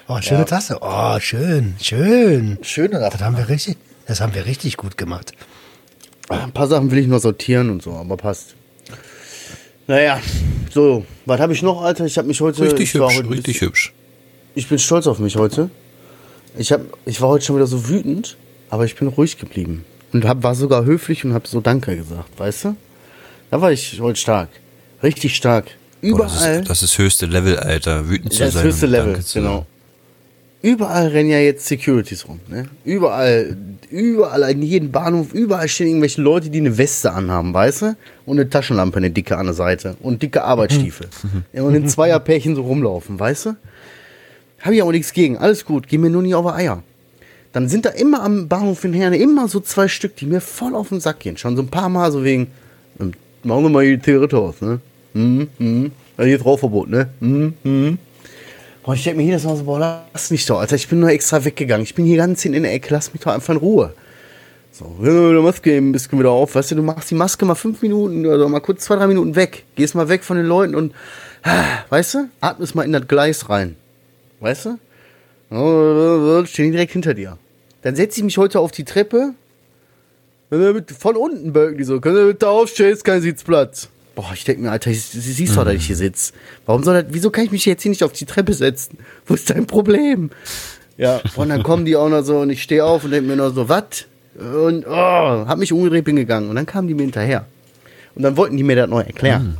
Oh, 0.08 0.20
schöne 0.20 0.44
Tasse. 0.44 0.76
Oh, 0.82 1.18
schön, 1.18 1.74
schön. 1.80 2.58
Schöne 2.62 2.98
Das 3.10 3.20
haben 3.22 3.36
wir 3.38 3.48
richtig, 3.48 3.78
das 4.06 4.20
haben 4.20 4.34
wir 4.34 4.44
richtig 4.44 4.76
gut 4.76 4.98
gemacht. 4.98 5.32
Ein 6.40 6.52
paar 6.52 6.66
Sachen 6.68 6.90
will 6.90 6.98
ich 6.98 7.06
noch 7.06 7.20
sortieren 7.20 7.70
und 7.70 7.82
so, 7.82 7.92
aber 7.92 8.16
passt. 8.16 8.54
Naja, 9.86 10.20
so, 10.70 11.04
was 11.26 11.40
habe 11.40 11.52
ich 11.52 11.62
noch, 11.62 11.82
Alter? 11.82 12.04
Ich 12.06 12.16
habe 12.18 12.28
mich 12.28 12.40
heute. 12.40 12.62
Richtig 12.62 12.94
hübsch, 12.94 13.16
heute 13.16 13.30
richtig 13.30 13.44
bisschen- 13.54 13.66
hübsch. 13.68 13.92
Ich 14.54 14.68
bin 14.68 14.78
stolz 14.78 15.06
auf 15.06 15.18
mich 15.18 15.36
heute. 15.36 15.70
Ich, 16.58 16.72
hab, 16.72 16.82
ich 17.06 17.20
war 17.20 17.30
heute 17.30 17.44
schon 17.44 17.56
wieder 17.56 17.66
so 17.66 17.88
wütend, 17.88 18.36
aber 18.70 18.84
ich 18.84 18.94
bin 18.96 19.08
ruhig 19.08 19.38
geblieben. 19.38 19.84
Und 20.12 20.26
hab, 20.26 20.42
war 20.42 20.54
sogar 20.54 20.84
höflich 20.84 21.24
und 21.24 21.32
habe 21.32 21.48
so 21.48 21.60
Danke 21.62 21.96
gesagt, 21.96 22.38
weißt 22.38 22.64
du? 22.66 22.76
Da 23.50 23.60
war 23.62 23.72
ich 23.72 23.98
heute 24.00 24.18
stark. 24.20 24.50
Richtig 25.02 25.34
stark. 25.36 25.64
Boah, 26.02 26.18
das, 26.24 26.36
Überall. 26.36 26.60
ist, 26.60 26.68
das 26.70 26.82
ist 26.82 26.98
höchste 26.98 27.26
Level, 27.26 27.58
Alter. 27.58 28.08
Wütend 28.10 28.32
zu 28.34 28.40
das 28.40 28.54
sein. 28.54 28.64
höchste 28.64 28.86
und 28.86 28.92
Level, 28.92 29.20
genau. 29.32 29.66
Überall 30.62 31.08
rennen 31.08 31.28
ja 31.28 31.38
jetzt 31.38 31.66
Securities 31.66 32.28
rum. 32.28 32.38
Ne? 32.48 32.66
Überall, 32.84 33.56
überall 33.90 34.48
in 34.52 34.62
jedem 34.62 34.92
Bahnhof, 34.92 35.34
überall 35.34 35.68
stehen 35.68 35.88
irgendwelche 35.88 36.22
Leute, 36.22 36.50
die 36.50 36.60
eine 36.60 36.78
Weste 36.78 37.12
anhaben, 37.12 37.52
weißt 37.52 37.82
du? 37.82 37.96
Und 38.26 38.38
eine 38.38 38.48
Taschenlampe, 38.48 38.98
eine 38.98 39.10
dicke 39.10 39.36
an 39.36 39.46
der 39.46 39.54
Seite. 39.54 39.96
Und 40.00 40.22
dicke 40.22 40.44
Arbeitsstiefel. 40.44 41.08
ja, 41.52 41.62
und 41.62 41.74
in 41.74 41.88
Zweierpärchen 41.88 42.54
so 42.54 42.62
rumlaufen, 42.62 43.18
weißt 43.18 43.46
du? 43.46 43.56
Habe 44.60 44.76
ich 44.76 44.82
auch 44.82 44.92
nichts 44.92 45.12
gegen. 45.12 45.36
Alles 45.36 45.64
gut, 45.64 45.88
geh 45.88 45.98
mir 45.98 46.10
nur 46.10 46.22
nicht 46.22 46.36
auf 46.36 46.46
die 46.46 46.52
Eier. 46.52 46.84
Dann 47.52 47.68
sind 47.68 47.84
da 47.84 47.90
immer 47.90 48.22
am 48.22 48.46
Bahnhof 48.48 48.84
in 48.84 48.92
Herne 48.92 49.16
immer 49.16 49.48
so 49.48 49.58
zwei 49.58 49.88
Stück, 49.88 50.14
die 50.16 50.26
mir 50.26 50.40
voll 50.40 50.74
auf 50.74 50.88
den 50.90 51.00
Sack 51.00 51.18
gehen. 51.20 51.36
Schon 51.36 51.56
so 51.56 51.62
ein 51.62 51.68
paar 51.68 51.88
Mal 51.88 52.12
so 52.12 52.22
wegen, 52.22 52.46
ähm, 53.00 53.12
machen 53.42 53.64
wir 53.64 53.68
mal 53.68 53.84
hier 53.84 53.96
die 53.96 54.02
Zigarette 54.02 54.38
aus, 54.38 54.60
ne? 54.60 54.80
Hm, 55.14 55.48
hm. 55.58 55.90
Also 56.16 56.26
hier 56.28 56.36
ist 56.36 56.44
Rauchverbot, 56.44 56.88
ne? 56.88 57.08
Hm, 57.20 57.54
hm. 57.62 57.98
Boah, 58.84 58.94
ich 58.94 59.04
denke 59.04 59.18
mir 59.18 59.26
jedes 59.26 59.44
Mal 59.44 59.56
so, 59.56 59.64
boah, 59.64 60.04
lass 60.12 60.30
mich 60.30 60.44
doch, 60.44 60.58
Alter. 60.58 60.74
Ich 60.74 60.88
bin 60.88 60.98
nur 60.98 61.10
extra 61.10 61.44
weggegangen. 61.44 61.84
Ich 61.84 61.94
bin 61.94 62.04
hier 62.04 62.16
ganz 62.16 62.42
hinten 62.42 62.56
in 62.56 62.62
der 62.64 62.72
Ecke, 62.72 62.92
lass 62.92 63.12
mich 63.12 63.22
doch 63.22 63.32
einfach 63.32 63.54
in 63.54 63.60
Ruhe. 63.60 63.94
So, 64.72 64.96
wenn 64.98 65.34
du 65.34 65.42
Maske 65.42 65.76
ein 65.76 65.92
bisschen 65.92 66.18
wieder 66.18 66.30
auf, 66.30 66.54
weißt 66.54 66.72
du, 66.72 66.76
du 66.76 66.82
machst 66.82 67.10
die 67.10 67.14
Maske 67.14 67.44
mal 67.44 67.54
fünf 67.54 67.82
Minuten 67.82 68.26
oder 68.26 68.48
mal 68.48 68.60
kurz 68.60 68.84
zwei, 68.84 68.96
drei 68.96 69.06
Minuten 69.06 69.36
weg. 69.36 69.64
Gehst 69.76 69.94
mal 69.94 70.08
weg 70.08 70.24
von 70.24 70.36
den 70.36 70.46
Leuten 70.46 70.74
und, 70.74 70.94
weißt 71.90 72.14
du, 72.14 72.28
atmest 72.40 72.74
mal 72.74 72.82
in 72.82 72.92
das 72.92 73.06
Gleis 73.06 73.48
rein. 73.48 73.76
Weißt 74.40 74.66
du? 74.66 76.46
Stehen 76.46 76.66
die 76.66 76.72
direkt 76.72 76.92
hinter 76.92 77.14
dir. 77.14 77.38
Dann 77.82 77.94
setze 77.94 78.18
ich 78.18 78.24
mich 78.24 78.38
heute 78.38 78.58
auf 78.58 78.72
die 78.72 78.84
Treppe. 78.84 79.34
Von 80.98 81.16
unten 81.16 81.52
bögen 81.52 81.78
die 81.78 81.84
so. 81.84 82.00
Können 82.00 82.16
Sie 82.16 82.32
bitte 82.32 82.48
aufstehen? 82.48 82.92
Ist 82.92 83.04
kein 83.04 83.20
Sitzplatz. 83.22 83.88
Boah, 84.14 84.30
ich 84.34 84.44
denke 84.44 84.62
mir, 84.62 84.70
Alter, 84.70 84.90
ich- 84.90 85.02
sie 85.04 85.20
siehst 85.20 85.56
doch, 85.56 85.64
dass 85.64 85.74
ich 85.74 85.86
hier 85.86 85.96
sitze. 85.96 86.32
Warum 86.66 86.82
soll 86.84 87.02
das, 87.02 87.12
wieso 87.14 87.30
kann 87.30 87.44
ich 87.44 87.50
mich 87.52 87.64
jetzt 87.64 87.82
hier 87.82 87.90
nicht 87.90 88.04
auf 88.04 88.12
die 88.12 88.26
Treppe 88.26 88.52
setzen? 88.52 88.98
Wo 89.26 89.34
ist 89.34 89.48
dein 89.50 89.66
Problem? 89.66 90.30
Ja, 90.98 91.20
und 91.36 91.48
dann 91.48 91.62
kommen 91.62 91.84
die 91.86 91.96
auch 91.96 92.08
noch 92.10 92.22
so 92.22 92.40
und 92.40 92.50
ich 92.50 92.62
stehe 92.62 92.84
auf 92.84 93.04
und 93.04 93.10
denke 93.12 93.28
mir 93.28 93.36
nur 93.36 93.50
so, 93.52 93.68
was? 93.68 94.04
Und, 94.34 94.86
oh, 94.86 94.92
hab 94.92 95.58
mich 95.58 95.72
umgedreht, 95.72 96.04
bin 96.04 96.16
gegangen. 96.16 96.48
Und 96.50 96.56
dann 96.56 96.66
kamen 96.66 96.88
die 96.88 96.94
mir 96.94 97.02
hinterher. 97.02 97.46
Und 98.14 98.22
dann 98.22 98.36
wollten 98.36 98.56
die 98.56 98.62
mir 98.62 98.76
das 98.76 98.88
neu 98.90 99.00
erklären. 99.00 99.56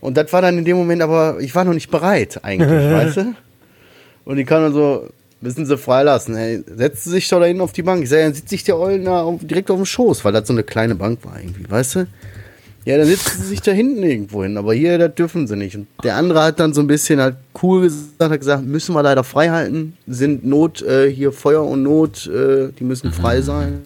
Und 0.00 0.16
das 0.16 0.32
war 0.32 0.40
dann 0.42 0.56
in 0.58 0.64
dem 0.64 0.76
Moment 0.76 1.02
aber, 1.02 1.38
ich 1.40 1.52
war 1.56 1.64
noch 1.64 1.74
nicht 1.74 1.90
bereit 1.90 2.38
eigentlich, 2.44 2.68
weißt 2.92 3.16
du? 3.18 3.34
Und 4.24 4.36
die 4.36 4.44
kann 4.44 4.62
dann 4.62 4.72
so, 4.72 5.08
müssen 5.40 5.66
sie 5.66 5.76
freilassen. 5.76 6.36
Hey, 6.36 6.62
setzen 6.66 7.10
Sie 7.10 7.10
sich 7.16 7.28
doch 7.28 7.40
da 7.40 7.46
hinten 7.46 7.62
auf 7.62 7.72
die 7.72 7.82
Bank. 7.82 8.02
Ich 8.04 8.10
sage, 8.10 8.22
dann 8.22 8.34
sitze 8.34 8.54
ich 8.54 8.62
der 8.62 8.78
Eulen 8.78 9.04
da 9.04 9.22
auf, 9.22 9.40
direkt 9.42 9.70
auf 9.70 9.76
dem 9.78 9.86
Schoß, 9.86 10.24
weil 10.24 10.32
das 10.32 10.46
so 10.46 10.52
eine 10.52 10.62
kleine 10.62 10.94
Bank 10.94 11.18
war 11.24 11.38
irgendwie, 11.40 11.68
weißt 11.68 11.94
du? 11.96 12.06
Ja, 12.84 12.96
dann 12.96 13.06
sitzen 13.06 13.42
sie 13.42 13.48
sich 13.48 13.60
da 13.60 13.72
hinten 13.72 14.02
irgendwo 14.02 14.42
hin, 14.42 14.56
aber 14.56 14.72
hier, 14.72 14.96
das 14.98 15.14
dürfen 15.14 15.46
sie 15.46 15.56
nicht. 15.56 15.76
Und 15.76 15.88
der 16.04 16.16
andere 16.16 16.42
hat 16.42 16.58
dann 16.58 16.72
so 16.72 16.80
ein 16.80 16.86
bisschen 16.86 17.20
halt 17.20 17.36
cool 17.62 17.82
gesagt, 17.82 18.18
hat 18.20 18.38
gesagt, 18.38 18.64
müssen 18.64 18.94
wir 18.94 19.02
leider 19.02 19.24
frei 19.24 19.50
halten, 19.50 19.96
sind 20.06 20.46
Not, 20.46 20.80
äh, 20.82 21.10
hier 21.12 21.32
Feuer 21.32 21.64
und 21.66 21.82
Not, 21.82 22.26
äh, 22.26 22.68
die 22.78 22.84
müssen 22.84 23.12
frei 23.12 23.40
sein. 23.42 23.82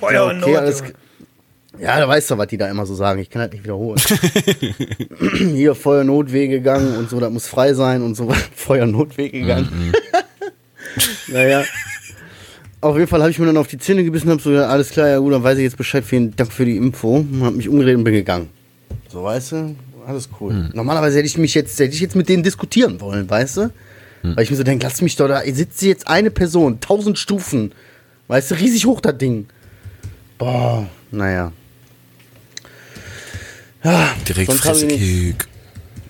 Feuer 0.00 0.12
Ja, 0.12 0.30
und 0.30 0.42
okay, 0.42 0.52
Not. 0.52 0.60
alles. 0.60 0.82
Ja, 1.78 1.98
da 1.98 2.06
weißt 2.08 2.30
du, 2.30 2.38
was 2.38 2.48
die 2.48 2.58
da 2.58 2.68
immer 2.68 2.84
so 2.86 2.94
sagen. 2.94 3.20
Ich 3.20 3.30
kann 3.30 3.42
das 3.42 3.52
nicht 3.52 3.64
wiederholen. 3.64 3.98
Hier 5.54 5.74
Feuer 5.74 6.04
Notweg 6.04 6.50
gegangen 6.50 6.96
und 6.96 7.08
so, 7.08 7.18
das 7.20 7.30
muss 7.32 7.46
frei 7.46 7.72
sein 7.72 8.02
und 8.02 8.14
so. 8.14 8.28
Feuer 8.54 8.86
Notweg 8.86 9.32
gegangen. 9.32 9.92
naja. 11.28 11.62
Auf 12.82 12.96
jeden 12.96 13.06
Fall 13.06 13.20
habe 13.20 13.30
ich 13.30 13.38
mir 13.38 13.46
dann 13.46 13.56
auf 13.56 13.68
die 13.68 13.78
Zähne 13.78 14.02
gebissen 14.02 14.26
und 14.26 14.32
habe 14.32 14.42
so 14.42 14.50
gesagt, 14.50 14.68
alles 14.68 14.90
klar, 14.90 15.08
ja 15.08 15.18
gut, 15.18 15.32
dann 15.32 15.42
weiß 15.44 15.56
ich 15.56 15.62
jetzt 15.62 15.76
Bescheid, 15.76 16.04
vielen 16.04 16.34
Dank 16.34 16.52
für 16.52 16.64
die 16.64 16.76
Info. 16.76 17.18
Und 17.18 17.42
habe 17.42 17.56
mich 17.56 17.68
umgedreht 17.68 17.96
und 17.96 18.02
bin 18.02 18.12
gegangen. 18.12 18.48
So, 19.08 19.22
weißt 19.22 19.52
du, 19.52 19.76
alles 20.04 20.28
cool. 20.40 20.68
Normalerweise 20.74 21.18
hätte 21.18 21.26
ich 21.28 21.38
mich 21.38 21.54
jetzt, 21.54 21.78
hätte 21.78 21.94
ich 21.94 22.00
jetzt 22.00 22.16
mit 22.16 22.28
denen 22.28 22.42
diskutieren 22.42 23.00
wollen, 23.00 23.30
weißt 23.30 23.56
du? 23.58 23.70
Weil 24.24 24.42
ich 24.44 24.50
mir 24.50 24.56
so 24.56 24.64
denke, 24.64 24.84
lass 24.84 25.00
mich 25.00 25.14
doch 25.16 25.28
da, 25.28 25.42
sitzt 25.44 25.80
hier 25.80 25.90
jetzt 25.90 26.08
eine 26.08 26.30
Person, 26.30 26.80
tausend 26.80 27.18
Stufen, 27.18 27.72
weißt 28.26 28.50
du, 28.50 28.54
riesig 28.56 28.86
hoch 28.86 29.00
das 29.00 29.16
Ding. 29.16 29.46
Boah, 30.38 30.88
naja. 31.12 31.52
Ja, 33.84 34.14
Direkt 34.28 34.52
Fresse. 34.52 34.88
Kick. 34.88 35.48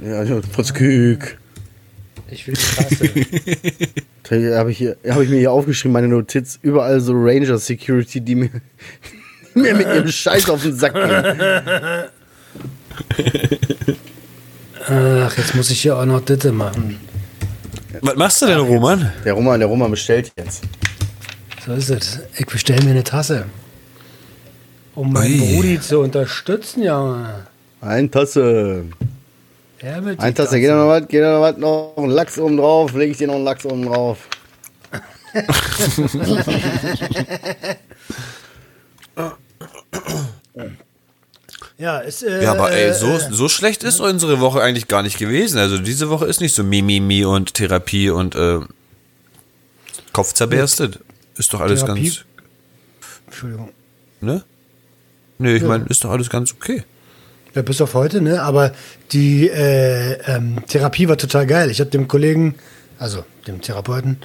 Ja, 0.03 0.23
ja, 0.23 0.41
Fritz 0.43 0.73
Kück. 0.73 1.39
Ich 2.31 2.47
will 2.47 2.55
die 2.55 2.61
Tasse. 2.61 3.11
Habe 4.33 4.71
ich, 4.71 4.79
hier- 4.79 4.97
hab 5.09 5.21
ich 5.21 5.29
mir 5.29 5.39
hier 5.39 5.53
aufgeschrieben, 5.53 5.93
meine 5.93 6.09
Notiz, 6.09 6.59
überall 6.63 7.01
so 7.01 7.13
Ranger 7.15 7.59
Security, 7.59 8.21
die 8.23 8.35
mir, 8.35 8.51
die 9.55 9.61
mir 9.61 9.75
mit 9.75 9.87
ihrem 9.87 10.09
Scheiß 10.09 10.49
auf 10.49 10.63
den 10.63 10.75
Sack 10.75 10.95
gehen. 10.95 11.37
Ach, 14.89 15.37
jetzt 15.37 15.55
muss 15.55 15.71
ich 15.71 15.81
hier 15.83 15.97
auch 15.97 16.05
noch 16.07 16.21
Ditte 16.25 16.51
machen. 16.53 16.99
Was 18.01 18.17
machst 18.17 18.43
du 18.43 18.47
denn, 18.47 18.59
Roman? 18.59 19.13
Der 19.25 19.35
Roman, 19.35 19.61
der 19.61 19.69
Roman 19.69 19.91
bestellt 19.91 20.33
jetzt. 20.37 20.63
So 21.65 21.73
ist 21.75 21.91
es. 21.91 22.19
Ich 22.39 22.47
bestelle 22.47 22.83
mir 22.85 22.91
eine 22.91 23.05
Tasse. 23.05 23.45
Um 24.95 25.13
meinen. 25.13 25.39
Brudi 25.39 25.81
zu 25.81 26.01
unterstützen, 26.01 26.83
ja. 26.83 27.45
Ein 27.81 28.11
Tasse. 28.11 28.85
Mit 29.83 30.21
Ein 30.21 30.35
Tasse, 30.35 30.61
geht 30.61 30.71
da 30.71 30.77
noch 30.77 30.89
was? 30.89 31.09
Geht 31.09 31.23
da 31.23 31.33
noch 31.33 31.41
was? 31.41 31.57
Noch 31.57 31.95
ein 31.97 32.11
Lachs 32.11 32.39
oben 32.39 32.57
drauf? 32.57 32.93
Leg 32.95 33.11
ich 33.11 33.17
dir 33.17 33.27
noch 33.27 33.35
einen 33.35 33.45
Lachs 33.45 33.65
oben 33.67 33.85
drauf? 33.85 34.19
Ja, 41.79 41.99
ist, 41.99 42.23
äh, 42.23 42.45
Ja, 42.45 42.53
aber 42.53 42.71
ey, 42.71 42.93
so, 42.95 43.09
äh, 43.09 43.33
so 43.33 43.49
schlecht 43.49 43.83
ist 43.83 43.99
unsere 43.99 44.41
Woche 44.41 44.63
eigentlich 44.63 44.87
gar 44.87 45.03
nicht 45.03 45.19
gewesen. 45.19 45.59
Also 45.59 45.79
diese 45.79 46.11
Woche 46.11 46.27
ist 46.27 46.41
nicht 46.41 46.55
so 46.55 46.63
Mimimi 46.63 47.25
und 47.25 47.55
Therapie 47.55 48.11
und 48.11 48.37
äh, 48.37 48.61
Kopf 50.13 50.33
zerberstet. 50.33 51.01
Ist 51.37 51.53
doch 51.53 51.61
alles 51.61 51.81
Therapie? 51.81 52.03
ganz, 52.05 52.25
Entschuldigung. 53.27 53.71
ne? 54.21 54.45
Nee, 55.39 55.57
ich 55.57 55.63
meine, 55.65 55.87
ist 55.87 56.05
doch 56.05 56.11
alles 56.11 56.31
ganz 56.31 56.53
okay. 56.53 56.85
Ja, 57.55 57.61
bis 57.61 57.83
auf 57.83 57.93
heute, 57.93 58.23
ne? 58.23 58.43
Aber 58.43 58.73
die 59.13 59.49
äh, 59.49 60.15
ähm, 60.27 60.65
Therapie 60.67 61.09
war 61.09 61.19
total 61.19 61.47
geil. 61.47 61.71
Ich 61.71 61.81
habe 61.81 61.91
dem 61.91 62.09
Kollegen, 62.09 62.55
also 62.99 63.25
dem 63.47 63.61
Therapeuten, 63.61 64.17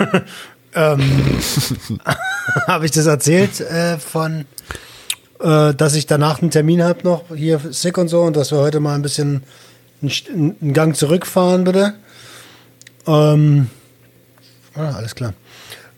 ähm, 0.74 1.00
habe 2.66 2.84
ich 2.84 2.90
das 2.90 3.06
erzählt 3.06 3.60
äh, 3.60 3.98
von, 3.98 4.46
äh, 5.40 5.74
dass 5.74 5.94
ich 5.94 6.06
danach 6.06 6.42
einen 6.42 6.50
Termin 6.50 6.82
habe 6.82 7.04
noch 7.04 7.24
hier 7.36 7.60
sick 7.70 7.98
und 7.98 8.08
so 8.08 8.22
und 8.22 8.36
dass 8.36 8.50
wir 8.50 8.58
heute 8.58 8.80
mal 8.80 8.96
ein 8.96 9.02
bisschen 9.02 9.44
einen, 10.02 10.56
einen 10.60 10.72
Gang 10.72 10.96
zurückfahren 10.96 11.62
bitte. 11.62 11.94
Ähm, 13.06 13.70
ah, 14.74 14.90
alles 14.96 15.14
klar. 15.14 15.34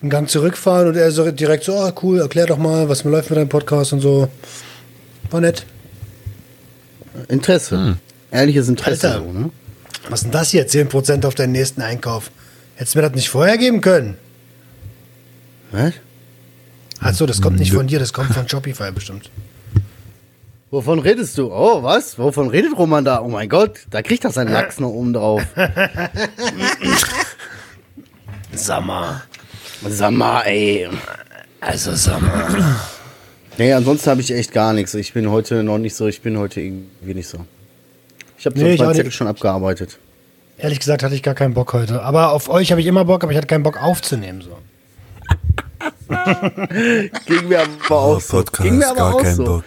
Einen 0.02 0.10
Gang 0.10 0.28
zurückfahren 0.28 0.88
und 0.88 0.96
er 0.96 1.10
so 1.12 1.30
direkt 1.30 1.64
so, 1.64 1.76
ah, 1.76 1.94
cool, 2.02 2.20
erklär 2.20 2.44
doch 2.44 2.58
mal, 2.58 2.90
was 2.90 3.04
läuft 3.04 3.30
mit 3.30 3.38
deinem 3.38 3.48
Podcast 3.48 3.94
und 3.94 4.00
so. 4.00 4.28
War 5.30 5.40
nett. 5.40 5.64
Interesse. 7.28 7.96
Ehrliches 8.30 8.68
Interesse. 8.68 9.12
Alter. 9.12 9.24
So, 9.24 9.32
ne? 9.32 9.50
Was 10.08 10.20
ist 10.20 10.24
denn 10.24 10.32
das 10.32 10.50
hier? 10.50 10.66
10% 10.68 11.26
auf 11.26 11.34
deinen 11.34 11.52
nächsten 11.52 11.82
Einkauf. 11.82 12.30
Hättest 12.76 12.94
du 12.94 12.98
mir 13.00 13.08
das 13.08 13.14
nicht 13.14 13.28
vorher 13.28 13.58
geben 13.58 13.80
können? 13.80 14.16
Was? 15.72 15.94
Achso, 17.00 17.26
das 17.26 17.40
kommt 17.40 17.58
nicht 17.58 17.72
von 17.72 17.86
dir, 17.86 17.98
das 17.98 18.12
kommt 18.12 18.32
von 18.32 18.48
Shopify 18.48 18.90
bestimmt. 18.92 19.30
Wovon 20.70 20.98
redest 20.98 21.38
du? 21.38 21.52
Oh, 21.52 21.82
was? 21.82 22.18
Wovon 22.18 22.48
redet 22.50 22.76
Roman 22.76 23.04
da? 23.04 23.20
Oh 23.22 23.28
mein 23.28 23.48
Gott, 23.48 23.80
da 23.90 24.02
kriegt 24.02 24.24
er 24.24 24.30
seinen 24.32 24.52
Lachs 24.52 24.78
noch 24.78 24.90
oben 24.90 25.12
drauf. 25.14 25.42
Sag 28.52 28.84
mal. 28.84 29.22
Sag 29.88 30.10
mal, 30.12 30.42
ey. 30.42 30.88
Also 31.60 31.94
sag 31.94 32.20
mal. 32.20 32.76
Nee, 33.59 33.72
ansonsten 33.72 34.11
habe 34.11 34.20
ich 34.20 34.32
echt 34.32 34.52
gar 34.52 34.72
nichts. 34.72 34.94
Ich 34.94 35.12
bin 35.12 35.30
heute 35.30 35.64
noch 35.64 35.78
nicht 35.78 35.94
so, 35.96 36.06
ich 36.06 36.22
bin 36.22 36.38
heute 36.38 36.61
irgendwie 36.61 37.14
nicht 37.14 37.28
so. 37.28 37.38
Ich 38.38 38.46
habe 38.46 38.56
Nee, 38.59 38.76
meinen 38.76 38.94
Zettel 38.94 39.11
schon 39.11 39.26
abgearbeitet. 39.26 39.98
Ehrlich 40.59 40.78
gesagt 40.78 41.02
hatte 41.02 41.14
ich 41.14 41.22
gar 41.22 41.34
keinen 41.34 41.54
Bock 41.54 41.72
heute. 41.72 42.02
Aber 42.02 42.32
auf 42.32 42.48
euch 42.48 42.70
habe 42.70 42.80
ich 42.80 42.86
immer 42.86 43.04
Bock, 43.04 43.22
aber 43.22 43.32
ich 43.32 43.38
hatte 43.38 43.48
keinen 43.48 43.64
Bock 43.64 43.82
aufzunehmen. 43.82 44.42
So. 44.42 44.59
Ging 47.26 47.48
mir 47.48 47.61
aber 47.61 48.00
auch 48.00 48.20
so. 48.20 48.44
Ging 48.62 48.78
mir 48.78 48.88
aber 48.90 49.14
auch 49.14 49.24
so. 49.26 49.62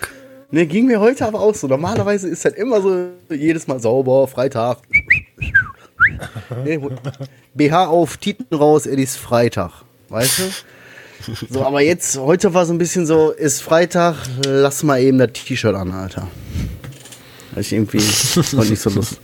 Nee, 0.53 0.65
ging 0.65 0.85
mir 0.85 0.99
heute 0.99 1.25
aber 1.25 1.39
auch 1.39 1.55
so. 1.55 1.67
Normalerweise 1.67 2.27
ist 2.27 2.43
halt 2.43 2.55
immer 2.55 2.81
so, 2.81 3.07
jedes 3.29 3.67
Mal 3.67 3.79
sauber, 3.79 4.27
Freitag. 4.27 4.79
Nee, 6.65 6.79
BH 7.53 7.85
auf, 7.85 8.17
Titen 8.17 8.53
raus, 8.55 8.85
Eddies 8.85 9.15
Freitag. 9.15 9.71
Weißt 10.09 10.39
du? 10.39 10.43
So, 11.49 11.65
aber 11.65 11.81
jetzt, 11.81 12.17
heute 12.17 12.53
war 12.53 12.65
so 12.65 12.73
ein 12.73 12.77
bisschen 12.77 13.05
so, 13.05 13.31
ist 13.31 13.61
Freitag, 13.61 14.15
lass 14.45 14.83
mal 14.83 15.01
eben 15.01 15.17
das 15.17 15.31
T-Shirt 15.33 15.75
an, 15.75 15.91
Alter. 15.91 16.27
Weil 17.51 17.61
ich 17.61 17.73
irgendwie 17.73 17.99
heute 17.99 18.69
nicht 18.69 18.81
so 18.81 18.89
Lust. 18.89 19.19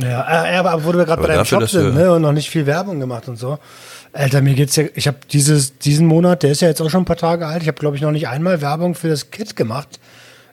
Ja, 0.00 0.52
äh, 0.52 0.56
aber 0.56 0.84
wo 0.84 0.94
wir 0.94 1.04
gerade 1.04 1.20
bei 1.20 1.28
deinem 1.28 1.38
dafür, 1.38 1.60
dass 1.60 1.72
sind 1.72 1.94
ne, 1.94 2.12
und 2.12 2.22
noch 2.22 2.32
nicht 2.32 2.50
viel 2.50 2.66
Werbung 2.66 3.00
gemacht 3.00 3.28
und 3.28 3.36
so. 3.36 3.58
Alter, 4.12 4.40
mir 4.42 4.54
geht's 4.54 4.76
ja, 4.76 4.84
ich 4.94 5.06
habe 5.06 5.18
dieses 5.30 5.78
diesen 5.78 6.06
Monat, 6.06 6.42
der 6.42 6.52
ist 6.52 6.62
ja 6.62 6.68
jetzt 6.68 6.80
auch 6.80 6.88
schon 6.88 7.02
ein 7.02 7.06
paar 7.06 7.16
Tage 7.16 7.46
alt. 7.46 7.62
Ich 7.62 7.68
habe 7.68 7.78
glaube 7.78 7.96
ich 7.96 8.02
noch 8.02 8.12
nicht 8.12 8.28
einmal 8.28 8.60
Werbung 8.60 8.94
für 8.94 9.08
das 9.08 9.30
Kit 9.30 9.56
gemacht, 9.56 9.98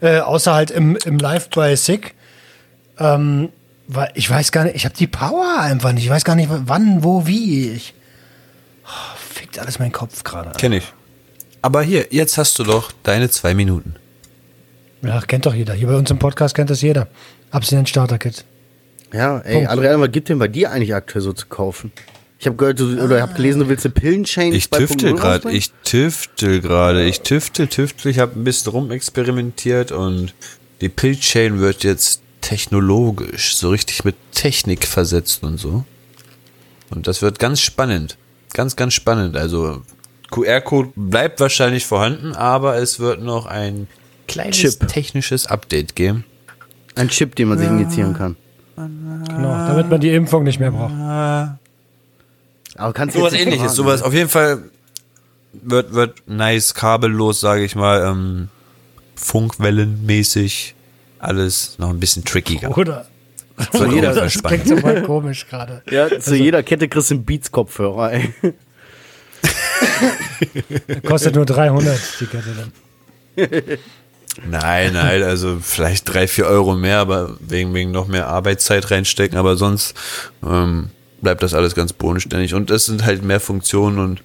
äh, 0.01 0.19
außer 0.19 0.53
halt 0.53 0.71
im, 0.71 0.97
im 1.05 1.19
Live 1.19 1.49
bei 1.49 1.75
Sick. 1.75 2.15
Ähm, 2.97 3.49
weil 3.87 4.09
ich 4.15 4.29
weiß 4.29 4.51
gar 4.51 4.63
nicht, 4.63 4.75
ich 4.75 4.85
habe 4.85 4.95
die 4.95 5.07
Power 5.07 5.59
einfach 5.59 5.91
nicht. 5.91 6.05
Ich 6.05 6.09
weiß 6.09 6.23
gar 6.23 6.35
nicht, 6.35 6.49
wann, 6.49 7.03
wo, 7.03 7.27
wie. 7.27 7.69
Ich 7.69 7.93
oh, 8.87 9.14
fickt 9.35 9.59
alles 9.59 9.79
mein 9.79 9.91
Kopf 9.91 10.23
gerade. 10.23 10.51
Kenn 10.57 10.73
ich. 10.73 10.93
Aber 11.61 11.81
hier, 11.81 12.07
jetzt 12.11 12.37
hast 12.37 12.57
du 12.59 12.63
doch 12.63 12.91
deine 13.03 13.29
zwei 13.29 13.53
Minuten. 13.53 13.95
Ja, 15.01 15.21
kennt 15.21 15.45
doch 15.45 15.53
jeder. 15.53 15.73
Hier 15.73 15.87
bei 15.87 15.95
uns 15.95 16.09
im 16.09 16.19
Podcast 16.19 16.55
kennt 16.55 16.69
das 16.69 16.81
jeder. 16.81 17.07
Abstinent 17.51 17.89
Starter 17.89 18.17
Kit. 18.17 18.45
Ja, 19.13 19.39
ey, 19.39 19.55
Punkt. 19.55 19.69
Adrian, 19.69 20.01
was 20.01 20.11
gibt 20.11 20.29
denn 20.29 20.39
bei 20.39 20.47
dir 20.47 20.71
eigentlich 20.71 20.95
aktuell 20.95 21.21
so 21.21 21.33
zu 21.33 21.47
kaufen? 21.47 21.91
Ich 22.39 22.47
habe 22.47 22.57
gehört, 22.57 22.79
du, 22.79 23.01
oder 23.01 23.17
ich 23.17 23.21
habe 23.21 23.33
gelesen, 23.33 23.61
du 23.61 23.69
willst 23.69 23.85
eine 23.85 23.93
Pillenchain 23.93 24.53
Ich 24.53 24.65
2.0 24.65 24.77
tüftel 24.77 25.13
gerade, 25.13 25.51
ich 25.51 25.71
tüftel 25.83 26.59
gerade, 26.59 27.05
ich 27.05 27.21
tüftel, 27.21 27.67
tüftel, 27.67 28.11
ich 28.11 28.19
habe 28.19 28.39
ein 28.39 28.43
bisschen 28.43 28.71
rumexperimentiert 28.71 29.91
und 29.91 30.33
die 30.81 30.89
Pillchain 30.89 31.59
wird 31.59 31.83
jetzt 31.83 32.21
technologisch, 32.41 33.55
so 33.55 33.69
richtig 33.69 34.03
mit 34.03 34.15
Technik 34.31 34.85
versetzt 34.85 35.43
und 35.43 35.57
so. 35.57 35.85
Und 36.89 37.07
das 37.07 37.21
wird 37.21 37.39
ganz 37.39 37.61
spannend. 37.61 38.17
Ganz, 38.55 38.77
ganz 38.77 38.93
spannend. 38.93 39.35
Also 39.35 39.81
QR-Code 40.31 40.93
bleibt 40.95 41.41
wahrscheinlich 41.41 41.85
vorhanden, 41.85 42.33
aber 42.33 42.77
es 42.77 43.01
wird 43.01 43.21
noch 43.21 43.47
ein 43.47 43.87
kleines 44.29 44.55
Chip. 44.57 44.87
technisches 44.87 45.45
Update 45.45 45.93
geben. 45.93 46.23
Ein 46.95 47.09
Chip, 47.09 47.35
den 47.35 47.49
man 47.49 47.59
sich 47.59 47.67
injizieren 47.67 48.13
kann. 48.13 48.37
Genau, 48.77 49.67
damit 49.67 49.89
man 49.89 49.99
die 49.99 50.09
Impfung 50.09 50.45
nicht 50.45 50.61
mehr 50.61 50.71
braucht. 50.71 50.93
Aber 52.77 52.93
kannst 52.93 53.15
du 53.15 53.19
Sowas 53.19 53.33
ähnliches, 53.33 53.57
verraten, 53.57 53.75
sowas. 53.75 54.01
Auf 54.01 54.13
jeden 54.13 54.29
Fall 54.29 54.63
wird, 55.51 55.93
wird 55.93 56.23
nice, 56.25 56.73
kabellos, 56.73 57.41
sage 57.41 57.65
ich 57.65 57.75
mal, 57.75 58.05
ähm, 58.09 58.47
Funkwellenmäßig, 59.15 60.75
alles 61.19 61.77
noch 61.77 61.89
ein 61.89 61.99
bisschen 61.99 62.23
trickiger. 62.23 62.77
Oder? 62.77 63.05
Soll 63.71 63.93
jeder 63.93 64.13
das 64.13 64.41
klingt 64.41 64.67
so 64.67 64.75
mal 64.75 65.01
komisch 65.03 65.47
gerade. 65.47 65.81
Ja, 65.89 66.19
zu 66.19 66.35
jeder 66.35 66.61
Kette 66.63 66.87
kriegst 66.89 67.11
du 67.11 67.15
einen 67.15 67.25
Beats-Kopfhörer, 67.25 68.13
ey. 68.13 68.33
Kostet 71.07 71.35
nur 71.35 71.45
300 71.45 71.99
die 72.19 72.25
Kette 72.25 72.49
dann. 72.57 72.71
Nein, 74.49 74.93
nein, 74.93 75.23
also 75.23 75.59
vielleicht 75.61 76.13
drei, 76.13 76.27
vier 76.27 76.45
Euro 76.45 76.75
mehr, 76.75 76.99
aber 76.99 77.37
wegen, 77.39 77.73
wegen 77.73 77.91
noch 77.91 78.07
mehr 78.07 78.27
Arbeitszeit 78.27 78.91
reinstecken, 78.91 79.37
aber 79.37 79.55
sonst 79.55 79.95
ähm, 80.45 80.89
bleibt 81.21 81.41
das 81.41 81.53
alles 81.53 81.75
ganz 81.75 81.93
bodenständig. 81.93 82.53
Und 82.53 82.69
es 82.69 82.85
sind 82.85 83.05
halt 83.05 83.23
mehr 83.23 83.39
Funktionen 83.39 83.99
und 83.99 84.21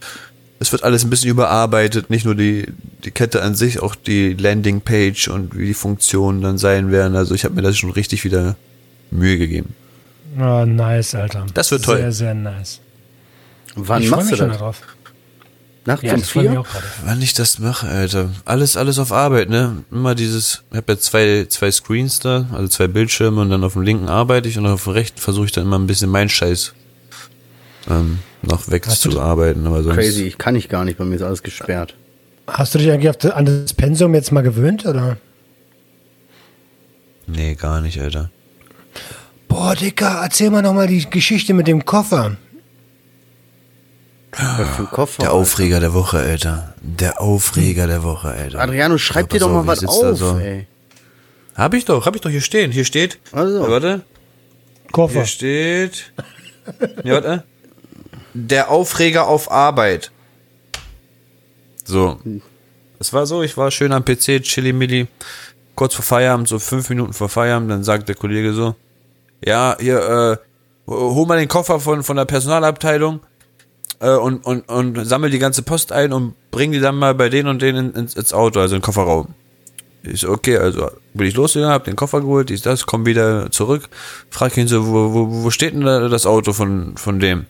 es 0.59 0.73
wird 0.73 0.83
alles 0.83 1.05
ein 1.05 1.11
bisschen 1.11 1.31
überarbeitet, 1.31 2.11
nicht 2.11 2.25
nur 2.25 2.35
die, 2.35 2.67
die 3.05 3.13
Kette 3.13 3.43
an 3.43 3.55
sich, 3.55 3.81
auch 3.81 3.95
die 3.95 4.35
Landingpage 4.35 5.29
und 5.29 5.57
wie 5.57 5.67
die 5.67 5.75
Funktionen 5.75 6.43
dann 6.43 6.59
sein 6.59 6.91
werden. 6.91 7.17
Also 7.17 7.35
ich 7.35 7.45
habe 7.45 7.55
mir 7.55 7.63
das 7.63 7.79
schon 7.79 7.91
richtig 7.91 8.25
wieder 8.25 8.57
Mühe 9.11 9.39
gegeben. 9.39 9.75
Oh, 10.39 10.65
nice, 10.65 11.15
Alter. 11.15 11.47
Das 11.55 11.71
wird 11.71 11.85
toll. 11.85 11.97
Sehr, 11.99 12.13
sehr 12.13 12.35
nice. 12.35 12.81
Wann 13.75 14.03
ich 14.03 14.09
freue 14.09 14.19
machst 14.19 14.31
mich 14.31 14.39
du 14.39 14.45
schon 14.45 14.49
das? 14.51 14.59
darauf. 14.59 14.83
Nachts 15.87 16.03
Ja, 16.05 16.15
um 16.15 16.23
vier? 16.23 16.61
auch 16.61 16.69
gerade. 16.69 16.85
Wann 17.05 17.23
ich 17.23 17.33
das 17.35 17.59
mache, 17.59 17.89
Alter. 17.89 18.31
Alles, 18.45 18.77
alles 18.77 18.99
auf 18.99 19.13
Arbeit, 19.13 19.49
ne? 19.49 19.83
Immer 19.91 20.15
dieses, 20.15 20.63
ich 20.71 20.77
habe 20.77 20.93
ja 20.93 20.99
zwei, 20.99 21.47
zwei 21.49 21.71
Screens 21.71 22.19
da, 22.19 22.47
also 22.53 22.69
zwei 22.69 22.87
Bildschirme 22.87 23.41
und 23.41 23.51
dann 23.51 23.65
auf 23.65 23.73
dem 23.73 23.83
linken 23.83 24.09
arbeite 24.09 24.49
ich 24.49 24.59
und 24.59 24.67
auf 24.67 24.85
dem 24.85 24.93
rechten 24.93 25.19
versuche 25.21 25.47
ich 25.47 25.53
dann 25.53 25.65
immer 25.65 25.79
ein 25.79 25.87
bisschen 25.87 26.11
meinen 26.11 26.29
Scheiß 26.29 26.75
ähm, 27.89 28.19
noch 28.43 28.71
wegzuarbeiten. 28.71 29.67
Aber 29.67 29.83
sonst. 29.83 29.97
Crazy, 29.97 30.25
ich 30.25 30.37
kann 30.39 30.55
ich 30.55 30.69
gar 30.69 30.85
nicht, 30.85 30.99
bei 30.99 31.05
mir 31.05 31.17
ist 31.17 31.23
alles 31.23 31.43
gesperrt. 31.43 31.95
Hast 32.47 32.75
du 32.75 32.79
dich 32.79 32.91
eigentlich 32.91 33.09
auf 33.09 33.17
das, 33.17 33.33
an 33.33 33.47
das 33.47 33.73
Pensum 33.73 34.15
jetzt 34.15 34.33
mal 34.33 34.43
gewöhnt, 34.43 34.85
oder? 34.85 35.17
Nee, 37.27 37.55
gar 37.55 37.81
nicht, 37.81 38.01
Alter. 38.01 38.31
Boah, 39.49 39.75
Dicker, 39.75 40.21
erzähl 40.23 40.51
mal 40.51 40.63
nochmal 40.63 40.87
die 40.87 41.09
Geschichte 41.09 41.55
mit 41.55 41.67
dem 41.67 41.85
Koffer. 41.85 42.37
Koffer. 44.91 45.23
Der 45.23 45.33
Aufreger 45.33 45.81
der 45.81 45.93
Woche, 45.93 46.19
Alter. 46.19 46.75
Der 46.81 47.21
Aufreger 47.21 47.87
der 47.87 48.03
Woche, 48.05 48.29
Alter. 48.29 48.61
Adriano, 48.61 48.97
schreib 48.97 49.33
Ja, 49.33 49.39
dir 49.39 49.41
doch 49.41 49.51
auf, 49.51 49.65
mal 49.65 49.67
was 49.67 49.85
auf, 49.85 50.17
so. 50.17 50.39
ey. 50.39 50.67
Hab 51.57 51.75
ich 51.75 51.85
doch, 51.85 52.07
hab 52.07 52.15
ich 52.15 52.21
doch 52.23 52.31
hier 52.31 52.41
stehen. 52.41 52.71
Hier 52.71 52.85
steht. 52.85 53.19
Also. 53.33 53.65
Ja, 53.65 53.71
warte. 53.71 54.03
Koffer. 54.93 55.15
Hier 55.15 55.27
steht. 55.27 56.13
Ja, 57.03 57.15
warte. 57.15 57.45
Der 58.33 58.71
Aufreger 58.71 59.27
auf 59.27 59.51
Arbeit. 59.51 60.13
So. 61.85 62.21
Es 63.01 63.13
war 63.13 63.27
so, 63.27 63.43
ich 63.43 63.57
war 63.57 63.71
schön 63.71 63.93
am 63.93 64.05
PC, 64.05 64.43
chilly 64.43 64.73
milli, 64.73 65.09
kurz 65.75 65.95
vor 65.95 66.05
Feierabend, 66.05 66.49
so 66.49 66.59
fünf 66.59 66.89
Minuten 66.91 67.13
vor 67.13 67.29
Feierabend, 67.29 67.71
dann 67.71 67.85
sagt 67.85 68.09
der 68.09 68.15
Kollege 68.15 68.53
so, 68.53 68.75
ja, 69.45 69.77
hier, 69.81 69.99
äh, 69.99 70.37
hol 70.87 71.27
mal 71.27 71.39
den 71.39 71.49
Koffer 71.49 71.81
von, 71.81 72.03
von 72.03 72.17
der 72.17 72.25
Personalabteilung 72.25 73.21
äh, 74.01 74.11
und, 74.11 74.45
und, 74.45 74.69
und 74.69 75.05
sammel 75.05 75.31
die 75.31 75.39
ganze 75.39 75.63
Post 75.63 75.93
ein 75.93 76.13
und 76.13 76.35
bring 76.51 76.73
die 76.73 76.81
dann 76.81 76.97
mal 76.97 77.15
bei 77.15 77.29
denen 77.29 77.49
und 77.49 77.63
denen 77.63 77.95
ins, 77.95 78.15
ins 78.15 78.33
Auto, 78.33 78.61
also 78.61 78.75
in 78.75 78.81
den 78.81 78.85
Kofferraum. 78.85 79.29
Ich 80.03 80.21
so, 80.21 80.31
okay, 80.31 80.57
also 80.57 80.91
bin 81.13 81.27
ich 81.27 81.35
losgegangen, 81.35 81.75
hab 81.75 81.85
den 81.85 81.97
Koffer 81.97 82.21
geholt, 82.21 82.49
dies, 82.49 82.63
das, 82.63 82.87
komm 82.87 83.05
wieder 83.07 83.51
zurück, 83.51 83.89
frag 84.31 84.57
ihn 84.57 84.69
so, 84.69 84.87
wo, 84.87 85.13
wo, 85.13 85.45
wo 85.45 85.51
steht 85.51 85.75
denn 85.75 85.83
da 85.83 86.09
das 86.09 86.27
Auto 86.27 86.53
von, 86.53 86.97
von 86.97 87.21
dem? 87.21 87.47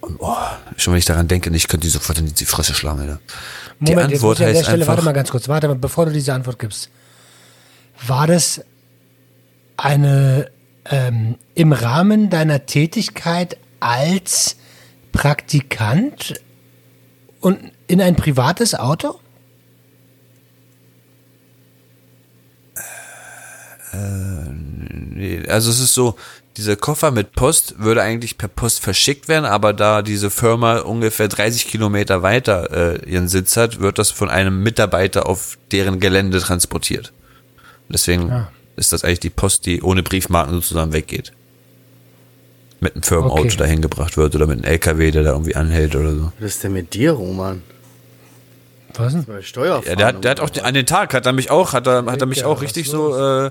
Und, 0.00 0.16
oh, 0.18 0.34
schon 0.76 0.92
wenn 0.92 0.98
ich 0.98 1.04
daran 1.04 1.28
denke, 1.28 1.50
ich 1.50 1.68
könnte 1.68 1.86
die 1.86 1.90
sofort 1.90 2.18
in 2.18 2.34
die 2.34 2.44
Fresse 2.44 2.74
schlagen, 2.74 3.00
Alter. 3.00 3.20
Die 3.80 3.92
Moment, 3.92 4.10
jetzt 4.10 4.22
muss 4.22 4.38
Antwort 4.38 4.40
ich 4.40 4.46
an 4.46 4.52
der 4.52 4.58
heißt 4.58 4.68
Stelle, 4.68 4.86
warte 4.86 4.92
einfach, 4.92 5.04
mal 5.04 5.12
ganz 5.12 5.30
kurz, 5.30 5.48
warte 5.48 5.68
mal, 5.68 5.74
bevor 5.74 6.06
du 6.06 6.12
diese 6.12 6.32
Antwort 6.32 6.58
gibst. 6.58 6.90
War 8.06 8.26
das 8.26 8.64
eine 9.76 10.50
ähm, 10.86 11.36
im 11.54 11.72
Rahmen 11.72 12.30
deiner 12.30 12.66
Tätigkeit 12.66 13.56
als 13.80 14.56
Praktikant 15.12 16.40
und 17.40 17.72
in 17.86 18.00
ein 18.00 18.16
privates 18.16 18.74
Auto? 18.74 19.20
Nee, 25.18 25.44
also 25.48 25.70
es 25.70 25.80
ist 25.80 25.94
so, 25.94 26.16
dieser 26.58 26.76
Koffer 26.76 27.10
mit 27.12 27.32
Post 27.32 27.76
würde 27.78 28.02
eigentlich 28.02 28.36
per 28.36 28.48
Post 28.48 28.80
verschickt 28.80 29.28
werden, 29.28 29.44
aber 29.46 29.72
da 29.72 30.02
diese 30.02 30.28
Firma 30.30 30.78
ungefähr 30.80 31.28
30 31.28 31.68
Kilometer 31.68 32.22
weiter 32.22 32.98
äh, 33.02 33.10
ihren 33.10 33.28
Sitz 33.28 33.56
hat, 33.56 33.80
wird 33.80 33.98
das 33.98 34.10
von 34.10 34.28
einem 34.28 34.62
Mitarbeiter 34.62 35.26
auf 35.26 35.56
deren 35.72 36.00
Gelände 36.00 36.40
transportiert. 36.40 37.12
Deswegen 37.88 38.30
Ah. 38.30 38.50
ist 38.76 38.92
das 38.92 39.04
eigentlich 39.04 39.20
die 39.20 39.30
Post, 39.30 39.64
die 39.66 39.80
ohne 39.82 40.02
Briefmarken 40.02 40.52
sozusagen 40.54 40.92
weggeht. 40.92 41.32
Mit 42.80 42.94
einem 42.94 43.02
Firmenauto 43.02 43.40
Okay. 43.42 43.56
dahin 43.56 43.80
gebracht 43.80 44.16
wird 44.16 44.34
oder 44.34 44.46
mit 44.46 44.58
einem 44.58 44.64
LKW, 44.72 45.10
der 45.10 45.22
da 45.22 45.30
irgendwie 45.30 45.56
anhält 45.56 45.96
oder 45.96 46.12
so. 46.12 46.32
Was 46.38 46.50
ist 46.56 46.64
denn 46.64 46.72
mit 46.74 46.92
dir, 46.94 47.12
Roman? 47.12 47.62
Was 48.94 49.12
denn? 49.12 49.26
Steuerfahndung. 49.42 49.90
Ja, 49.90 49.96
der 49.96 50.06
hat, 50.06 50.24
der 50.24 50.30
hat 50.32 50.40
auch 50.40 50.50
den, 50.50 50.64
an 50.64 50.74
den 50.74 50.86
Tag, 50.86 51.14
hat 51.14 51.26
er 51.26 51.32
mich 51.32 51.50
auch, 51.50 51.72
hat 51.72 51.86
er, 51.86 52.04
hat 52.06 52.20
er 52.20 52.26
mich 52.26 52.38
Ja, 52.40 52.46
auch 52.46 52.62
richtig 52.62 52.88
so 52.88 53.16
äh, 53.16 53.50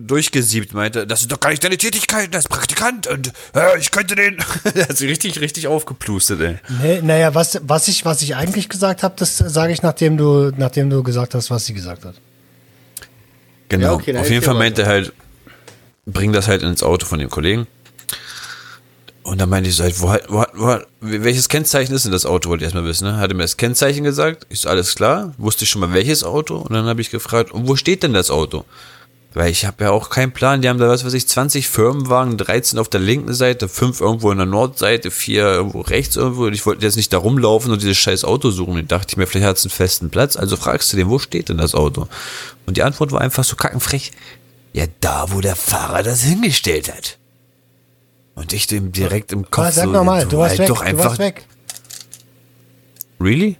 durchgesiebt, 0.00 0.74
meinte, 0.74 1.06
das 1.06 1.22
ist 1.22 1.32
doch 1.32 1.40
gar 1.40 1.50
nicht 1.50 1.64
deine 1.64 1.76
Tätigkeit, 1.76 2.32
der 2.32 2.40
ist 2.40 2.48
Praktikant 2.48 3.06
und 3.06 3.32
äh, 3.54 3.78
ich 3.78 3.90
könnte 3.90 4.14
den. 4.14 4.36
der 4.74 4.88
hat 4.88 4.96
sich 4.96 5.08
richtig, 5.08 5.40
richtig 5.40 5.68
aufgeplustet, 5.68 6.40
ey. 6.40 6.58
Nee, 6.82 7.00
naja, 7.02 7.34
was, 7.34 7.60
was, 7.62 7.88
ich, 7.88 8.04
was 8.04 8.22
ich 8.22 8.36
eigentlich 8.36 8.68
gesagt 8.68 9.02
habe, 9.02 9.14
das 9.18 9.36
sage 9.36 9.72
ich, 9.72 9.82
nachdem 9.82 10.16
du, 10.16 10.52
nachdem 10.56 10.90
du 10.90 11.02
gesagt 11.02 11.34
hast, 11.34 11.50
was 11.50 11.66
sie 11.66 11.74
gesagt 11.74 12.04
hat. 12.04 12.14
Genau. 13.68 13.86
Ja, 13.86 13.92
okay, 13.94 14.16
Auf 14.16 14.30
jeden 14.30 14.44
Fall 14.44 14.54
meinte 14.54 14.82
er 14.82 14.88
halt, 14.88 15.12
bring 16.06 16.32
das 16.32 16.48
halt 16.48 16.62
ins 16.62 16.82
Auto 16.82 17.06
von 17.06 17.18
dem 17.18 17.30
Kollegen. 17.30 17.66
Und 19.22 19.40
dann 19.40 19.48
meinte 19.48 19.70
ich 19.70 19.76
so, 19.76 19.84
halt, 19.84 20.00
wo, 20.00 20.14
wo, 20.28 20.44
wo, 20.52 20.78
welches 21.00 21.48
Kennzeichen 21.48 21.94
ist 21.94 22.04
denn 22.04 22.12
das 22.12 22.26
Auto, 22.26 22.50
wollte 22.50 22.62
ich 22.62 22.66
erstmal 22.66 22.84
wissen, 22.84 23.08
ne? 23.08 23.16
Hatte 23.16 23.32
mir 23.32 23.42
das 23.42 23.56
Kennzeichen 23.56 24.04
gesagt, 24.04 24.46
so, 24.50 24.68
alles 24.68 24.94
klar, 24.94 25.34
wusste 25.38 25.64
ich 25.64 25.70
schon 25.70 25.80
mal 25.80 25.94
welches 25.94 26.24
Auto 26.24 26.58
und 26.58 26.74
dann 26.74 26.84
habe 26.84 27.00
ich 27.00 27.08
gefragt, 27.08 27.50
und 27.50 27.66
wo 27.66 27.74
steht 27.74 28.02
denn 28.02 28.12
das 28.12 28.30
Auto? 28.30 28.66
Weil 29.34 29.50
ich 29.50 29.66
habe 29.66 29.82
ja 29.82 29.90
auch 29.90 30.10
keinen 30.10 30.30
Plan, 30.30 30.62
die 30.62 30.68
haben 30.68 30.78
da, 30.78 30.88
was 30.88 31.04
weiß 31.04 31.12
ich, 31.12 31.26
20 31.26 31.68
Firmenwagen, 31.68 32.38
13 32.38 32.78
auf 32.78 32.88
der 32.88 33.00
linken 33.00 33.34
Seite, 33.34 33.68
5 33.68 34.00
irgendwo 34.00 34.30
in 34.30 34.38
der 34.38 34.46
Nordseite, 34.46 35.10
4 35.10 35.42
irgendwo 35.42 35.80
rechts 35.80 36.14
irgendwo 36.14 36.44
und 36.44 36.54
ich 36.54 36.64
wollte 36.64 36.86
jetzt 36.86 36.94
nicht 36.94 37.12
da 37.12 37.18
rumlaufen 37.18 37.72
und 37.72 37.82
dieses 37.82 37.96
scheiß 37.96 38.24
Auto 38.24 38.50
suchen. 38.50 38.78
Und 38.78 38.92
dachte 38.92 39.08
ich 39.10 39.16
mir, 39.16 39.26
vielleicht 39.26 39.46
hat 39.46 39.56
es 39.56 39.64
einen 39.64 39.70
festen 39.70 40.08
Platz, 40.08 40.36
also 40.36 40.56
fragst 40.56 40.92
du 40.92 40.96
den, 40.96 41.10
wo 41.10 41.18
steht 41.18 41.48
denn 41.48 41.58
das 41.58 41.74
Auto? 41.74 42.06
Und 42.66 42.76
die 42.76 42.84
Antwort 42.84 43.10
war 43.10 43.22
einfach 43.22 43.42
so 43.42 43.56
kackenfrech, 43.56 44.12
ja, 44.72 44.84
da, 45.00 45.26
wo 45.30 45.40
der 45.40 45.56
Fahrer 45.56 46.04
das 46.04 46.22
hingestellt 46.22 46.92
hat. 46.94 47.18
Und 48.36 48.52
ich 48.52 48.68
dem 48.68 48.92
direkt 48.92 49.32
im 49.32 49.50
Kopf 49.50 49.64
Aber 49.64 49.72
sag 49.72 49.84
so, 49.86 49.90
nochmal, 49.90 50.26
du 50.26 50.38
warst 50.38 50.50
halt 50.50 50.60
weg, 50.60 50.68
doch 50.68 50.78
du 50.78 50.84
einfach, 50.84 51.04
warst 51.06 51.18
weg. 51.18 51.44
really? 53.20 53.56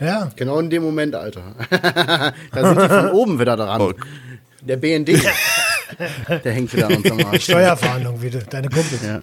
Ja. 0.00 0.30
Genau 0.36 0.58
in 0.60 0.70
dem 0.70 0.82
Moment, 0.82 1.14
Alter. 1.14 1.54
da 1.70 2.32
sind 2.52 2.80
die 2.80 2.88
von 2.88 3.10
oben 3.10 3.38
wieder 3.40 3.56
dran. 3.56 3.80
Oh. 3.80 3.92
Der 4.68 4.76
BND. 4.76 5.08
der 6.44 6.52
hängt 6.52 6.72
wieder 6.72 6.86
an 6.88 6.96
unserem 6.96 7.26
Arsch. 7.26 7.44
Steuerverhandlung 7.44 8.20
wieder, 8.22 8.40
deine 8.40 8.68
Kumpel. 8.68 8.98
Ja. 9.02 9.20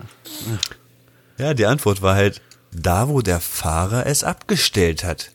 Ja, 1.37 1.53
die 1.53 1.65
Antwort 1.65 2.01
war 2.01 2.15
halt, 2.15 2.41
da 2.71 3.07
wo 3.07 3.21
der 3.21 3.39
Fahrer 3.39 4.05
es 4.07 4.23
abgestellt 4.23 5.03
hat. 5.03 5.31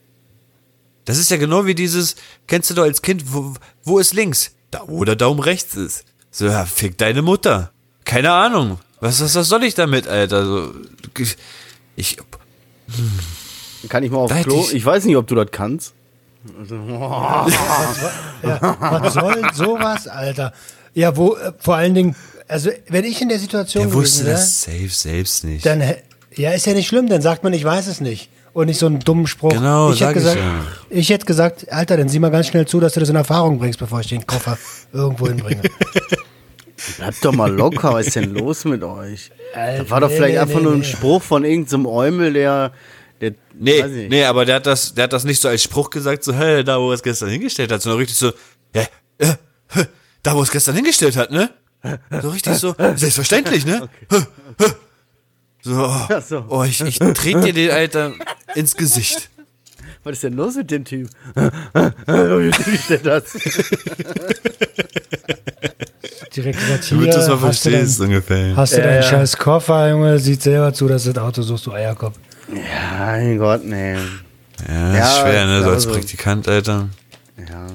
Das 1.05 1.17
ist 1.17 1.31
ja 1.31 1.37
genau 1.37 1.65
wie 1.65 1.75
dieses, 1.75 2.15
kennst 2.47 2.69
du 2.69 2.73
doch 2.75 2.83
als 2.83 3.01
Kind, 3.01 3.23
wo, 3.33 3.53
wo 3.83 3.99
ist 3.99 4.13
links? 4.13 4.51
Da 4.69 4.83
wo 4.87 5.03
der 5.03 5.15
Daumen 5.15 5.39
rechts 5.39 5.75
ist. 5.75 6.05
So, 6.29 6.45
ja, 6.45 6.65
fick 6.65 6.97
deine 6.97 7.21
Mutter. 7.21 7.71
Keine 8.05 8.31
Ahnung. 8.31 8.79
Was, 8.99 9.21
was, 9.21 9.33
was 9.35 9.47
soll 9.49 9.63
ich 9.63 9.73
damit, 9.73 10.07
Alter? 10.07 10.45
So, 10.45 10.73
ich, 11.95 12.17
Kann 13.89 14.03
ich 14.03 14.11
mal 14.11 14.19
aufs 14.19 14.33
Klo? 14.43 14.61
ich- 14.61 14.73
Ich 14.75 14.85
weiß 14.85 15.05
nicht, 15.05 15.17
ob 15.17 15.27
du 15.27 15.35
das 15.35 15.47
kannst. 15.51 15.93
Ja, 18.43 18.77
was 19.01 19.13
soll 19.13 19.43
sowas, 19.53 20.07
Alter? 20.07 20.53
Ja, 20.93 21.15
wo, 21.15 21.35
äh, 21.35 21.53
vor 21.59 21.75
allen 21.75 21.93
Dingen, 21.93 22.15
also, 22.47 22.69
wenn 22.89 23.05
ich 23.05 23.21
in 23.21 23.29
der 23.29 23.39
Situation 23.39 23.85
der 23.85 23.93
wusste 23.93 24.23
gewesen 24.23 24.33
das 24.33 24.61
safe 24.61 24.89
selbst 24.89 25.43
nicht. 25.43 25.65
dann, 25.65 25.81
ja, 26.35 26.51
ist 26.51 26.65
ja 26.65 26.73
nicht 26.73 26.87
schlimm, 26.87 27.07
dann 27.07 27.21
sagt 27.21 27.43
man, 27.43 27.53
ich 27.53 27.63
weiß 27.63 27.87
es 27.87 28.01
nicht. 28.01 28.29
Und 28.53 28.65
nicht 28.65 28.79
so 28.79 28.87
einen 28.87 28.99
dummen 28.99 29.27
Spruch. 29.27 29.51
Genau, 29.51 29.93
ich 29.93 30.01
hätte 30.01 30.19
sag 30.19 30.35
ich 30.35 30.35
gesagt, 30.35 30.37
ja. 30.37 30.65
ich 30.89 31.09
hätte 31.09 31.25
gesagt, 31.25 31.71
Alter, 31.71 31.95
dann 31.95 32.09
sieh 32.09 32.19
mal 32.19 32.31
ganz 32.31 32.47
schnell 32.47 32.67
zu, 32.67 32.81
dass 32.81 32.93
du 32.93 32.99
das 32.99 33.07
in 33.07 33.15
Erfahrung 33.15 33.59
bringst, 33.59 33.79
bevor 33.79 34.01
ich 34.01 34.07
den 34.07 34.27
Koffer 34.27 34.57
irgendwo 34.91 35.27
hinbringe. 35.27 35.61
Bleibt 36.97 37.23
doch 37.23 37.31
mal 37.31 37.49
locker, 37.49 37.93
was 37.93 38.07
ist 38.07 38.17
denn 38.17 38.33
los 38.33 38.65
mit 38.65 38.83
euch? 38.83 39.31
Alter, 39.53 39.83
Das 39.83 39.91
war 39.91 40.01
doch 40.01 40.09
nee, 40.09 40.15
vielleicht 40.15 40.33
nee, 40.33 40.39
einfach 40.39 40.57
nee, 40.57 40.63
nur 40.63 40.73
ein 40.73 40.79
nee. 40.79 40.85
Spruch 40.85 41.21
von 41.21 41.45
irgendeinem 41.45 41.85
Eumel, 41.85 42.33
der, 42.33 42.73
der 43.21 43.33
Nee, 43.57 44.07
nee, 44.09 44.25
aber 44.25 44.45
der 44.45 44.55
hat 44.57 44.65
das, 44.65 44.93
der 44.93 45.05
hat 45.05 45.13
das 45.13 45.23
nicht 45.23 45.39
so 45.41 45.47
als 45.47 45.63
Spruch 45.63 45.89
gesagt, 45.89 46.23
so, 46.23 46.33
hey, 46.33 46.63
da 46.63 46.79
wo 46.79 46.89
er 46.89 46.95
es 46.95 47.03
gestern 47.03 47.29
hingestellt 47.29 47.71
hat, 47.71 47.81
sondern 47.81 47.99
richtig 47.99 48.17
so, 48.17 48.31
ja, 48.75 48.81
äh, 49.19 49.35
hä, 49.69 49.85
da 50.23 50.33
wo 50.33 50.39
er 50.39 50.43
es 50.43 50.51
gestern 50.51 50.75
hingestellt 50.75 51.15
hat, 51.15 51.31
ne? 51.31 51.49
So 52.21 52.29
richtig 52.29 52.55
so, 52.57 52.75
selbstverständlich, 52.77 53.65
ne? 53.65 53.89
Hä, 54.11 54.17
hä. 54.59 54.65
So, 55.63 55.73
oh, 55.75 56.43
oh 56.49 56.63
ich, 56.63 56.81
ich 56.81 56.97
trete 56.97 57.39
dir 57.41 57.53
den 57.53 57.71
Alter 57.71 58.13
ins 58.55 58.75
Gesicht. 58.75 59.29
Was 60.03 60.13
ist 60.13 60.23
denn 60.23 60.33
los 60.33 60.55
mit 60.55 60.71
dem 60.71 60.83
Typ? 60.85 61.07
Wie 61.35 62.77
steht 62.77 63.05
das? 63.05 63.23
Direkt 66.35 66.59
gesagt, 66.59 66.91
Damit 66.91 67.03
hier, 67.05 67.13
du 67.13 67.19
es 67.19 67.27
mal 67.27 67.41
hast 67.41 67.65
du 67.65 67.69
dein, 67.69 67.79
verstehst, 67.79 67.99
ungefähr. 67.99 68.55
hast 68.55 68.73
du 68.73 68.77
Ja, 68.77 68.83
deinen 68.83 68.95
ja. 69.03 69.09
scheiß 69.09 69.37
Koffer, 69.37 69.89
Junge, 69.89 70.17
sieht 70.19 70.41
selber 70.41 70.73
zu, 70.73 70.87
dass 70.87 71.03
du 71.03 71.13
das 71.13 71.23
Auto 71.23 71.41
suchst, 71.41 71.65
du 71.67 71.73
Eierkopf. 71.73 72.17
Ja, 72.53 73.15
mein 73.15 73.37
Gott, 73.37 73.63
nee. 73.65 73.95
Ja, 74.67 74.95
Ja, 74.95 75.03
ist 75.03 75.19
schwer, 75.19 75.45
ne, 75.45 75.63
so 75.63 75.69
als 75.69 75.87
Praktikant, 75.87 76.47
Alter. 76.47 76.89
Ja. 77.37 77.67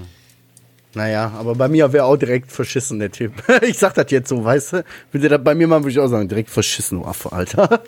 Naja, 0.96 1.30
aber 1.38 1.54
bei 1.54 1.68
mir 1.68 1.92
wäre 1.92 2.04
auch 2.04 2.16
direkt 2.16 2.50
verschissen, 2.50 2.98
der 2.98 3.12
Typ. 3.12 3.32
Ich 3.62 3.76
sag 3.78 3.92
das 3.94 4.10
jetzt 4.10 4.30
so, 4.30 4.42
weißt 4.42 4.72
du? 4.72 4.84
Wenn 5.12 5.20
der 5.20 5.28
das 5.28 5.44
bei 5.44 5.54
mir 5.54 5.68
machen, 5.68 5.82
würde 5.84 5.90
ich 5.90 5.98
auch 5.98 6.08
sagen, 6.08 6.26
direkt 6.26 6.48
verschissen, 6.48 7.00
du 7.00 7.04
Affe, 7.04 7.30
Alter. 7.32 7.68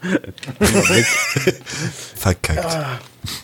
Verkackt. 2.17 2.79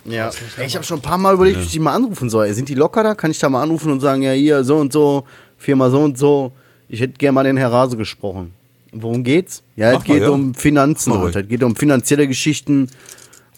Ja. 0.04 0.30
Ey, 0.58 0.66
ich 0.66 0.74
habe 0.74 0.84
schon 0.84 0.98
ein 0.98 1.02
paar 1.02 1.16
Mal 1.16 1.32
überlegt, 1.32 1.56
ob 1.56 1.62
ich 1.62 1.72
die 1.72 1.78
mal 1.78 1.94
anrufen 1.94 2.28
soll. 2.28 2.52
Sind 2.52 2.68
die 2.68 2.74
locker 2.74 3.02
da? 3.02 3.14
Kann 3.14 3.30
ich 3.30 3.38
da 3.38 3.48
mal 3.48 3.62
anrufen 3.62 3.90
und 3.90 4.00
sagen, 4.00 4.20
ja, 4.20 4.32
hier, 4.32 4.64
so 4.64 4.76
und 4.76 4.92
so, 4.92 5.24
Firma 5.56 5.88
so 5.88 6.02
und 6.02 6.18
so. 6.18 6.52
Ich 6.90 7.00
hätte 7.00 7.14
gerne 7.14 7.32
mal 7.32 7.44
den 7.44 7.56
Herr 7.56 7.72
Rase 7.72 7.96
gesprochen. 7.96 8.52
Worum 8.92 9.24
geht's? 9.24 9.62
Ja, 9.76 9.92
es 9.92 9.98
mal, 10.00 10.04
geht 10.04 10.22
ja. 10.22 10.28
um 10.28 10.54
Finanzen. 10.54 11.12
Alter. 11.12 11.40
Es 11.40 11.48
geht 11.48 11.62
um 11.62 11.74
finanzielle 11.74 12.28
Geschichten. 12.28 12.90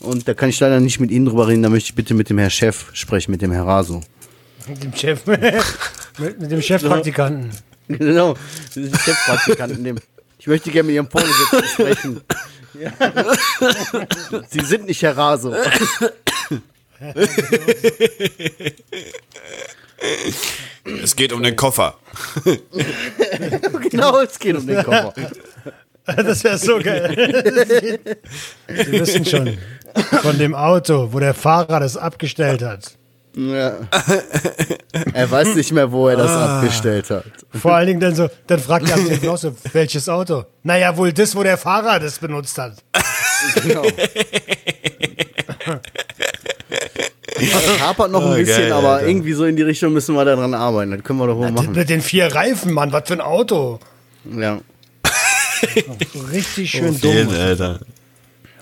Und 0.00 0.28
da 0.28 0.34
kann 0.34 0.48
ich 0.50 0.60
leider 0.60 0.80
nicht 0.80 1.00
mit 1.00 1.10
Ihnen 1.10 1.26
drüber 1.26 1.48
reden. 1.48 1.62
Da 1.62 1.68
möchte 1.68 1.88
ich 1.90 1.94
bitte 1.94 2.14
mit 2.14 2.28
dem 2.30 2.38
Herr 2.38 2.50
Chef 2.50 2.86
sprechen, 2.92 3.30
mit 3.30 3.42
dem 3.42 3.50
Herr 3.52 3.66
Raso. 3.66 4.02
Mit 4.68 4.82
dem 4.82 4.94
Chef, 4.94 5.24
mit, 6.18 6.40
mit 6.40 6.50
dem 6.50 6.60
Chefpraktikanten. 6.62 7.50
Genau, 7.88 8.34
das 8.66 8.76
ist 8.76 8.92
ein 8.92 8.98
Chefpraktikanten. 9.00 9.84
dem- 9.84 9.98
Ich 10.38 10.46
möchte 10.46 10.70
gerne 10.70 10.86
mit 10.88 10.96
Ihrem 10.96 11.08
Vorgesetzten 11.08 11.64
sprechen. 11.68 12.20
Sie 14.50 14.60
sind 14.60 14.84
nicht 14.86 15.00
Herr 15.02 15.16
Raso. 15.16 15.54
Es 21.02 21.16
geht 21.16 21.32
um 21.32 21.42
den 21.42 21.56
Koffer. 21.56 21.96
genau, 23.90 24.20
es 24.20 24.38
geht 24.38 24.56
um 24.56 24.66
den 24.66 24.82
Koffer. 24.84 25.12
Das 26.16 26.44
wäre 26.44 26.58
so 26.58 26.78
geil. 26.78 28.00
Sie 28.68 28.92
wissen 28.92 29.24
schon, 29.24 29.58
von 30.22 30.38
dem 30.38 30.54
Auto, 30.54 31.08
wo 31.12 31.18
der 31.18 31.34
Fahrer 31.34 31.80
das 31.80 31.96
abgestellt 31.96 32.62
hat. 32.62 32.92
Ja. 33.36 33.74
Er 35.12 35.30
weiß 35.30 35.56
nicht 35.56 35.70
mehr, 35.72 35.92
wo 35.92 36.08
er 36.08 36.16
das 36.16 36.30
abgestellt 36.30 37.10
hat. 37.10 37.24
Vor 37.60 37.74
allen 37.74 37.86
Dingen 37.88 38.00
dann 38.00 38.14
so, 38.14 38.28
dann 38.46 38.58
fragt 38.60 38.88
der 38.88 38.94
Agent 38.96 39.26
auch 39.28 39.36
so, 39.36 39.52
welches 39.72 40.08
Auto? 40.08 40.44
Naja, 40.62 40.96
wohl 40.96 41.12
das, 41.12 41.36
wo 41.36 41.42
der 41.42 41.58
Fahrer 41.58 41.98
das 42.00 42.18
benutzt 42.18 42.56
hat. 42.56 42.74
Genau. 43.62 43.82
Das 47.38 47.80
hapert 47.80 48.10
noch 48.10 48.22
ein 48.24 48.32
Oh, 48.32 48.36
bisschen, 48.36 48.62
geil, 48.62 48.72
aber 48.72 48.88
Alter. 48.94 49.06
irgendwie 49.08 49.32
so 49.34 49.44
in 49.44 49.56
die 49.56 49.62
Richtung 49.62 49.92
müssen 49.92 50.14
wir 50.14 50.24
daran 50.24 50.54
arbeiten. 50.54 50.92
Das 50.92 51.02
können 51.02 51.18
wir 51.18 51.26
doch 51.26 51.36
wohl 51.36 51.50
machen. 51.50 51.72
Mit 51.72 51.90
den 51.90 52.00
vier 52.00 52.34
Reifen, 52.34 52.72
Mann, 52.72 52.92
was 52.92 53.02
für 53.06 53.14
ein 53.14 53.20
Auto. 53.20 53.78
Ja. 54.24 54.60
Richtig 56.32 56.70
schön 56.70 56.94
Vielen, 56.94 57.28
dumm. 57.28 57.36
Alter. 57.36 57.80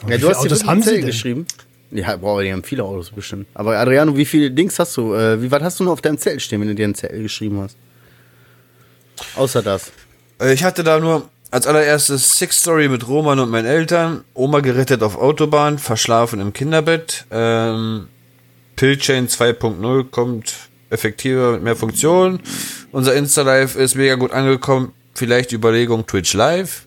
Ja, 0.09 0.19
du 0.19 0.29
hast 0.29 0.39
Autos 0.39 0.65
haben 0.65 0.81
Sie 0.81 0.87
Zettel 0.87 1.01
denn? 1.01 1.07
geschrieben. 1.07 1.47
Ja, 1.91 2.17
boah, 2.17 2.43
die 2.43 2.53
haben 2.53 2.65
viele 2.65 2.83
Autos 2.85 3.11
bestimmt. 3.11 3.47
Aber 3.55 3.79
Adriano, 3.79 4.17
wie 4.17 4.25
viele 4.25 4.51
Dings 4.51 4.79
hast 4.79 4.97
du? 4.97 5.15
Äh, 5.15 5.41
wie 5.41 5.51
was 5.51 5.63
hast 5.63 5.81
du 5.81 5.85
noch 5.85 5.93
auf 5.93 6.01
deinem 6.03 6.19
Zettel 6.19 6.41
stehen, 6.41 6.61
wenn 6.61 6.69
du 6.69 6.75
dir 6.75 6.85
einen 6.85 6.95
Zettel 6.95 7.23
geschrieben 7.23 7.61
hast? 7.61 7.77
Außer 9.37 9.63
das. 9.63 9.93
Äh, 10.41 10.53
Ich 10.55 10.65
hatte 10.65 10.83
da 10.85 10.99
nur 10.99 11.29
als 11.51 11.67
allererstes 11.69 12.37
Six 12.39 12.61
Story 12.63 12.89
mit 12.89 13.07
Roman 13.07 13.39
und 13.39 13.49
meinen 13.51 13.67
Eltern, 13.67 14.25
Oma 14.35 14.59
gerettet 14.61 15.03
auf 15.05 15.17
Autobahn, 15.17 15.79
verschlafen 15.79 16.41
im 16.41 16.53
Kinderbett, 16.53 17.27
ähm, 17.31 18.09
Pillchain 18.75 19.29
2.0 19.29 20.11
kommt 20.11 20.53
effektiver 20.91 21.53
mit 21.53 21.63
mehr 21.63 21.77
Funktionen, 21.77 22.41
unser 22.91 23.15
Insta-Live 23.15 23.77
ist 23.77 23.95
mega 23.95 24.17
gut 24.17 24.33
angekommen, 24.33 24.93
vielleicht 25.15 25.51
die 25.51 25.55
Überlegung 25.57 26.07
Twitch 26.07 26.35
Live 26.35 26.87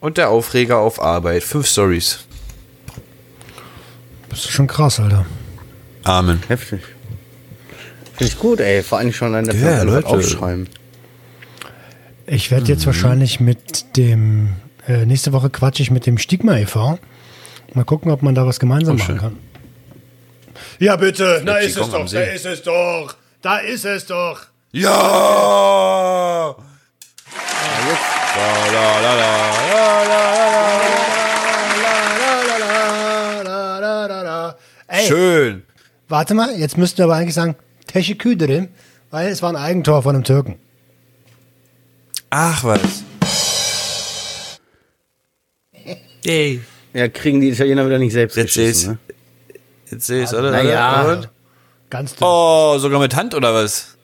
und 0.00 0.16
der 0.18 0.30
Aufreger 0.30 0.78
auf 0.78 1.00
Arbeit, 1.00 1.42
fünf 1.44 1.66
Stories. 1.66 2.20
Das 4.28 4.40
ist 4.40 4.50
schon 4.50 4.66
krass, 4.66 4.98
Alter. 5.00 5.24
Amen. 6.04 6.42
Heftig. 6.48 6.82
Finde 8.16 8.32
ich 8.32 8.38
gut, 8.38 8.60
ey. 8.60 8.82
Vor 8.82 8.98
allem 8.98 9.12
schon 9.12 9.34
an 9.34 9.44
der 9.44 9.54
Ja, 9.54 9.82
Leute. 9.82 10.06
aufschreiben. 10.08 10.68
Ich 12.26 12.50
werde 12.50 12.66
jetzt 12.66 12.86
wahrscheinlich 12.86 13.40
mit 13.40 13.96
dem, 13.96 14.54
äh, 14.88 15.04
nächste 15.06 15.32
Woche 15.32 15.50
quatsche 15.50 15.82
ich 15.82 15.90
mit 15.90 16.06
dem 16.06 16.18
Stigma 16.18 16.56
e.V. 16.56 16.98
Mal 17.74 17.84
gucken, 17.84 18.10
ob 18.10 18.22
man 18.22 18.34
da 18.34 18.46
was 18.46 18.58
gemeinsam 18.60 18.96
Oh, 18.96 18.98
machen 18.98 19.06
schön. 19.06 19.18
kann. 19.18 19.38
Ja, 20.78 20.96
bitte, 20.96 21.42
da 21.44 21.56
ist 21.58 21.76
es 21.76 21.90
doch, 21.90 22.08
da 22.10 22.20
ist 22.22 22.46
es 22.46 22.62
doch, 22.62 23.16
da 23.42 23.58
ist 23.58 23.84
es 23.84 24.06
doch. 24.06 24.40
Ja! 24.72 26.54
Ey, 34.86 35.06
Schön. 35.06 35.62
warte 36.08 36.34
mal, 36.34 36.54
jetzt 36.56 36.76
müssten 36.76 36.98
wir 36.98 37.04
aber 37.06 37.16
eigentlich 37.16 37.34
sagen, 37.34 37.56
Teşekkür 37.86 38.36
weil 39.10 39.28
es 39.28 39.42
war 39.42 39.50
ein 39.50 39.56
Eigentor 39.56 40.02
von 40.02 40.14
einem 40.14 40.24
Türken. 40.24 40.58
Ach 42.30 42.64
was. 42.64 42.80
Yay. 46.24 46.60
Ja, 46.92 47.08
kriegen 47.08 47.40
die 47.40 47.50
Italiener 47.50 47.86
wieder 47.86 47.98
nicht 47.98 48.12
selbst 48.12 48.36
Jetzt 48.36 48.54
geschissen, 48.54 48.92
ne? 48.92 48.98
Jetzt 49.90 50.06
seh's, 50.06 50.32
oder? 50.32 50.50
Naja. 50.50 51.02
Und? 51.02 51.28
Ganz 51.90 52.14
dünn. 52.14 52.26
Oh, 52.26 52.78
sogar 52.78 52.98
mit 53.00 53.14
Hand 53.14 53.34
oder 53.34 53.54
was? 53.54 53.96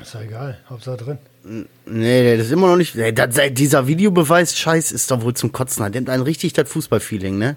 Ist 0.00 0.14
doch 0.14 0.20
egal, 0.20 0.58
Hauptsache 0.68 0.96
drin. 0.96 1.18
Nee, 1.42 1.64
nee, 1.86 2.36
das 2.36 2.46
ist 2.46 2.52
immer 2.52 2.66
noch 2.68 2.76
nicht. 2.76 2.94
Ey, 2.96 3.14
das, 3.14 3.34
dieser 3.52 3.86
Videobeweis-Scheiß 3.86 4.92
ist 4.92 5.10
doch 5.10 5.22
wohl 5.22 5.34
zum 5.34 5.52
Kotzen. 5.52 5.82
Der 5.82 5.90
nimmt 5.90 6.10
einen 6.10 6.22
richtig 6.22 6.52
das 6.52 6.68
Fußballfeeling, 6.70 7.38
ne? 7.38 7.56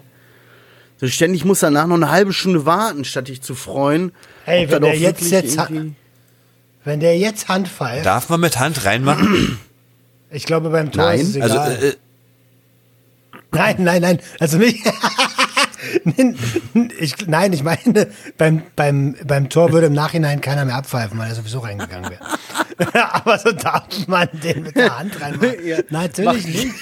So 1.00 1.06
ständig 1.08 1.44
muss 1.44 1.60
danach 1.60 1.86
noch 1.86 1.96
eine 1.96 2.10
halbe 2.10 2.32
Stunde 2.32 2.64
warten, 2.64 3.04
statt 3.04 3.28
dich 3.28 3.42
zu 3.42 3.54
freuen. 3.54 4.12
Ey, 4.46 4.64
ob 4.64 4.70
wenn 4.72 4.82
der 4.82 4.96
jetzt, 4.98 5.30
jetzt 5.30 5.58
wenn 6.84 7.00
der 7.00 7.18
jetzt 7.18 7.48
Hand 7.48 7.68
pfeift, 7.68 8.06
Darf 8.06 8.28
man 8.28 8.40
mit 8.40 8.58
Hand 8.58 8.84
reinmachen? 8.84 9.58
ich 10.30 10.44
glaube 10.44 10.70
beim 10.70 10.90
Tor 10.92 11.04
Nein, 11.04 11.20
ist 11.20 11.36
es 11.36 11.42
Also, 11.42 11.54
egal. 11.56 11.78
äh, 11.82 11.92
Nein, 13.52 13.76
nein, 13.78 14.02
nein. 14.02 14.18
Also 14.40 14.58
nicht. 14.58 14.84
ich, 16.98 17.14
nein, 17.26 17.52
ich 17.52 17.62
meine, 17.62 18.08
beim, 18.38 18.62
beim, 18.76 19.16
beim 19.26 19.48
Tor 19.48 19.72
würde 19.72 19.86
im 19.88 19.92
Nachhinein 19.92 20.40
keiner 20.40 20.64
mehr 20.64 20.76
abpfeifen, 20.76 21.18
weil 21.18 21.28
er 21.28 21.34
sowieso 21.34 21.60
reingegangen 21.60 22.10
wäre. 22.10 22.22
Aber 23.12 23.38
so 23.38 23.52
darf 23.52 23.84
man 24.08 24.28
den 24.42 24.64
mit 24.64 24.76
der 24.76 24.98
Hand 24.98 25.20
reinmachen. 25.20 25.54
Ja. 25.64 25.78
Natürlich 25.90 26.46
nicht. 26.46 26.74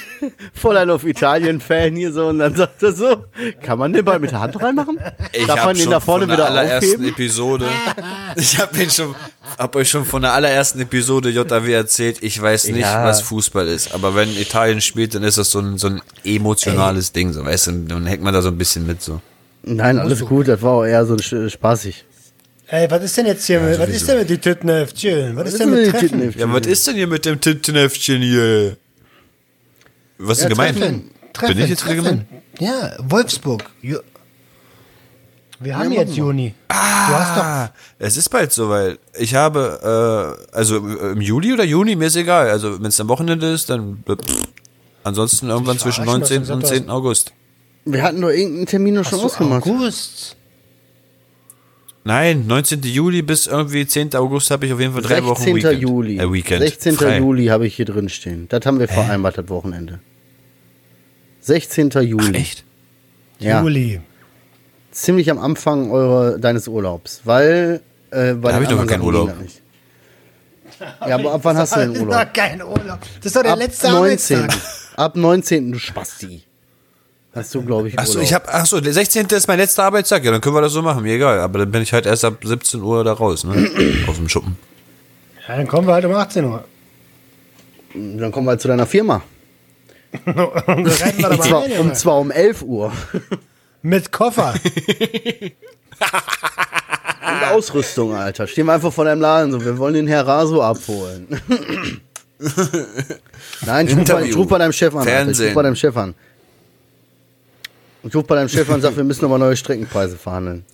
Voll 0.55 0.77
ein 0.77 0.89
auf 0.91 1.05
Italien-Fan 1.05 1.95
hier 1.97 2.13
so 2.13 2.29
und 2.29 2.39
dann 2.39 2.55
sagt 2.55 2.83
er 2.83 2.93
so: 2.93 3.25
Kann 3.63 3.79
man 3.79 3.93
den 3.93 4.05
Ball 4.05 4.19
mit 4.19 4.31
der 4.31 4.41
Hand 4.41 4.61
reinmachen? 4.63 4.99
ich 5.33 5.47
Darf 5.47 5.59
habe 5.59 5.69
man 5.69 5.77
den 5.77 5.83
schon 5.83 5.91
da 5.93 6.01
vorne 6.01 6.29
wieder 6.31 6.47
allerersten 6.47 6.87
aufheben? 6.95 7.09
Episode, 7.09 7.67
ich 8.37 8.59
habe 8.59 8.83
ihn 8.83 8.91
schon, 8.91 9.15
hab 9.59 9.77
euch 9.77 9.91
schon 9.91 10.05
von 10.07 10.23
der 10.23 10.33
allerersten 10.33 10.81
Episode 10.81 11.29
JW 11.31 11.73
erzählt. 11.73 12.19
Ich 12.23 12.41
weiß 12.41 12.69
nicht, 12.69 12.81
Ja. 12.81 13.05
was 13.05 13.21
Fußball 13.23 13.69
ist, 13.69 13.93
aber 13.95 14.15
wenn 14.15 14.35
Italien 14.37 14.81
spielt, 14.81 15.15
dann 15.15 15.25
ist 15.25 15.37
das 15.39 15.51
so 15.51 15.59
ein, 15.61 15.77
so 15.77 15.89
ein 15.89 16.01
emotionales 16.25 17.13
Ding, 17.13 17.33
so 17.33 17.45
weißt 17.45 17.67
du, 17.67 17.73
dann 17.89 18.07
hängt 18.07 18.23
man 18.23 18.33
da 18.33 18.41
so 18.43 18.49
ein 18.49 18.57
bisschen 18.59 18.87
mit 18.87 18.92
so. 19.01 19.21
Nein, 19.63 19.99
alles 19.99 20.21
gut, 20.25 20.49
das 20.49 20.61
war 20.61 20.73
auch 20.73 20.85
eher 20.85 21.07
so 21.07 21.17
spaßig. 21.19 22.05
Ey, 22.67 22.91
was 22.91 23.03
ist 23.05 23.17
denn 23.17 23.27
jetzt 23.27 23.47
hier? 23.47 23.61
mit, 23.61 23.79
was 23.79 23.89
ist 23.91 24.09
denn 24.09 24.19
mit 24.19 24.31
die 24.31 24.39
Tüttenhöftchen? 24.39 25.37
Was 25.37 25.49
ist 25.53 25.61
denn 25.61 25.71
mit 25.71 25.91
Treffen? 25.91 26.35
Ja, 26.39 26.53
was 26.53 26.67
ist 26.67 26.87
denn 26.87 26.95
hier 26.97 27.07
mit 27.07 27.25
dem 27.27 27.41
Tintenheftchen 27.41 28.23
hier? 28.23 28.77
Was 30.19 30.39
ist 30.39 30.45
Ja, 30.45 30.49
denn 30.49 30.57
gemeint? 30.57 30.79
Treffen. 30.79 31.11
Treffen. 31.33 31.55
Bin 31.55 31.65
ich 31.65 31.71
jetzt 31.71 31.89
wieder 31.89 32.03
Treffen. 32.03 32.27
Ja, 32.59 32.93
Wolfsburg. 32.99 33.65
Ju 33.83 33.99
Wir 35.61 35.77
haben 35.77 35.93
jetzt 35.93 36.17
Juni. 36.17 36.55
Du 36.69 36.75
hast 36.75 37.37
doch. 37.37 37.43
Ah, 37.45 37.73
es 37.99 38.17
ist 38.17 38.29
bald 38.31 38.53
soweit. 38.53 38.99
Ich 39.19 39.35
habe, 39.35 40.39
äh, 40.53 40.57
also 40.57 40.77
äh, 40.77 41.13
im 41.13 41.21
Juli 41.21 41.53
oder 41.53 41.65
Juni, 41.65 41.95
mir 41.95 42.07
ist 42.07 42.17
egal. 42.17 42.49
Also 42.51 42.79
wenn 42.81 42.87
es 42.89 42.99
am 43.01 43.09
Wochenende 43.09 43.53
ist, 43.53 43.69
dann 43.71 44.03
pff. 44.09 44.17
ansonsten 45.05 45.51
irgendwann 45.51 45.79
zwischen 45.79 46.05
verarschen, 46.05 46.21
19. 46.21 46.41
was 46.41 46.49
du 46.49 46.55
und 46.55 46.61
gesagt 46.63 46.79
10. 46.81 46.91
August. 46.91 47.33
Wir 47.85 48.03
hatten 48.03 48.21
doch 48.21 48.29
irgendeinen 48.31 48.67
Termin 48.67 48.95
noch 48.95 49.05
schon 49.05 49.13
Hast 49.23 49.23
du 49.23 49.27
ausgemacht. 49.27 49.67
August. 49.67 50.37
Nein, 52.05 52.47
19. 52.47 52.83
Juli 52.83 53.23
bis 53.23 53.47
irgendwie 53.47 53.87
10. 53.87 54.15
August 54.17 54.51
habe 54.51 54.67
ich 54.67 54.73
auf 54.73 54.81
jeden 54.81 54.93
Fall 54.93 55.03
drei 55.03 55.25
Wochen 55.25 55.43
16. 55.43 55.57
Weekend. 55.57 55.81
Juli. 55.83 56.19
Äh, 56.19 56.33
Weekend. 56.33 56.61
16. 56.63 56.95
Frei. 56.95 57.19
Juli 57.19 57.47
habe 57.47 57.67
ich 57.67 57.77
hier 57.77 57.85
drin 57.85 58.09
stehen. 58.09 58.47
Das 58.49 58.67
haben 58.67 58.81
wir 58.81 58.89
vereinbart, 58.89 59.39
das 59.39 59.49
Wochenende. 59.49 60.01
16. 61.41 61.91
Juli. 61.91 62.37
Echt? 62.37 62.65
Ja. 63.39 63.63
Juli. 63.63 64.01
Ziemlich 64.91 65.31
am 65.31 65.39
Anfang 65.39 65.91
eure, 65.91 66.39
deines 66.39 66.69
Urlaubs. 66.69 67.23
Weil, 67.25 67.81
äh, 68.11 68.35
bei 68.35 68.51
Da 68.51 68.55
hab 68.57 68.63
den 68.63 68.63
ich 68.63 68.69
doch 68.69 68.77
gar 68.79 68.87
keinen 68.87 69.03
Urlaub. 69.03 69.33
Ja, 71.07 71.15
aber 71.15 71.35
ab 71.35 71.41
wann 71.45 71.57
hast 71.57 71.77
du 71.77 71.81
den 71.81 71.91
Urlaub? 71.91 72.09
Na, 72.11 72.25
kein 72.25 72.63
Urlaub. 72.63 72.99
Das 73.19 73.27
ist 73.27 73.37
doch 73.37 73.43
der 73.43 73.53
Ab 73.53 73.59
letzte 73.59 73.91
19. 73.91 74.39
Arbeitstag. 74.39 74.97
Ab 74.97 75.17
19. 75.17 75.73
du 75.73 75.79
Spasti. 75.79 76.43
Hast 77.35 77.55
du, 77.55 77.63
glaube 77.63 77.89
ich, 77.89 77.99
Achso, 77.99 78.21
ich 78.21 78.35
habe, 78.35 78.47
achso, 78.53 78.79
der 78.81 78.93
16. 78.93 79.27
ist 79.27 79.49
mein 79.49 79.59
letzter 79.59 79.85
Arbeitstag. 79.85 80.23
Ja, 80.23 80.33
dann 80.33 80.43
können 80.43 80.55
wir 80.55 80.61
das 80.61 80.73
so 80.73 80.83
machen. 80.83 81.03
Mir 81.03 81.15
egal. 81.15 81.41
Aber 81.41 81.61
dann 81.61 81.71
bin 81.71 81.81
ich 81.83 81.93
halt 81.93 82.05
erst 82.05 82.27
ab 82.27 82.35
17 82.45 82.83
Uhr 82.83 83.05
da 83.05 83.15
raus, 83.15 83.45
ne? 83.45 83.71
Aus 84.07 84.17
dem 84.17 84.29
Schuppen. 84.29 84.59
Ja, 85.49 85.57
dann 85.57 85.67
kommen 85.67 85.87
wir 85.89 85.95
halt 85.95 86.05
um 86.05 86.15
18 86.15 86.45
Uhr. 86.45 86.65
Dann 87.95 88.31
kommen 88.33 88.47
wir 88.47 88.51
halt 88.51 88.61
zu 88.61 88.69
deiner 88.69 88.87
Firma. 88.87 89.23
Und 90.67 90.91
zwar, 90.93 91.63
rein, 91.63 91.73
und 91.73 91.79
Junge. 91.79 91.93
zwar 91.95 92.19
um 92.19 92.31
11 92.31 92.63
Uhr. 92.63 92.93
Mit 93.81 94.13
Koffer. 94.13 94.53
Und 97.27 97.43
Ausrüstung, 97.51 98.15
Alter. 98.15 98.47
Stehen 98.47 98.67
wir 98.67 98.75
einfach 98.75 98.93
vor 98.93 99.07
deinem 99.07 99.23
Laden 99.23 99.53
so. 99.53 99.65
Wir 99.65 99.79
wollen 99.79 99.95
den 99.95 100.07
Herr 100.07 100.27
Raso 100.27 100.61
abholen. 100.61 101.29
Nein, 103.65 103.89
ich 103.89 103.97
ruf, 103.97 104.05
bei, 104.07 104.23
ich 104.25 104.37
ruf 104.37 104.49
bei 104.49 104.59
deinem 104.59 104.73
Chef 104.73 104.95
an. 104.95 105.09
Alter. 105.09 105.31
Ich 105.31 105.41
ruf 105.41 105.55
bei 105.55 105.63
deinem 105.63 105.77
Chef 105.77 105.97
an. 105.97 106.15
Ich 108.05 108.15
ruf 108.15 108.27
bei 108.27 108.35
deinem 108.35 108.49
Chef 108.49 108.69
an 108.69 108.77
und 108.77 108.81
sag, 108.83 108.97
wir 108.97 109.05
müssen 109.05 109.23
nochmal 109.23 109.39
neue 109.39 109.57
Streckenpreise 109.57 110.17
verhandeln. 110.17 110.65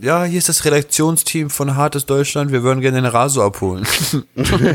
Ja, 0.00 0.24
hier 0.24 0.38
ist 0.38 0.48
das 0.48 0.64
Redaktionsteam 0.64 1.50
von 1.50 1.74
Hartes 1.74 2.06
Deutschland. 2.06 2.52
Wir 2.52 2.62
würden 2.62 2.80
gerne 2.80 3.02
den 3.02 3.10
Raso 3.10 3.42
abholen. 3.42 3.86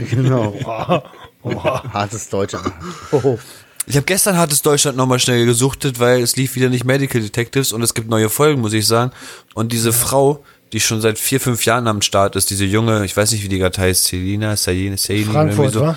genau. 0.10 1.04
Hartes 1.44 2.30
Deutsch. 2.30 2.56
Oh. 3.12 3.38
Ich 3.86 3.96
habe 3.96 4.06
gestern 4.06 4.38
Hartes 4.38 4.62
Deutschland 4.62 4.98
nochmal 4.98 5.20
schnell 5.20 5.46
gesuchtet, 5.46 6.00
weil 6.00 6.22
es 6.22 6.36
lief 6.36 6.56
wieder 6.56 6.70
nicht 6.70 6.86
Medical 6.86 7.22
Detectives 7.22 7.74
und 7.74 7.82
es 7.82 7.94
gibt 7.94 8.10
neue 8.10 8.30
Folgen, 8.30 8.62
muss 8.62 8.74
ich 8.74 8.88
sagen. 8.88 9.12
Und 9.54 9.72
diese 9.72 9.92
Frau, 9.92 10.44
die 10.72 10.80
schon 10.80 11.02
seit 11.02 11.20
vier, 11.20 11.40
fünf 11.40 11.66
Jahren 11.66 11.88
am 11.88 12.02
Start 12.02 12.36
ist, 12.36 12.50
diese 12.50 12.66
junge, 12.66 13.06
ich 13.06 13.16
weiß 13.16 13.32
nicht, 13.32 13.44
wie 13.44 13.50
die 13.50 13.60
gerade 13.60 13.80
heißt, 13.80 14.06
Selina, 14.06 14.56
Selina, 14.56 14.98
Selina, 14.98 15.32
Frankfurt, 15.32 15.76
irgendwie 15.76 15.88
wa? 15.88 15.96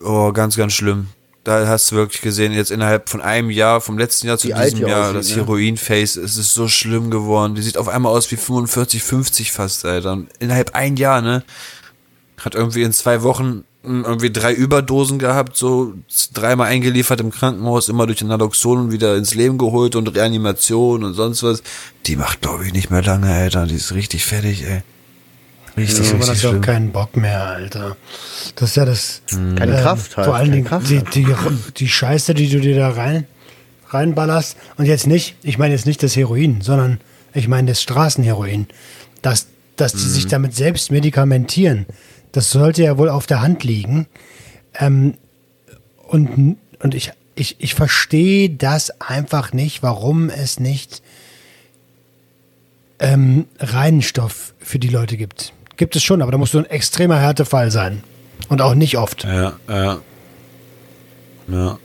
so. 0.00 0.06
Oh, 0.08 0.32
ganz, 0.32 0.56
ganz 0.56 0.72
schlimm. 0.72 1.08
Da 1.48 1.66
hast 1.66 1.90
du 1.90 1.96
wirklich 1.96 2.20
gesehen, 2.20 2.52
jetzt 2.52 2.70
innerhalb 2.70 3.08
von 3.08 3.22
einem 3.22 3.48
Jahr, 3.48 3.80
vom 3.80 3.96
letzten 3.96 4.26
Jahr 4.26 4.36
zu 4.36 4.52
alt 4.52 4.72
diesem 4.72 4.84
die 4.84 4.90
Jahr, 4.90 5.04
aussieht, 5.04 5.16
das 5.16 5.30
ne? 5.30 5.36
Heroin-Face, 5.36 6.16
es 6.16 6.36
ist 6.36 6.52
so 6.52 6.68
schlimm 6.68 7.10
geworden. 7.10 7.54
Die 7.54 7.62
sieht 7.62 7.78
auf 7.78 7.88
einmal 7.88 8.12
aus 8.14 8.30
wie 8.30 8.36
45, 8.36 9.02
50 9.02 9.50
fast, 9.50 9.86
Alter. 9.86 10.12
Und 10.12 10.28
innerhalb 10.40 10.74
ein 10.74 10.96
Jahr, 10.96 11.22
ne? 11.22 11.42
Hat 12.38 12.54
irgendwie 12.54 12.82
in 12.82 12.92
zwei 12.92 13.22
Wochen 13.22 13.64
mm, 13.82 14.04
irgendwie 14.04 14.30
drei 14.30 14.52
Überdosen 14.52 15.18
gehabt, 15.18 15.56
so 15.56 15.94
dreimal 16.34 16.68
eingeliefert 16.68 17.20
im 17.20 17.30
Krankenhaus, 17.30 17.88
immer 17.88 18.04
durch 18.04 18.18
den 18.18 18.28
Naloxon 18.28 18.92
wieder 18.92 19.16
ins 19.16 19.34
Leben 19.34 19.56
geholt 19.56 19.96
und 19.96 20.14
Reanimation 20.14 21.02
und 21.02 21.14
sonst 21.14 21.42
was. 21.42 21.62
Die 22.04 22.16
macht, 22.16 22.42
glaube 22.42 22.66
ich, 22.66 22.74
nicht 22.74 22.90
mehr 22.90 23.02
lange, 23.02 23.32
Alter. 23.32 23.66
Die 23.66 23.76
ist 23.76 23.94
richtig 23.94 24.26
fertig, 24.26 24.64
ey. 24.64 24.82
Richtig, 25.78 26.08
Aber 26.08 26.18
richtig 26.18 26.28
das 26.28 26.28
hat 26.44 26.50
schlimm. 26.50 26.60
keinen 26.60 26.92
Bock 26.92 27.16
mehr, 27.16 27.42
Alter. 27.42 27.96
Das 28.56 28.70
ist 28.70 28.76
ja 28.76 28.84
das. 28.84 29.22
Keine 29.30 29.76
ähm, 29.76 29.82
Kraft 29.82 30.16
halt, 30.16 30.26
Vor 30.26 30.34
allen 30.34 30.52
Dingen 30.52 30.64
Kraft 30.64 30.88
die, 30.90 31.02
die, 31.02 31.26
die 31.76 31.88
Scheiße, 31.88 32.34
die 32.34 32.48
du 32.48 32.60
dir 32.60 32.76
da 32.76 32.90
rein, 32.90 33.26
reinballerst. 33.88 34.56
Und 34.76 34.86
jetzt 34.86 35.06
nicht, 35.06 35.36
ich 35.42 35.58
meine 35.58 35.74
jetzt 35.74 35.86
nicht 35.86 36.02
das 36.02 36.16
Heroin, 36.16 36.60
sondern 36.60 37.00
ich 37.34 37.48
meine 37.48 37.68
das 37.68 37.82
Straßenheroin. 37.82 38.66
Dass, 39.22 39.46
dass 39.76 39.92
die 39.92 39.98
sich 39.98 40.26
damit 40.26 40.54
selbst 40.54 40.90
medikamentieren, 40.90 41.86
das 42.32 42.50
sollte 42.50 42.82
ja 42.82 42.98
wohl 42.98 43.08
auf 43.08 43.26
der 43.26 43.40
Hand 43.40 43.64
liegen. 43.64 44.06
Ähm, 44.74 45.14
und, 46.06 46.56
und 46.80 46.94
ich, 46.94 47.12
ich, 47.34 47.56
ich 47.58 47.74
verstehe 47.74 48.50
das 48.50 49.00
einfach 49.00 49.52
nicht, 49.52 49.82
warum 49.82 50.30
es 50.30 50.60
nicht 50.60 51.02
ähm, 52.98 53.46
Reinstoff 53.58 54.54
für 54.58 54.78
die 54.78 54.88
Leute 54.88 55.16
gibt. 55.16 55.52
Gibt 55.78 55.96
es 55.96 56.02
schon, 56.02 56.20
aber 56.20 56.32
da 56.32 56.38
musst 56.38 56.54
du 56.54 56.58
ein 56.58 56.66
extremer 56.66 57.18
Härtefall 57.18 57.70
sein. 57.70 58.02
Und 58.48 58.60
auch 58.60 58.74
nicht 58.74 58.98
oft. 58.98 59.24
Ja, 59.24 59.58
ja. 59.68 60.00
Ja. 61.48 61.78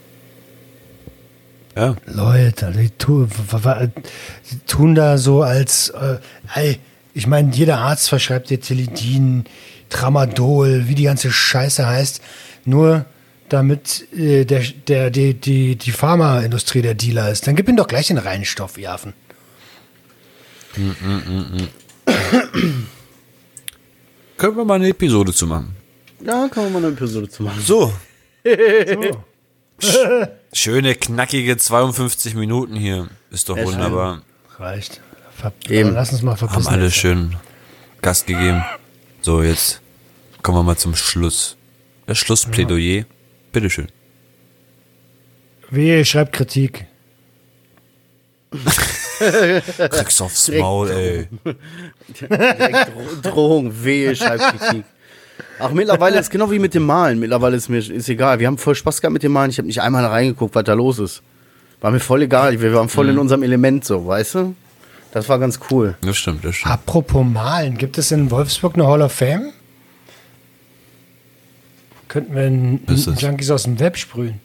Ja. 1.76 1.96
Leute, 2.06 2.72
die, 2.72 2.90
tu, 2.92 3.26
die 3.26 4.60
tun 4.68 4.94
da 4.94 5.18
so 5.18 5.42
als, 5.42 5.90
äh, 5.90 6.20
ey, 6.54 6.80
ich 7.14 7.26
meine, 7.26 7.52
jeder 7.52 7.80
Arzt 7.80 8.10
verschreibt 8.10 8.50
dir 8.50 8.60
Tilidin, 8.60 9.46
Tramadol, 9.90 10.88
wie 10.88 10.96
die 10.96 11.04
ganze 11.04 11.32
Scheiße 11.32 11.88
heißt, 11.88 12.22
nur 12.66 13.06
damit 13.50 14.12
äh, 14.14 14.46
der, 14.46 14.64
der, 14.88 15.12
die, 15.12 15.34
die, 15.34 15.76
die 15.76 15.92
Pharmaindustrie 15.92 16.82
der 16.82 16.96
Dealer 16.96 17.32
ist. 17.32 17.48
Dann 17.48 17.56
gib 17.56 17.70
ihm 17.70 17.76
doch 17.76 17.88
gleich 17.88 18.08
den 18.08 18.18
Reinstoff, 18.18 18.78
ihr 18.78 18.92
Affen. 18.92 19.14
Können 24.44 24.58
wir 24.58 24.66
mal 24.66 24.74
eine 24.74 24.90
Episode 24.90 25.32
zu 25.32 25.48
machen. 25.48 25.74
Ja, 26.20 26.50
kann 26.50 26.66
man 26.66 26.74
mal 26.74 26.80
eine 26.80 26.94
Episode 26.94 27.30
zu 27.30 27.44
machen. 27.44 27.62
So. 27.62 27.94
Schöne, 30.52 30.96
knackige 30.96 31.56
52 31.56 32.36
Minuten 32.36 32.76
hier. 32.76 33.08
Ist 33.32 33.48
doch 33.48 33.56
wunderbar. 33.56 34.22
Reicht. 34.58 35.00
Ver 35.34 35.54
Eben. 35.70 35.94
Lass 35.94 36.12
uns 36.12 36.24
mal 36.24 36.36
verpissen. 36.36 36.66
Haben 36.66 36.74
alle 36.74 36.88
jetzt. 36.88 36.98
schön 36.98 37.38
Gast 38.02 38.28
gegeben. 38.28 38.66
So, 39.22 39.42
jetzt 39.42 39.80
kommen 40.42 40.58
wir 40.58 40.64
mal 40.64 40.76
zum 40.76 40.94
Schluss. 40.94 41.56
Das 42.06 42.18
Schlussplädoyer. 42.18 43.06
Bitteschön. 43.54 43.88
Wehe, 45.70 46.04
schreibt 46.04 46.34
Kritik. 46.34 46.86
Kriegst 49.90 50.22
aufs 50.22 50.50
Maul, 50.50 50.90
ey. 50.90 51.28
Direkt 52.20 52.92
Dro 52.94 53.32
Drohung, 53.32 53.84
wehe, 53.84 54.16
Schreibkritik. 54.16 54.86
Ach, 55.60 55.72
mittlerweile 55.72 56.20
ist 56.20 56.30
genau 56.30 56.52
wie 56.52 56.60
mit 56.60 56.74
dem 56.74 56.86
Malen. 56.86 57.20
Mittlerweile 57.20 57.56
ist 57.58 57.70
mir 57.70 57.78
ist 57.78 58.10
egal. 58.10 58.40
Wir 58.40 58.48
haben 58.48 58.58
voll 58.58 58.76
Spaß 58.76 59.02
gehabt 59.02 59.14
mit 59.14 59.24
dem 59.24 59.32
Malen. 59.32 59.50
Ich 59.50 59.58
habe 59.58 59.68
nicht 59.68 59.82
einmal 59.82 60.06
reingeguckt, 60.06 60.56
was 60.56 60.64
da 60.64 60.74
los 60.74 61.00
ist. 61.00 61.22
War 61.82 61.92
mir 61.92 62.00
voll 62.00 62.24
egal. 62.24 62.60
Wir 62.60 62.74
waren 62.74 62.90
voll 62.90 63.10
in 63.10 63.18
unserem 63.18 63.44
Element 63.44 63.86
so, 63.86 64.06
weißt 64.06 64.36
du? 64.36 64.56
Das 65.12 65.30
war 65.30 65.38
ganz 65.38 65.60
cool. 65.70 65.96
Das 66.02 66.18
stimmt, 66.18 66.44
das 66.44 66.56
stimmt. 66.56 66.74
Apropos 66.74 67.24
Malen, 67.26 67.78
gibt 67.78 67.98
es 67.98 68.12
in 68.12 68.32
Wolfsburg 68.32 68.74
eine 68.76 68.88
Hall 68.88 69.02
of 69.02 69.12
Fame? 69.12 69.54
Könnten 72.08 72.36
wir 72.36 72.44
einen? 72.44 72.86
Junkies 73.18 73.52
aus 73.52 73.64
dem 73.64 73.80
Web 73.80 73.98
sprühen? 73.98 74.40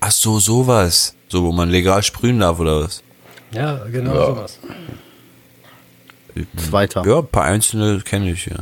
Ach 0.00 0.12
so, 0.12 0.38
sowas. 0.38 1.15
So, 1.28 1.42
wo 1.42 1.52
man 1.52 1.70
legal 1.70 2.02
sprühen 2.02 2.40
darf, 2.40 2.58
oder 2.58 2.82
was? 2.82 3.02
Ja, 3.52 3.84
genau 3.90 4.26
sowas. 4.26 4.58
Zweiter. 6.56 7.04
Ja, 7.06 7.18
ein 7.18 7.26
paar 7.26 7.44
einzelne 7.44 8.00
kenne 8.02 8.30
ich, 8.32 8.46
ja. 8.46 8.56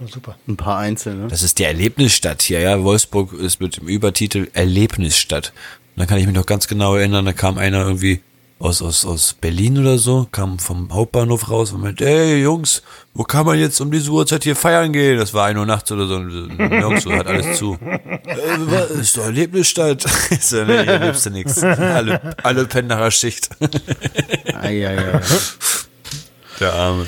Oh, 0.00 0.06
super. 0.06 0.36
Ein 0.46 0.56
paar 0.56 0.78
Einzelne. 0.78 1.28
Das 1.28 1.42
ist 1.42 1.58
die 1.58 1.64
Erlebnisstadt 1.64 2.42
hier, 2.42 2.60
ja. 2.60 2.82
Wolfsburg 2.82 3.32
ist 3.32 3.60
mit 3.60 3.78
dem 3.78 3.88
Übertitel 3.88 4.48
Erlebnisstadt. 4.52 5.52
Und 5.94 6.00
dann 6.00 6.06
kann 6.06 6.18
ich 6.18 6.26
mich 6.26 6.34
noch 6.34 6.46
ganz 6.46 6.68
genau 6.68 6.96
erinnern, 6.96 7.24
da 7.24 7.32
kam 7.32 7.56
einer 7.56 7.78
irgendwie 7.78 8.20
aus, 8.58 8.80
aus, 8.80 9.04
aus 9.04 9.34
Berlin 9.34 9.78
oder 9.78 9.98
so, 9.98 10.26
kam 10.32 10.58
vom 10.58 10.92
Hauptbahnhof 10.92 11.50
raus 11.50 11.72
und 11.72 11.82
meinte, 11.82 12.06
ey 12.06 12.40
Jungs, 12.42 12.82
wo 13.12 13.22
kann 13.22 13.44
man 13.44 13.58
jetzt 13.58 13.80
um 13.80 13.90
diese 13.90 14.10
Uhrzeit 14.10 14.44
hier 14.44 14.56
feiern 14.56 14.92
gehen? 14.92 15.18
Das 15.18 15.34
war 15.34 15.46
ein 15.46 15.58
Uhr 15.58 15.66
nachts 15.66 15.92
oder 15.92 16.06
so. 16.06 16.16
Und 16.16 16.56
Nirgendwo 16.56 17.12
hat 17.12 17.26
alles 17.26 17.58
zu. 17.58 17.78
Äh, 18.26 18.58
was? 18.58 18.90
ist 18.90 19.16
doch 19.16 19.24
Erlebnisstadt. 19.24 20.04
Ich 20.30 20.42
so, 20.44 20.64
nee, 20.64 20.82
hier 20.84 20.98
lebst 20.98 21.26
du 21.26 21.30
nix. 21.30 21.62
Alle, 21.62 22.34
alle 22.42 22.64
pennen 22.66 22.88
nach 22.88 22.98
der 22.98 23.10
Schicht. 23.10 23.48
Ei, 24.60 24.86
ei, 24.86 24.98
ei. 24.98 25.20
Der 26.60 26.72
Arme. 26.72 27.06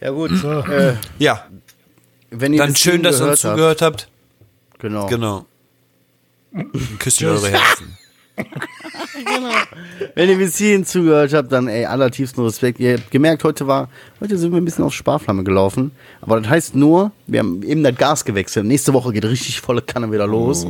Ja 0.00 0.10
gut. 0.10 0.30
Äh, 0.70 0.94
Ja, 1.18 1.46
wenn 2.30 2.52
ihr 2.52 2.58
dann 2.58 2.72
bis 2.72 2.80
schön, 2.80 3.02
dass 3.02 3.20
ihr 3.20 3.28
uns 3.28 3.42
gehört 3.42 3.56
zugehört 3.56 3.82
habt. 3.82 4.08
Genau. 4.78 5.06
Genau. 5.06 5.46
Küsst 6.98 7.22
eure 7.22 7.48
Herzen. 7.50 7.96
Wenn 10.14 10.28
ihr 10.28 10.38
bis 10.38 10.56
hierhin 10.56 10.84
zugehört 10.84 11.32
habt, 11.32 11.50
dann 11.52 11.68
ey, 11.68 11.84
allertiefsten 11.84 12.44
Respekt. 12.44 12.80
Ihr 12.80 12.98
habt 12.98 13.10
gemerkt, 13.10 13.44
heute 13.44 13.66
war, 13.66 13.88
heute 14.20 14.38
sind 14.38 14.52
wir 14.52 14.60
ein 14.60 14.64
bisschen 14.64 14.84
auf 14.84 14.94
Sparflamme 14.94 15.44
gelaufen. 15.44 15.92
Aber 16.20 16.40
das 16.40 16.50
heißt 16.50 16.74
nur, 16.74 17.12
wir 17.26 17.40
haben 17.40 17.62
eben 17.62 17.82
das 17.82 17.96
Gas 17.96 18.24
gewechselt. 18.24 18.66
Nächste 18.66 18.92
Woche 18.92 19.12
geht 19.12 19.24
richtig 19.24 19.60
volle 19.60 19.82
Kanne 19.82 20.12
wieder 20.12 20.26
los. 20.26 20.66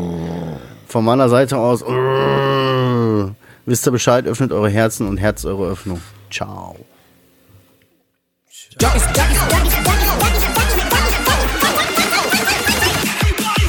Von 0.86 1.04
meiner 1.04 1.28
Seite 1.28 1.56
aus, 1.56 1.82
äh, 1.82 3.32
wisst 3.66 3.86
ihr 3.86 3.92
Bescheid, 3.92 4.26
öffnet 4.26 4.52
eure 4.52 4.70
Herzen 4.70 5.06
und 5.06 5.18
Herz 5.18 5.44
eure 5.44 5.70
Öffnung. 5.70 6.00
Ciao. 6.30 6.76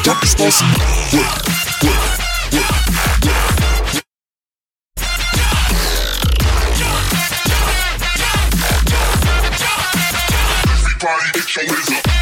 Junkies 0.03 0.35
aus 0.39 0.57
dem 0.59 0.91
Everybody 1.11 1.51
get 1.51 1.60
show 11.51 11.61
is 11.63 11.89
up. 11.89 12.20